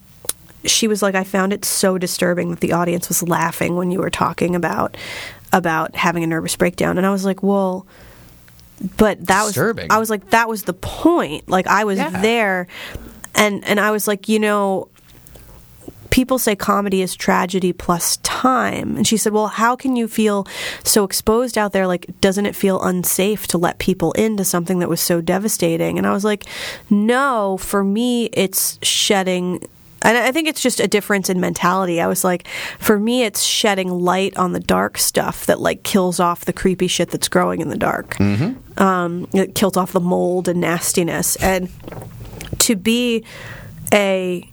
she 0.65 0.87
was 0.87 1.03
like 1.03 1.15
i 1.17 1.25
found 1.25 1.53
it 1.53 1.65
so 1.65 1.99
disturbing 1.99 2.51
that 2.51 2.61
the 2.61 2.73
audience 2.73 3.09
was 3.09 3.23
laughing 3.23 3.75
when 3.77 3.91
you 3.91 3.99
were 3.99 4.11
talking 4.11 4.55
about 4.55 4.97
about 5.53 5.95
having 5.97 6.23
a 6.23 6.27
nervous 6.27 6.55
breakdown. 6.57 6.99
And 6.99 7.07
i 7.07 7.11
was 7.11 7.25
like 7.25 7.43
well 7.43 7.87
but 8.97 9.27
that 9.27 9.47
Disturbing. 9.47 9.89
was 9.89 9.97
i 9.97 9.99
was 9.99 10.11
like 10.11 10.31
that 10.31 10.49
was 10.49 10.63
the 10.65 10.73
point. 10.73 11.49
Like 11.49 11.67
i 11.67 11.85
was 11.85 11.99
Yeah. 11.99 12.11
there. 12.23 12.67
And 13.35 13.65
and 13.65 13.81
i 13.81 13.91
was 13.91 14.07
like 14.09 14.29
you 14.29 14.39
know 14.39 14.89
people 16.13 16.39
say 16.39 16.55
comedy 16.55 17.01
is 17.01 17.17
tragedy 17.17 17.73
plus 17.73 18.19
time. 18.19 18.97
And 18.99 19.07
she 19.07 19.17
said, 19.17 19.33
Well, 19.33 19.49
how 19.49 19.75
can 19.75 19.97
you 19.97 20.07
feel 20.07 20.47
so 20.85 21.03
exposed 21.03 21.59
out 21.59 21.73
there? 21.73 21.89
Like, 21.89 22.07
doesn't 22.21 22.47
it 22.47 22.55
feel 22.55 22.81
unsafe 22.83 23.49
to 23.49 23.59
let 23.59 23.79
people 23.79 24.13
into 24.13 24.45
something 24.45 24.79
that 24.79 24.89
was 24.89 25.01
so 25.01 25.21
devastating? 25.21 25.99
And 25.99 26.07
I 26.07 26.13
was 26.13 26.23
like, 26.23 26.45
No, 26.91 27.57
for 27.57 27.83
me, 27.83 28.27
it's 28.27 28.79
shedding. 28.87 29.67
And 30.03 30.19
I 30.19 30.33
think 30.33 30.49
it's 30.49 30.61
just 30.61 30.81
a 30.81 30.87
difference 30.89 31.31
in 31.31 31.41
mentality. 31.41 32.01
I 32.01 32.09
was 32.09 32.25
like, 32.25 32.49
for 32.81 32.99
me, 32.99 33.23
it's 33.23 33.41
shedding 33.41 33.89
light 33.89 34.37
on 34.37 34.53
the 34.53 34.59
dark 34.59 34.99
stuff 34.99 35.47
that 35.47 35.61
like 35.61 35.85
kills 35.85 36.19
off 36.19 36.45
the 36.45 36.53
creepy 36.53 36.89
shit 36.89 37.11
that's 37.11 37.29
growing 37.29 37.61
in 37.61 37.69
the 37.69 37.77
dark. 37.77 38.21
Um, 38.79 39.29
it 39.33 39.55
kills 39.55 39.77
off 39.77 39.93
the 39.93 40.01
mold 40.01 40.49
and 40.49 40.61
nastiness. 40.61 41.37
And 41.37 41.71
to 42.59 42.75
be 42.75 43.25
a 43.93 44.52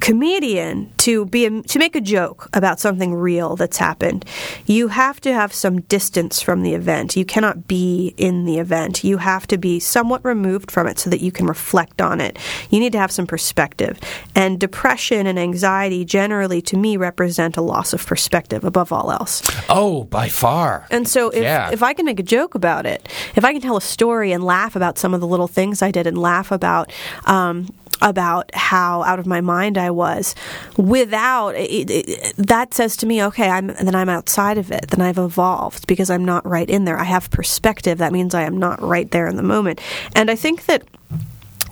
comedian 0.00 0.92
to 0.98 1.24
be 1.26 1.46
a, 1.46 1.62
to 1.62 1.78
make 1.78 1.96
a 1.96 2.00
joke 2.00 2.48
about 2.52 2.78
something 2.78 3.14
real 3.14 3.56
that's 3.56 3.76
happened. 3.78 4.24
You 4.66 4.88
have 4.88 5.20
to 5.22 5.32
have 5.32 5.52
some 5.52 5.80
distance 5.82 6.40
from 6.40 6.62
the 6.62 6.74
event. 6.74 7.16
You 7.16 7.24
cannot 7.24 7.66
be 7.66 8.14
in 8.16 8.44
the 8.44 8.58
event. 8.58 9.02
You 9.04 9.18
have 9.18 9.46
to 9.48 9.58
be 9.58 9.80
somewhat 9.80 10.24
removed 10.24 10.70
from 10.70 10.86
it 10.86 10.98
so 10.98 11.10
that 11.10 11.20
you 11.20 11.32
can 11.32 11.46
reflect 11.46 12.00
on 12.00 12.20
it. 12.20 12.38
You 12.70 12.78
need 12.80 12.92
to 12.92 12.98
have 12.98 13.10
some 13.10 13.26
perspective. 13.26 13.98
And 14.34 14.60
depression 14.60 15.26
and 15.26 15.38
anxiety 15.38 16.04
generally 16.04 16.62
to 16.62 16.76
me 16.76 16.96
represent 16.96 17.56
a 17.56 17.62
loss 17.62 17.92
of 17.92 18.04
perspective 18.06 18.64
above 18.64 18.92
all 18.92 19.10
else. 19.10 19.42
Oh, 19.68 20.04
by 20.04 20.28
far. 20.28 20.86
and 20.90 21.08
so 21.08 21.30
if, 21.30 21.42
Yeah. 21.42 21.70
if 21.72 21.82
I 21.82 21.94
can 21.94 22.04
make 22.06 22.20
a 22.20 22.24
joke 22.24 22.54
about 22.54 22.86
it, 22.86 23.08
if 23.36 23.44
I 23.44 23.52
can 23.52 23.60
tell 23.60 23.76
a 23.76 23.80
story 23.80 24.32
and 24.32 24.44
laugh 24.44 24.76
about 24.76 24.98
some 24.98 25.14
of 25.14 25.20
the 25.20 25.26
little 25.26 25.48
things 25.48 25.82
I 25.82 25.90
did 25.90 26.06
and 26.06 26.16
laugh 26.18 26.50
about 26.52 26.92
um, 27.26 27.66
about 28.02 28.54
how 28.54 29.02
out 29.02 29.18
of 29.18 29.26
my 29.26 29.40
mind 29.40 29.76
I 29.76 29.90
was, 29.90 30.34
without 30.76 31.54
it, 31.54 31.90
it, 31.90 32.36
that 32.36 32.74
says 32.74 32.96
to 32.98 33.06
me, 33.06 33.22
okay, 33.24 33.48
I'm 33.48 33.68
then 33.68 33.94
I'm 33.94 34.08
outside 34.08 34.58
of 34.58 34.70
it. 34.70 34.88
Then 34.88 35.00
I've 35.00 35.18
evolved 35.18 35.86
because 35.86 36.10
I'm 36.10 36.24
not 36.24 36.46
right 36.46 36.68
in 36.68 36.84
there. 36.84 36.98
I 36.98 37.04
have 37.04 37.30
perspective. 37.30 37.98
That 37.98 38.12
means 38.12 38.34
I 38.34 38.42
am 38.42 38.58
not 38.58 38.80
right 38.82 39.10
there 39.10 39.26
in 39.26 39.36
the 39.36 39.42
moment. 39.42 39.80
And 40.14 40.30
I 40.30 40.36
think 40.36 40.66
that 40.66 40.82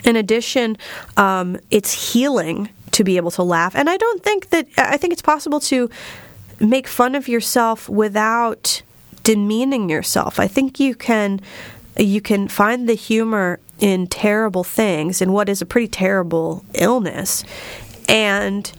in 0.05 0.17
addition, 0.17 0.77
um, 1.17 1.59
it's 1.71 2.13
healing 2.13 2.69
to 2.93 3.05
be 3.05 3.17
able 3.17 3.31
to 3.33 3.43
laugh. 3.43 3.75
And 3.75 3.91
I 3.91 3.97
don't 3.97 4.23
think 4.23 4.51
that, 4.51 4.67
I 4.77 4.97
think 4.97 5.13
it's 5.13 5.23
possible 5.23 5.61
to 5.61 5.91
make 6.61 6.87
fun 6.89 7.15
of 7.15 7.29
yourself 7.29 7.89
without 7.89 8.83
demeaning 9.23 9.91
yourself. 9.91 10.41
I 10.41 10.49
think 10.49 10.81
you 10.81 10.95
can. 10.95 11.41
You 12.01 12.21
can 12.21 12.47
find 12.47 12.89
the 12.89 12.95
humor 12.95 13.59
in 13.79 14.07
terrible 14.07 14.65
things, 14.65 15.23
in 15.23 15.33
what 15.33 15.49
is 15.49 15.63
a 15.63 15.67
pretty 15.67 15.89
terrible 15.89 16.65
illness, 16.75 17.45
and 18.09 18.71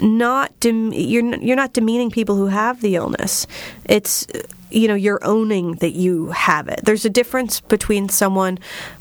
not 0.00 0.58
dem- 0.60 0.92
you're 0.92 1.36
you're 1.36 1.56
not 1.56 1.72
demeaning 1.72 2.10
people 2.10 2.36
who 2.36 2.46
have 2.46 2.80
the 2.80 2.96
illness. 2.96 3.46
It's 3.84 4.26
you 4.70 4.88
know 4.88 4.94
you're 4.94 5.20
owning 5.24 5.74
that 5.76 5.92
you 5.92 6.30
have 6.30 6.68
it. 6.68 6.80
There's 6.84 7.04
a 7.04 7.10
difference 7.10 7.60
between 7.60 8.08
someone 8.08 8.58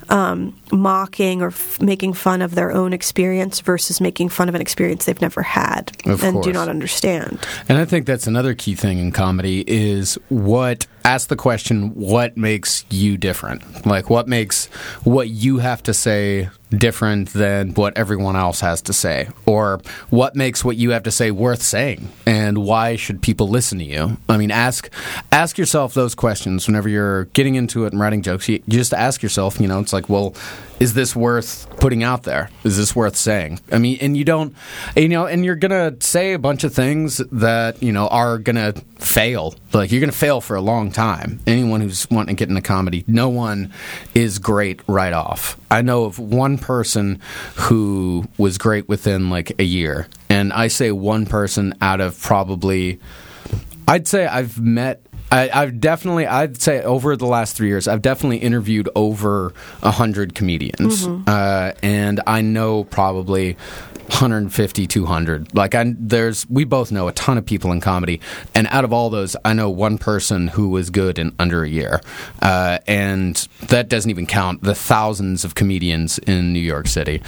um, 0.09 0.59
mocking 0.71 1.41
or 1.41 1.47
f- 1.47 1.79
making 1.81 2.13
fun 2.13 2.41
of 2.41 2.55
their 2.55 2.71
own 2.71 2.93
experience 2.93 3.59
versus 3.61 4.01
making 4.01 4.29
fun 4.29 4.49
of 4.49 4.55
an 4.55 4.61
experience 4.61 5.05
they've 5.05 5.21
never 5.21 5.41
had 5.41 5.91
Of 6.05 6.23
and 6.23 6.41
do 6.41 6.51
not 6.51 6.67
understand. 6.67 7.39
And 7.67 7.77
I 7.77 7.85
think 7.85 8.05
that's 8.05 8.27
another 8.27 8.53
key 8.55 8.75
thing 8.75 8.97
in 8.97 9.11
comedy 9.11 9.63
is 9.67 10.17
what 10.29 10.87
ask 11.03 11.29
the 11.29 11.35
question 11.35 11.93
what 11.95 12.37
makes 12.37 12.85
you 12.89 13.17
different? 13.17 13.85
Like 13.85 14.09
what 14.09 14.27
makes 14.27 14.67
what 15.03 15.29
you 15.29 15.57
have 15.59 15.83
to 15.83 15.93
say 15.93 16.49
different 16.69 17.29
than 17.33 17.73
what 17.73 17.97
everyone 17.97 18.35
else 18.35 18.61
has 18.61 18.81
to 18.83 18.93
say 18.93 19.27
or 19.45 19.81
what 20.11 20.35
makes 20.35 20.63
what 20.63 20.77
you 20.77 20.91
have 20.91 21.01
to 21.01 21.11
say 21.11 21.31
worth 21.31 21.63
saying 21.63 22.07
and 22.27 22.59
why 22.59 22.95
should 22.95 23.21
people 23.21 23.47
listen 23.47 23.79
to 23.79 23.85
you? 23.85 24.17
I 24.27 24.37
mean 24.37 24.51
ask 24.51 24.89
ask 25.31 25.57
yourself 25.57 25.93
those 25.93 26.15
questions 26.15 26.67
whenever 26.67 26.87
you're 26.87 27.25
getting 27.25 27.55
into 27.55 27.85
it 27.85 27.93
and 27.93 27.99
writing 27.99 28.21
jokes. 28.21 28.47
You, 28.47 28.61
just 28.67 28.93
ask 28.93 29.23
yourself, 29.23 29.59
you 29.59 29.67
know, 29.67 29.79
it's 29.79 29.93
like, 29.93 30.09
well, 30.09 30.35
is 30.79 30.93
this 30.93 31.15
worth 31.15 31.67
putting 31.79 32.03
out 32.03 32.23
there? 32.23 32.49
Is 32.63 32.77
this 32.77 32.95
worth 32.95 33.15
saying? 33.15 33.59
I 33.71 33.77
mean, 33.79 33.97
and 34.01 34.15
you 34.15 34.23
don't, 34.23 34.55
you 34.95 35.09
know, 35.09 35.25
and 35.25 35.43
you're 35.43 35.55
gonna 35.55 35.95
say 35.99 36.33
a 36.33 36.39
bunch 36.39 36.63
of 36.63 36.73
things 36.73 37.17
that 37.31 37.81
you 37.83 37.91
know 37.91 38.07
are 38.07 38.37
gonna 38.37 38.73
fail. 38.97 39.55
Like 39.73 39.91
you're 39.91 40.01
gonna 40.01 40.11
fail 40.11 40.41
for 40.41 40.55
a 40.55 40.61
long 40.61 40.88
time. 40.91 41.39
Anyone 41.47 41.81
who's 41.81 42.09
wanting 42.09 42.35
to 42.35 42.39
get 42.39 42.49
into 42.49 42.61
comedy, 42.61 43.03
no 43.07 43.29
one 43.29 43.73
is 44.13 44.39
great 44.39 44.81
right 44.87 45.13
off. 45.13 45.57
I 45.71 45.81
know 45.81 46.05
of 46.05 46.19
one 46.19 46.57
person 46.57 47.21
who 47.55 48.27
was 48.37 48.57
great 48.57 48.87
within 48.87 49.29
like 49.29 49.59
a 49.59 49.63
year, 49.63 50.07
and 50.29 50.51
I 50.53 50.67
say 50.67 50.91
one 50.91 51.25
person 51.25 51.73
out 51.81 52.01
of 52.01 52.21
probably. 52.21 52.99
I'd 53.87 54.07
say 54.07 54.27
I've 54.27 54.59
met. 54.59 55.01
I, 55.31 55.49
I've 55.53 55.79
definitely. 55.79 56.25
I'd 56.25 56.61
say 56.61 56.81
over 56.81 57.15
the 57.15 57.27
last 57.27 57.55
three 57.55 57.67
years, 57.67 57.87
I've 57.87 58.01
definitely 58.01 58.37
interviewed 58.37 58.89
over 58.95 59.53
a 59.81 59.91
hundred 59.91 60.33
comedians, 60.35 61.05
uh, 61.07 61.73
and 61.83 62.19
I 62.25 62.41
know 62.41 62.83
probably 62.83 63.57
150, 64.09 64.87
200. 64.87 65.55
Like 65.55 65.75
I, 65.75 65.93
there's, 65.97 66.49
we 66.49 66.63
both 66.65 66.91
know 66.91 67.07
a 67.07 67.13
ton 67.13 67.37
of 67.37 67.45
people 67.45 67.71
in 67.71 67.79
comedy, 67.81 68.19
and 68.53 68.67
out 68.67 68.83
of 68.83 68.91
all 68.91 69.09
those, 69.09 69.35
I 69.45 69.53
know 69.53 69.69
one 69.69 69.97
person 69.97 70.49
who 70.49 70.69
was 70.69 70.89
good 70.89 71.19
in 71.19 71.33
under 71.39 71.63
a 71.63 71.69
year, 71.69 72.01
uh, 72.41 72.79
and 72.87 73.35
that 73.67 73.89
doesn't 73.89 74.09
even 74.09 74.25
count 74.25 74.63
the 74.63 74.75
thousands 74.75 75.45
of 75.45 75.55
comedians 75.55 76.17
in 76.19 76.53
New 76.53 76.59
York 76.59 76.87
City. 76.87 77.21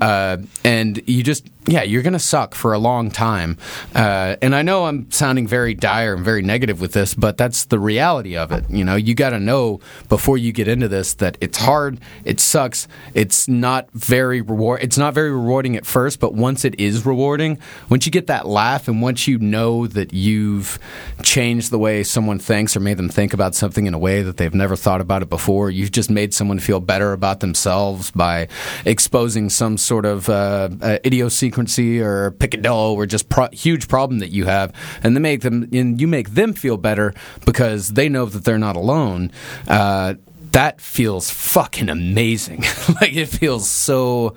Uh, 0.00 0.38
and 0.64 1.02
you 1.06 1.22
just, 1.22 1.46
yeah, 1.66 1.82
you're 1.82 2.02
gonna 2.02 2.18
suck 2.18 2.54
for 2.54 2.72
a 2.72 2.78
long 2.78 3.10
time. 3.10 3.58
Uh, 3.94 4.36
and 4.40 4.54
I 4.54 4.62
know 4.62 4.86
I'm 4.86 5.10
sounding 5.10 5.46
very 5.46 5.74
dire 5.74 6.14
and 6.14 6.24
very 6.24 6.42
negative 6.42 6.80
with 6.80 6.92
this, 6.92 7.14
but 7.14 7.36
that's 7.36 7.64
the 7.66 7.78
reality 7.78 8.36
of 8.36 8.52
it. 8.52 8.64
You 8.70 8.84
know, 8.84 8.94
you 8.96 9.14
got 9.14 9.30
to 9.30 9.40
know 9.40 9.80
before 10.08 10.38
you 10.38 10.52
get 10.52 10.68
into 10.68 10.88
this 10.88 11.14
that 11.14 11.36
it's 11.40 11.58
hard, 11.58 12.00
it 12.24 12.40
sucks, 12.40 12.88
it's 13.14 13.48
not 13.48 13.90
very 13.92 14.40
reward, 14.40 14.82
it's 14.82 14.98
not 14.98 15.14
very 15.14 15.30
rewarding 15.30 15.76
at 15.76 15.84
first, 15.84 16.20
but 16.20 16.27
once 16.34 16.64
it 16.64 16.78
is 16.78 17.04
rewarding, 17.04 17.58
once 17.88 18.06
you 18.06 18.12
get 18.12 18.26
that 18.26 18.46
laugh 18.46 18.88
and 18.88 19.02
once 19.02 19.26
you 19.26 19.38
know 19.38 19.86
that 19.86 20.12
you've 20.12 20.78
changed 21.22 21.70
the 21.70 21.78
way 21.78 22.02
someone 22.02 22.38
thinks 22.38 22.76
or 22.76 22.80
made 22.80 22.96
them 22.96 23.08
think 23.08 23.32
about 23.32 23.54
something 23.54 23.86
in 23.86 23.94
a 23.94 23.98
way 23.98 24.22
that 24.22 24.36
they've 24.36 24.54
never 24.54 24.76
thought 24.76 25.00
about 25.00 25.22
it 25.22 25.28
before, 25.28 25.70
you've 25.70 25.92
just 25.92 26.10
made 26.10 26.32
someone 26.34 26.58
feel 26.58 26.80
better 26.80 27.12
about 27.12 27.40
themselves 27.40 28.10
by 28.10 28.48
exposing 28.84 29.50
some 29.50 29.76
sort 29.76 30.04
of 30.04 30.28
uh, 30.28 30.68
uh, 30.80 30.98
idiosyncrasy 31.04 32.00
or 32.00 32.32
picadillo 32.32 32.92
or 32.92 33.06
just 33.06 33.28
pro- 33.28 33.48
huge 33.52 33.88
problem 33.88 34.18
that 34.20 34.30
you 34.30 34.44
have, 34.44 34.72
and 35.02 35.16
they 35.16 35.20
make 35.20 35.42
them 35.42 35.68
and 35.72 36.00
you 36.00 36.06
make 36.06 36.30
them 36.30 36.52
feel 36.52 36.76
better 36.76 37.14
because 37.44 37.90
they 37.90 38.08
know 38.08 38.26
that 38.26 38.44
they're 38.44 38.58
not 38.58 38.76
alone. 38.76 39.30
Uh, 39.66 40.14
that 40.52 40.80
feels 40.80 41.30
fucking 41.30 41.88
amazing. 41.88 42.60
like 43.00 43.14
it 43.14 43.26
feels 43.26 43.68
so 43.68 44.34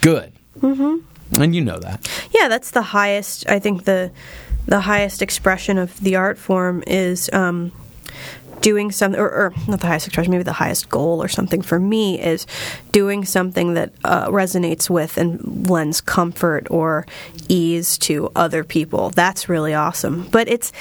good. 0.00 0.32
Mm-hmm. 0.60 0.98
And 1.38 1.54
you 1.54 1.64
know 1.64 1.78
that. 1.78 2.08
Yeah, 2.32 2.48
that's 2.48 2.70
the 2.70 2.82
highest. 2.82 3.48
I 3.48 3.58
think 3.58 3.84
the 3.84 4.10
the 4.66 4.80
highest 4.80 5.22
expression 5.22 5.78
of 5.78 5.98
the 6.00 6.16
art 6.16 6.38
form 6.38 6.82
is 6.86 7.30
um, 7.32 7.70
doing 8.60 8.90
something, 8.90 9.20
or, 9.20 9.30
or 9.30 9.54
not 9.68 9.80
the 9.80 9.86
highest 9.86 10.08
expression, 10.08 10.32
maybe 10.32 10.42
the 10.42 10.52
highest 10.52 10.88
goal 10.88 11.22
or 11.22 11.28
something 11.28 11.62
for 11.62 11.78
me 11.78 12.20
is 12.20 12.46
doing 12.90 13.24
something 13.24 13.74
that 13.74 13.92
uh, 14.02 14.26
resonates 14.28 14.90
with 14.90 15.18
and 15.18 15.70
lends 15.70 16.00
comfort 16.00 16.66
or 16.68 17.06
ease 17.48 17.96
to 17.98 18.28
other 18.34 18.64
people. 18.64 19.10
That's 19.10 19.48
really 19.48 19.72
awesome. 19.72 20.26
But 20.32 20.48
it's 20.48 20.72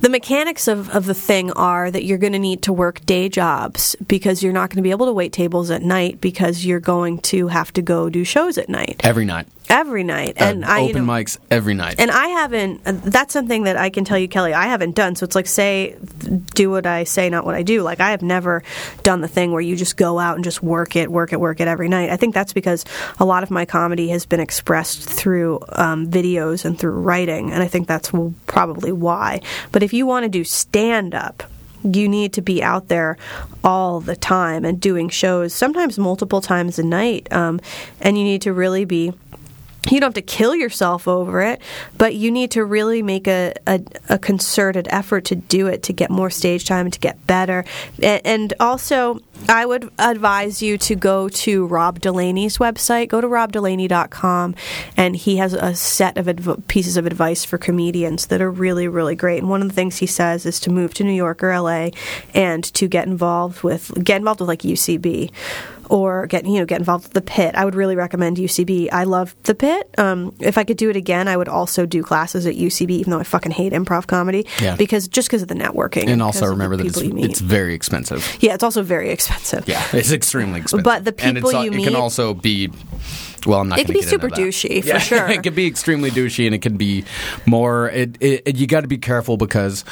the 0.00 0.08
mechanics 0.08 0.68
of, 0.68 0.88
of 0.90 1.06
the 1.06 1.14
thing 1.14 1.50
are 1.52 1.90
that 1.90 2.04
you're 2.04 2.18
going 2.18 2.34
to 2.34 2.38
need 2.38 2.62
to 2.62 2.72
work 2.72 3.04
day 3.06 3.28
jobs 3.28 3.96
because 4.06 4.42
you're 4.42 4.52
not 4.52 4.70
going 4.70 4.76
to 4.76 4.82
be 4.82 4.92
able 4.92 5.06
to 5.06 5.12
wait 5.12 5.32
tables 5.32 5.70
at 5.70 5.82
night 5.82 6.20
because 6.20 6.64
you're 6.64 6.80
going 6.80 7.18
to 7.18 7.48
have 7.48 7.72
to 7.72 7.82
go 7.82 8.08
do 8.08 8.22
shows 8.22 8.56
at 8.56 8.68
night 8.68 9.00
Every 9.02 9.24
night. 9.24 9.48
Every 9.72 10.04
night. 10.04 10.34
And 10.36 10.64
Uh, 10.64 10.68
I 10.68 10.80
open 10.82 11.06
know, 11.06 11.12
mics 11.12 11.38
every 11.50 11.74
night. 11.74 11.96
and 11.98 12.10
I 12.10 12.28
haven't. 12.28 12.80
uh, 12.86 12.92
That's 13.04 13.32
something 13.32 13.64
that 13.64 13.76
I 13.76 13.90
can 13.90 14.04
tell 14.04 14.18
you, 14.18 14.28
Kelly. 14.28 14.52
I 14.54 14.66
haven't 14.66 14.94
done. 14.94 15.16
So 15.16 15.24
it's 15.24 15.34
like 15.34 15.46
say, 15.46 15.96
do 16.54 16.70
what 16.70 16.86
I 16.86 17.04
say, 17.04 17.28
not 17.30 17.44
what 17.44 17.54
I 17.54 17.62
do. 17.62 17.82
Like 17.82 18.00
I 18.00 18.10
have 18.10 18.22
never 18.22 18.62
done 19.02 19.20
the 19.22 19.28
thing 19.28 19.50
where 19.52 19.60
you 19.60 19.74
just 19.74 19.96
go 19.96 20.18
out 20.18 20.36
and 20.36 20.44
just 20.44 20.62
work 20.62 20.94
it, 20.94 21.10
work 21.10 21.32
it, 21.32 21.40
work 21.40 21.60
it 21.60 21.68
every 21.68 21.88
night. 21.88 22.10
I 22.10 22.16
think 22.16 22.34
that's 22.34 22.52
because 22.52 22.84
a 23.18 23.24
lot 23.24 23.42
of 23.42 23.50
my 23.50 23.64
comedy 23.64 24.08
has 24.08 24.26
been 24.26 24.40
expressed 24.40 25.08
through 25.08 25.60
um, 25.72 26.06
videos 26.08 26.64
and 26.64 26.78
through 26.78 26.92
writing, 27.00 27.52
and 27.52 27.62
I 27.62 27.68
think 27.68 27.88
that's 27.88 28.12
probably 28.46 28.92
why. 28.92 29.40
But 29.72 29.82
if 29.82 29.92
you 29.92 30.06
want 30.06 30.24
to 30.24 30.28
do 30.28 30.44
stand 30.44 31.14
up. 31.14 31.42
You 31.84 32.08
need 32.08 32.34
to 32.34 32.42
be 32.42 32.62
out 32.62 32.86
there 32.86 33.18
all 33.64 33.98
the 34.00 34.14
time 34.14 34.64
and 34.64 34.80
doing 34.80 35.08
shows, 35.08 35.52
sometimes 35.52 35.98
multiple 35.98 36.40
times 36.40 36.78
a 36.78 36.84
night. 36.84 37.26
Um, 37.32 37.58
and 38.00 38.16
you 38.16 38.22
need 38.22 38.42
to 38.42 38.52
really 38.52 38.84
be 38.84 39.12
you 39.90 40.00
don't 40.00 40.08
have 40.08 40.14
to 40.14 40.22
kill 40.22 40.54
yourself 40.54 41.08
over 41.08 41.42
it, 41.42 41.60
but 41.98 42.14
you 42.14 42.30
need 42.30 42.52
to 42.52 42.64
really 42.64 43.02
make 43.02 43.26
a, 43.26 43.54
a, 43.66 43.80
a 44.08 44.18
concerted 44.18 44.86
effort 44.90 45.24
to 45.26 45.34
do 45.34 45.66
it 45.66 45.82
to 45.84 45.92
get 45.92 46.10
more 46.10 46.30
stage 46.30 46.64
time 46.64 46.90
to 46.90 47.00
get 47.00 47.26
better. 47.26 47.64
And 48.00 48.54
also, 48.60 49.20
I 49.48 49.66
would 49.66 49.90
advise 49.98 50.62
you 50.62 50.78
to 50.78 50.94
go 50.94 51.28
to 51.28 51.66
Rob 51.66 52.00
Delaney's 52.00 52.58
website. 52.58 53.08
Go 53.08 53.20
to 53.20 53.26
robdelaney.com, 53.26 54.54
and 54.96 55.16
he 55.16 55.36
has 55.38 55.52
a 55.52 55.74
set 55.74 56.16
of 56.16 56.28
adv- 56.28 56.62
pieces 56.68 56.96
of 56.96 57.06
advice 57.06 57.44
for 57.44 57.58
comedians 57.58 58.26
that 58.26 58.40
are 58.40 58.50
really, 58.50 58.86
really 58.86 59.16
great. 59.16 59.38
And 59.38 59.50
one 59.50 59.62
of 59.62 59.68
the 59.68 59.74
things 59.74 59.98
he 59.98 60.06
says 60.06 60.46
is 60.46 60.60
to 60.60 60.70
move 60.70 60.94
to 60.94 61.04
New 61.04 61.12
York 61.12 61.42
or 61.42 61.58
LA 61.58 61.90
and 62.34 62.62
to 62.74 62.86
get 62.86 63.06
involved 63.06 63.62
with 63.62 63.92
get 64.04 64.18
involved 64.18 64.40
with 64.40 64.48
like 64.48 64.60
UCB 64.60 65.32
or 65.90 66.26
get 66.26 66.44
you 66.46 66.58
know 66.58 66.64
get 66.64 66.78
involved 66.78 67.04
with 67.04 67.12
the 67.12 67.20
pit 67.20 67.54
i 67.54 67.64
would 67.64 67.74
really 67.74 67.96
recommend 67.96 68.36
ucb 68.36 68.88
i 68.92 69.04
love 69.04 69.34
the 69.44 69.54
pit 69.54 69.88
um, 69.98 70.34
if 70.40 70.56
i 70.58 70.64
could 70.64 70.76
do 70.76 70.88
it 70.90 70.96
again 70.96 71.28
i 71.28 71.36
would 71.36 71.48
also 71.48 71.84
do 71.86 72.02
classes 72.02 72.46
at 72.46 72.54
ucb 72.54 72.90
even 72.90 73.10
though 73.10 73.18
i 73.18 73.24
fucking 73.24 73.52
hate 73.52 73.72
improv 73.72 74.06
comedy 74.06 74.46
Yeah. 74.60 74.76
because 74.76 75.08
just 75.08 75.28
because 75.28 75.42
of 75.42 75.48
the 75.48 75.54
networking 75.54 76.08
and 76.08 76.22
also 76.22 76.46
remember 76.46 76.76
that 76.76 76.86
it's, 76.86 76.98
people 76.98 77.08
you 77.08 77.14
meet. 77.22 77.30
it's 77.30 77.40
very 77.40 77.74
expensive. 77.74 78.36
yeah 78.40 78.54
it's 78.54 78.62
also 78.64 78.82
very 78.82 79.10
expensive 79.10 79.68
Yeah, 79.68 79.82
it's 79.92 80.12
extremely 80.12 80.60
expensive. 80.60 80.84
But 80.84 81.04
the 81.04 81.14
and 81.24 81.36
people 81.36 81.54
al- 81.54 81.64
you 81.64 81.70
it 81.72 81.76
meet- 81.76 81.84
can 81.84 81.96
also 81.96 82.34
be. 82.34 82.70
Well, 83.46 83.60
I'm 83.60 83.68
not. 83.68 83.78
It 83.80 83.86
could 83.86 83.94
be 83.94 84.02
super 84.02 84.28
douchey, 84.28 84.84
for 84.84 84.98
sure. 85.00 85.28
it 85.28 85.42
can 85.42 85.54
be 85.54 85.66
extremely 85.66 86.10
douchey, 86.10 86.46
and 86.46 86.54
it 86.54 86.62
can 86.62 86.76
be 86.76 87.04
more. 87.46 87.88
It, 87.90 88.16
it, 88.20 88.42
it- 88.46 88.56
you 88.56 88.66
got 88.66 88.82
to 88.82 88.88
be 88.88 88.98
careful 88.98 89.36
because 89.36 89.84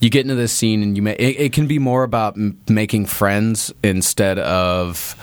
you 0.00 0.08
get 0.10 0.22
into 0.22 0.34
this 0.34 0.52
scene, 0.52 0.82
and 0.82 0.96
you 0.96 1.02
may. 1.02 1.12
It, 1.12 1.40
it 1.40 1.52
can 1.52 1.66
be 1.66 1.78
more 1.78 2.02
about 2.02 2.34
m- 2.36 2.58
making 2.68 3.06
friends 3.06 3.72
instead 3.82 4.38
of 4.38 5.14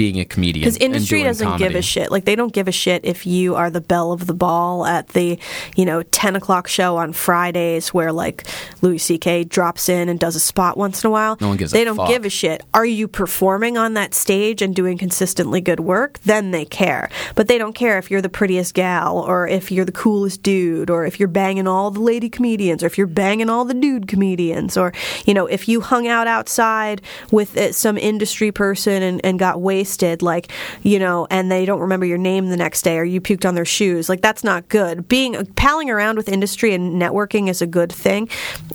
being 0.00 0.18
a 0.18 0.24
comedian. 0.24 0.64
because 0.64 0.78
industry 0.78 1.22
doesn't 1.22 1.58
give 1.58 1.74
a 1.74 1.82
shit. 1.82 2.10
Like 2.10 2.24
they 2.24 2.34
don't 2.34 2.54
give 2.54 2.68
a 2.68 2.72
shit 2.72 3.04
if 3.04 3.26
you 3.26 3.54
are 3.54 3.68
the 3.68 3.82
belle 3.82 4.12
of 4.12 4.26
the 4.26 4.32
ball 4.32 4.86
at 4.86 5.08
the 5.08 5.38
you 5.76 5.84
know 5.84 6.02
10 6.02 6.36
o'clock 6.36 6.68
show 6.68 6.96
on 6.96 7.12
fridays 7.12 7.92
where 7.92 8.10
like 8.10 8.46
louis 8.80 8.98
ck 8.98 9.46
drops 9.48 9.90
in 9.90 10.08
and 10.08 10.18
does 10.18 10.36
a 10.36 10.40
spot 10.40 10.78
once 10.78 11.04
in 11.04 11.08
a 11.08 11.10
while. 11.10 11.36
No 11.38 11.48
one 11.48 11.58
gives 11.58 11.72
a 11.72 11.76
they 11.76 11.84
don't 11.84 11.96
fuck. 11.96 12.08
give 12.08 12.24
a 12.24 12.30
shit. 12.30 12.62
Are 12.72 12.86
you 12.86 13.08
performing 13.08 13.76
on 13.76 13.92
that 13.92 14.14
stage 14.14 14.62
and 14.62 14.74
doing 14.74 14.96
consistently 14.96 15.60
good 15.60 15.80
work? 15.80 16.18
Then 16.20 16.50
they 16.50 16.64
care. 16.64 17.10
But 17.34 17.48
they 17.48 17.58
don't 17.58 17.74
care 17.74 17.98
if 17.98 18.10
you're 18.10 18.22
the 18.22 18.30
prettiest 18.30 18.72
gal 18.72 19.18
or 19.18 19.46
if 19.48 19.70
you're 19.70 19.84
the 19.84 19.92
coolest 19.92 20.42
dude 20.42 20.88
or 20.88 21.04
if 21.04 21.20
you're 21.20 21.28
banging 21.28 21.68
all 21.68 21.90
the 21.90 22.00
lady 22.00 22.30
comedians 22.30 22.82
or 22.82 22.86
if 22.86 22.96
you're 22.96 23.06
banging 23.06 23.50
all 23.50 23.66
the 23.66 23.74
dude 23.74 24.08
comedians 24.08 24.78
or 24.78 24.94
you 25.26 25.34
know 25.34 25.44
if 25.44 25.68
you 25.68 25.82
hung 25.82 26.08
out 26.08 26.26
outside 26.26 27.02
with 27.30 27.54
uh, 27.58 27.70
some 27.70 27.98
industry 27.98 28.50
person 28.50 29.02
and, 29.02 29.20
and 29.24 29.38
got 29.38 29.60
wasted 29.60 29.89
like 30.22 30.50
you 30.82 30.98
know 30.98 31.26
and 31.30 31.50
they 31.50 31.64
don't 31.64 31.80
remember 31.80 32.06
your 32.06 32.18
name 32.18 32.48
the 32.48 32.56
next 32.56 32.82
day 32.82 32.98
or 32.98 33.04
you 33.04 33.20
puked 33.20 33.46
on 33.46 33.54
their 33.54 33.64
shoes 33.64 34.08
like 34.08 34.20
that's 34.20 34.44
not 34.44 34.68
good 34.68 35.08
being 35.08 35.44
palling 35.56 35.90
around 35.90 36.16
with 36.16 36.28
industry 36.28 36.72
and 36.74 37.00
networking 37.00 37.48
is 37.48 37.60
a 37.62 37.66
good 37.66 37.92
thing 37.92 38.28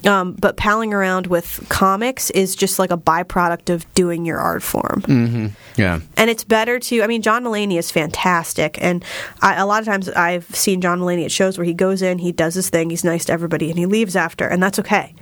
um, 0.06 0.34
but 0.34 0.58
palling 0.58 0.94
around 0.94 1.28
with 1.28 1.66
comics 1.70 2.30
is 2.32 2.56
just 2.56 2.80
like 2.80 2.92
a 2.92 2.98
byproduct 2.98 3.74
of 3.74 3.92
doing 3.94 4.26
your 4.26 4.38
art 4.40 4.62
form 4.64 5.54
Yeah. 5.78 6.00
and 6.18 6.30
it's 6.30 6.44
better 6.44 6.80
to 6.80 7.02
i 7.04 7.08
mean 7.08 7.22
john 7.22 7.44
mulaney 7.44 7.78
is 7.78 7.92
fantastic 7.92 8.78
and 8.82 9.04
I, 9.42 9.56
a 9.56 9.66
lot 9.66 9.80
of 9.82 9.86
times 9.86 10.10
i've 10.10 10.46
seen 10.56 10.82
john 10.82 11.00
mulaney 11.00 11.26
at 11.26 11.32
shows 11.32 11.58
where 11.58 11.66
he 11.66 11.74
goes 11.74 12.02
in 12.02 12.18
he 12.20 12.32
does 12.32 12.54
his 12.56 12.70
thing 12.70 12.90
he's 12.90 13.04
nice 13.04 13.26
to 13.26 13.34
everybody 13.34 13.70
and 13.70 13.78
he 13.80 13.86
leaves 13.86 14.16
after 14.16 14.48
and 14.48 14.62
that's 14.64 14.80
okay 14.80 15.14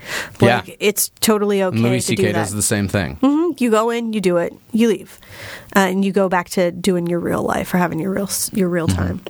Yeah. 0.42 0.62
it's 0.80 1.10
totally 1.22 1.64
okay 1.64 1.78
Louis 1.78 1.98
to 1.98 2.02
C.K. 2.08 2.16
do 2.24 2.28
that 2.34 2.40
does 2.44 2.54
the 2.54 2.62
same 2.62 2.88
thing. 2.88 3.18
Mhm. 3.22 3.60
you 3.60 3.70
go 3.72 3.90
in 3.90 4.14
you 4.14 4.22
do 4.22 4.38
it 4.38 4.54
you 4.72 4.88
leave 4.88 5.20
uh, 5.76 5.80
and 5.80 6.04
you 6.06 6.12
go 6.12 6.30
back 6.30 6.50
to 6.50 6.72
doing 6.72 7.08
your 7.08 7.20
real 7.20 7.44
life 7.44 7.74
or 7.74 7.78
having 7.78 8.00
your 8.00 8.12
real 8.12 8.30
your 8.52 8.70
real 8.70 8.88
Mm-hmm. 8.88 8.98
time 8.98 9.22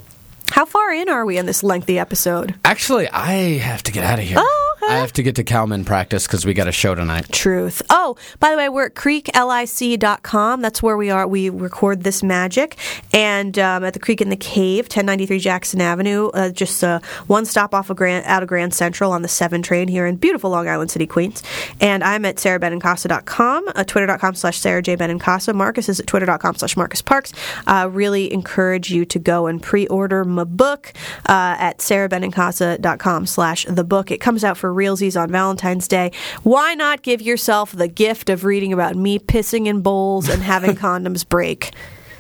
how 0.52 0.66
far 0.66 0.92
in 0.94 1.10
are 1.10 1.26
we 1.26 1.38
in 1.38 1.46
this 1.48 1.64
lengthy 1.64 1.98
episode 1.98 2.54
Actually, 2.64 3.08
I 3.10 3.58
have 3.58 3.82
to 3.84 3.92
get 3.92 4.04
out 4.04 4.20
of 4.20 4.26
here. 4.26 4.38
Oh. 4.40 4.73
I 4.90 4.98
have 4.98 5.14
to 5.14 5.24
get 5.24 5.36
to 5.36 5.44
Calman 5.44 5.86
practice 5.86 6.28
because 6.28 6.46
we 6.46 6.54
got 6.54 6.68
a 6.68 6.72
show 6.72 6.96
tonight. 6.96 7.32
Truth. 7.32 7.82
Oh, 7.90 8.16
by 8.40 8.52
the 8.52 8.58
way, 8.58 8.70
we're 8.70 8.88
at 8.88 8.96
creeklic.com. 8.96 10.62
That's 10.62 10.84
where 10.84 10.98
we 10.98 11.10
are. 11.10 11.28
We 11.28 11.50
record 11.50 12.04
this 12.04 12.24
magic. 12.24 12.78
And 13.14 13.58
um, 13.60 13.84
at 13.84 13.94
the 13.94 14.00
Creek 14.00 14.22
in 14.22 14.30
the 14.30 14.36
Cave, 14.36 14.86
1093 14.86 15.40
Jackson 15.40 15.82
Avenue, 15.82 16.30
uh, 16.30 16.50
just 16.50 16.84
uh, 16.84 17.00
one 17.28 17.46
stop 17.46 17.74
off 17.74 17.90
of 17.90 17.98
Grand, 17.98 18.26
out 18.26 18.44
of 18.44 18.50
Grand 18.50 18.74
Central 18.74 19.12
on 19.12 19.22
the 19.22 19.28
7 19.28 19.62
train 19.62 19.88
here 19.88 20.06
in 20.06 20.16
beautiful 20.16 20.50
Long 20.50 20.68
Island 20.68 20.92
City, 20.92 21.08
Queens. 21.08 21.44
And 21.80 22.04
I'm 22.04 22.26
at 22.26 22.38
sarabenincasa.com, 22.38 23.68
uh, 23.76 23.84
twitter.com 23.84 24.36
slash 24.36 24.60
Sara 24.60 24.82
J. 24.82 24.98
Benincasa. 24.98 25.54
Marcus 25.54 25.90
is 25.90 26.00
at 26.00 26.08
twitter.com 26.08 26.56
slash 26.56 26.76
Marcus 26.76 27.02
Parks. 27.02 27.32
Uh, 27.68 27.90
really 27.92 28.32
encourage 28.34 28.92
you 28.92 29.06
to 29.06 29.20
go 29.20 29.48
and 29.48 29.62
pre-order 29.62 30.26
my 30.26 30.44
book 30.44 30.94
uh, 31.30 31.56
at 31.60 31.80
sarabenincasa.com 31.80 33.26
slash 33.26 33.66
the 33.66 33.84
book. 33.84 34.12
It 34.12 34.20
comes 34.20 34.44
out 34.44 34.58
for 34.58 34.73
realsies 34.74 35.20
on 35.20 35.30
Valentine's 35.30 35.88
Day. 35.88 36.12
Why 36.44 36.74
not 36.74 37.02
give 37.02 37.22
yourself 37.22 37.72
the 37.72 37.88
gift 37.88 38.30
of 38.30 38.44
reading 38.44 38.74
about 38.74 38.96
me 38.96 39.20
pissing 39.20 39.68
in 39.68 39.82
bowls 39.82 40.30
and 40.30 40.42
having 40.42 40.76
condoms 40.76 41.28
break? 41.28 41.72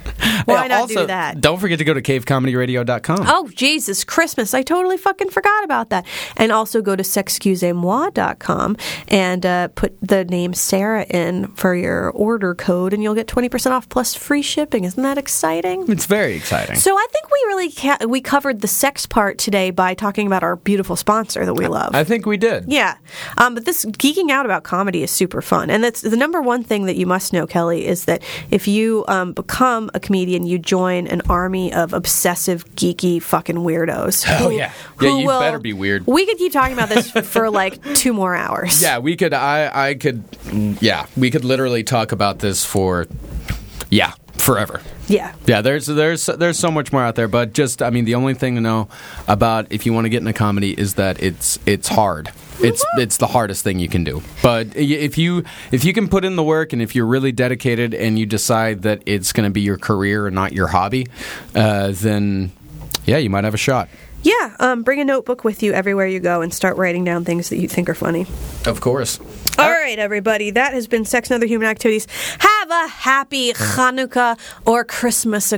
Why 0.46 0.68
not 0.68 0.82
also, 0.82 1.02
do 1.02 1.08
that? 1.08 1.42
Don't 1.42 1.60
forget 1.60 1.80
to 1.80 1.86
go 1.86 1.94
to 1.94 2.02
cavecomedyradio.com. 2.02 3.26
Oh, 3.28 3.50
Jesus, 3.54 4.04
Christmas. 4.04 4.54
I 4.54 4.62
totally 4.62 4.98
fucking 4.98 5.30
forgot 5.30 5.64
about 5.64 5.90
that. 5.90 6.06
And 6.38 6.52
also 6.52 6.82
go 6.82 6.96
to 6.96 7.04
sexcusemoi.com 7.04 8.78
and 9.08 9.46
uh, 9.46 9.68
put 9.70 9.98
the 10.02 10.26
name 10.26 10.54
Sarah 10.54 11.06
in 11.10 11.48
for 11.56 11.76
your 11.76 12.10
order 12.12 12.56
code, 12.56 12.94
and 12.94 13.02
you'll 13.04 13.16
get 13.16 13.28
20% 13.28 13.72
off 13.72 13.90
plus 13.90 14.16
free 14.16 14.42
shipping. 14.42 14.84
Isn't 14.84 15.04
that 15.04 15.18
exciting? 15.18 15.90
It's 15.90 16.06
very 16.06 16.36
exciting. 16.36 16.76
So 16.76 16.96
I 16.96 17.08
think 17.12 17.26
we 17.32 17.44
really 17.48 17.72
ca- 17.72 18.06
we 18.08 18.22
covered 18.22 18.62
the 18.62 18.68
sex 18.68 19.06
part 19.06 19.38
today 19.38 19.72
by 19.72 19.94
talking 19.94 20.28
about 20.28 20.44
our 20.44 20.56
beautiful 20.56 20.96
sponsor 20.96 21.46
that 21.46 21.54
we 21.54 21.68
love. 21.68 21.96
I 21.96 22.04
think 22.04 22.26
we 22.26 22.38
did. 22.38 22.72
Yeah, 22.72 22.98
um, 23.38 23.56
but 23.56 23.66
this 23.66 23.86
geeking 23.86 24.30
out 24.32 24.46
about 24.46 24.64
comedy 24.64 25.04
is 25.04 25.12
super 25.12 25.42
fun, 25.42 25.70
and 25.70 25.84
that's 25.84 26.02
the 26.02 26.18
number 26.18 26.42
one 26.42 26.64
thing 26.64 26.86
that 26.86 26.96
you 26.96 27.06
must 27.06 27.34
know, 27.34 27.48
Kelly, 27.48 27.86
is 27.86 28.06
that 28.06 28.24
if 28.52 28.68
you 28.68 29.06
um, 29.08 29.34
become 29.34 29.90
a 29.94 30.00
comedian, 30.00 30.46
you 30.46 30.58
join 30.60 31.08
an 31.08 31.22
army 31.30 31.72
of 31.74 31.94
obsessive, 31.94 32.66
geeky, 32.76 33.22
fucking 33.22 33.58
weirdos. 33.58 34.26
Oh, 34.34 34.50
who- 34.50 34.58
yeah. 34.58 34.72
who 34.98 35.06
Yeah, 35.08 35.18
you 35.20 35.28
will- 35.28 35.40
better 35.40 35.60
be 35.60 35.74
weird. 35.74 36.06
We 36.08 36.26
could 36.26 36.38
keep 36.38 36.52
talking 36.54 36.74
about 36.74 36.90
this 36.90 37.12
for 37.30 37.50
like 37.50 37.82
two 37.96 38.14
more 38.14 38.36
hours. 38.36 38.82
Yeah, 38.82 38.98
we 39.00 39.16
could. 39.16 39.34
I. 39.34 39.90
I 39.90 39.94
could. 39.96 40.30
Mm, 40.44 40.78
yeah, 40.82 41.06
we 41.16 41.30
could 41.32 41.46
literally 41.46 41.84
talk 41.84 42.12
about 42.12 42.40
this 42.40 42.66
for. 42.66 43.08
Yeah, 43.90 44.14
forever. 44.38 44.82
yeah. 45.08 45.34
Yeah, 45.46 45.62
there's 45.62 45.86
there's 45.86 46.26
there's 46.26 46.60
so 46.60 46.72
much 46.72 46.92
more 46.92 47.04
out 47.04 47.16
there, 47.16 47.28
but 47.28 47.54
just 47.54 47.82
I 47.82 47.90
mean, 47.90 48.06
the 48.06 48.16
only 48.16 48.34
thing 48.34 48.56
to 48.56 48.62
know 48.62 48.88
about 49.28 49.68
if 49.72 49.86
you 49.86 49.94
want 49.94 50.06
to 50.06 50.10
get 50.10 50.18
into 50.18 50.34
comedy 50.34 50.72
is 50.78 50.96
that 50.96 51.22
it's 51.22 51.60
it's 51.66 51.88
hard. 51.88 52.32
It's 52.62 52.86
it's 52.98 53.18
the 53.18 53.28
hardest 53.28 53.64
thing 53.64 53.80
you 53.80 53.90
can 53.90 54.04
do. 54.04 54.22
But 54.42 54.76
if 54.76 55.18
you 55.18 55.44
if 55.72 55.84
you 55.84 55.94
can 55.94 56.08
put 56.08 56.24
in 56.24 56.36
the 56.36 56.44
work 56.44 56.72
and 56.72 56.82
if 56.82 56.96
you're 56.96 57.06
really 57.06 57.32
dedicated 57.32 57.94
and 57.94 58.18
you 58.18 58.26
decide 58.26 58.84
that 58.84 59.02
it's 59.06 59.34
going 59.34 59.50
to 59.50 59.52
be 59.52 59.62
your 59.62 59.78
career 59.78 60.28
and 60.28 60.36
not 60.36 60.54
your 60.54 60.68
hobby, 60.68 61.08
uh, 61.56 61.92
then 61.94 62.52
yeah, 63.06 63.18
you 63.18 63.30
might 63.30 63.44
have 63.44 63.54
a 63.54 63.58
shot. 63.58 63.90
Yeah, 64.22 64.56
um, 64.60 64.84
bring 64.84 65.02
a 65.02 65.04
notebook 65.06 65.44
with 65.44 65.62
you 65.64 65.74
everywhere 65.74 66.08
you 66.08 66.22
go 66.22 66.42
and 66.42 66.54
start 66.54 66.78
writing 66.78 67.04
down 67.04 67.26
things 67.26 67.50
that 67.50 67.58
you 67.58 67.68
think 67.68 67.90
are 67.90 67.94
funny. 67.94 68.26
Of 68.66 68.80
course. 68.80 69.20
All 69.58 69.70
right, 69.70 70.00
everybody. 70.00 70.52
That 70.52 70.74
has 70.74 70.88
been 70.88 71.04
Sex 71.04 71.30
and 71.30 71.36
Other 71.36 71.46
Human 71.46 71.68
Activities. 71.68 72.08
Have 72.40 72.53
a 72.74 72.88
happy 72.88 73.54
Hanukkah 73.54 74.38
or 74.66 74.84
Christmas 74.84 75.52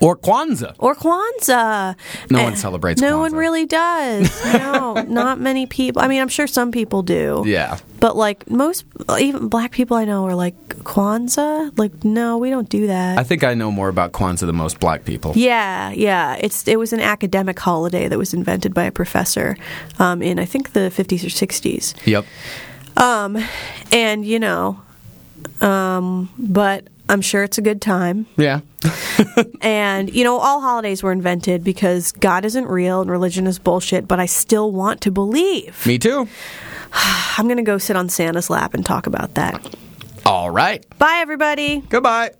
Or 0.00 0.16
Kwanzaa. 0.16 0.74
or 0.78 0.94
Kwanzaa. 0.96 1.94
No 2.30 2.42
one 2.42 2.56
celebrates 2.56 3.00
No 3.00 3.18
one 3.18 3.32
really 3.32 3.64
does. 3.64 4.28
No, 4.52 4.94
not 5.08 5.40
many 5.40 5.66
people. 5.66 6.02
I 6.02 6.08
mean, 6.08 6.20
I'm 6.20 6.28
sure 6.28 6.46
some 6.46 6.72
people 6.72 7.02
do. 7.02 7.44
Yeah. 7.46 7.78
But 8.00 8.16
like 8.16 8.50
most, 8.50 8.84
even 9.18 9.48
black 9.48 9.70
people 9.70 9.96
I 9.96 10.04
know 10.04 10.26
are 10.26 10.34
like 10.34 10.56
Kwanzaa. 10.84 11.78
Like, 11.78 12.04
no, 12.04 12.36
we 12.38 12.50
don't 12.50 12.68
do 12.68 12.88
that. 12.88 13.18
I 13.18 13.22
think 13.22 13.44
I 13.44 13.54
know 13.54 13.70
more 13.70 13.88
about 13.88 14.12
Kwanzaa 14.12 14.46
than 14.46 14.56
most 14.56 14.80
black 14.80 15.04
people. 15.04 15.32
yeah, 15.36 15.90
yeah. 15.92 16.36
It's 16.40 16.66
it 16.68 16.78
was 16.78 16.92
an 16.92 17.00
academic 17.00 17.58
holiday 17.58 18.08
that 18.08 18.18
was 18.18 18.34
invented 18.34 18.74
by 18.74 18.84
a 18.84 18.92
professor 18.92 19.56
um, 19.98 20.20
in 20.22 20.38
I 20.38 20.44
think 20.44 20.72
the 20.72 20.90
50s 20.90 21.22
or 21.24 21.32
60s. 21.46 21.94
Yep. 22.04 22.24
Um, 22.96 23.38
And 23.92 24.24
you 24.26 24.38
know, 24.38 24.80
um, 25.60 26.30
but 26.38 26.88
I'm 27.08 27.20
sure 27.20 27.42
it's 27.42 27.58
a 27.58 27.62
good 27.62 27.80
time. 27.80 28.26
Yeah. 28.36 28.60
And, 29.60 30.14
you 30.14 30.24
know, 30.24 30.36
all 30.38 30.60
holidays 30.60 31.02
were 31.02 31.10
invented 31.10 31.64
because 31.64 32.12
God 32.12 32.44
isn't 32.44 32.66
real 32.66 33.00
and 33.00 33.10
religion 33.10 33.46
is 33.46 33.58
bullshit, 33.58 34.06
but 34.06 34.20
I 34.20 34.26
still 34.26 34.70
want 34.70 35.00
to 35.02 35.10
believe. 35.10 35.86
Me 35.86 35.98
too. 35.98 36.28
I'm 36.92 37.46
going 37.46 37.56
to 37.56 37.62
go 37.62 37.78
sit 37.78 37.96
on 37.96 38.10
Santa's 38.10 38.50
lap 38.50 38.74
and 38.74 38.84
talk 38.84 39.06
about 39.06 39.34
that. 39.36 39.74
All 40.26 40.50
right. 40.50 40.86
Bye, 40.98 41.18
everybody. 41.22 41.80
Goodbye. 41.80 42.32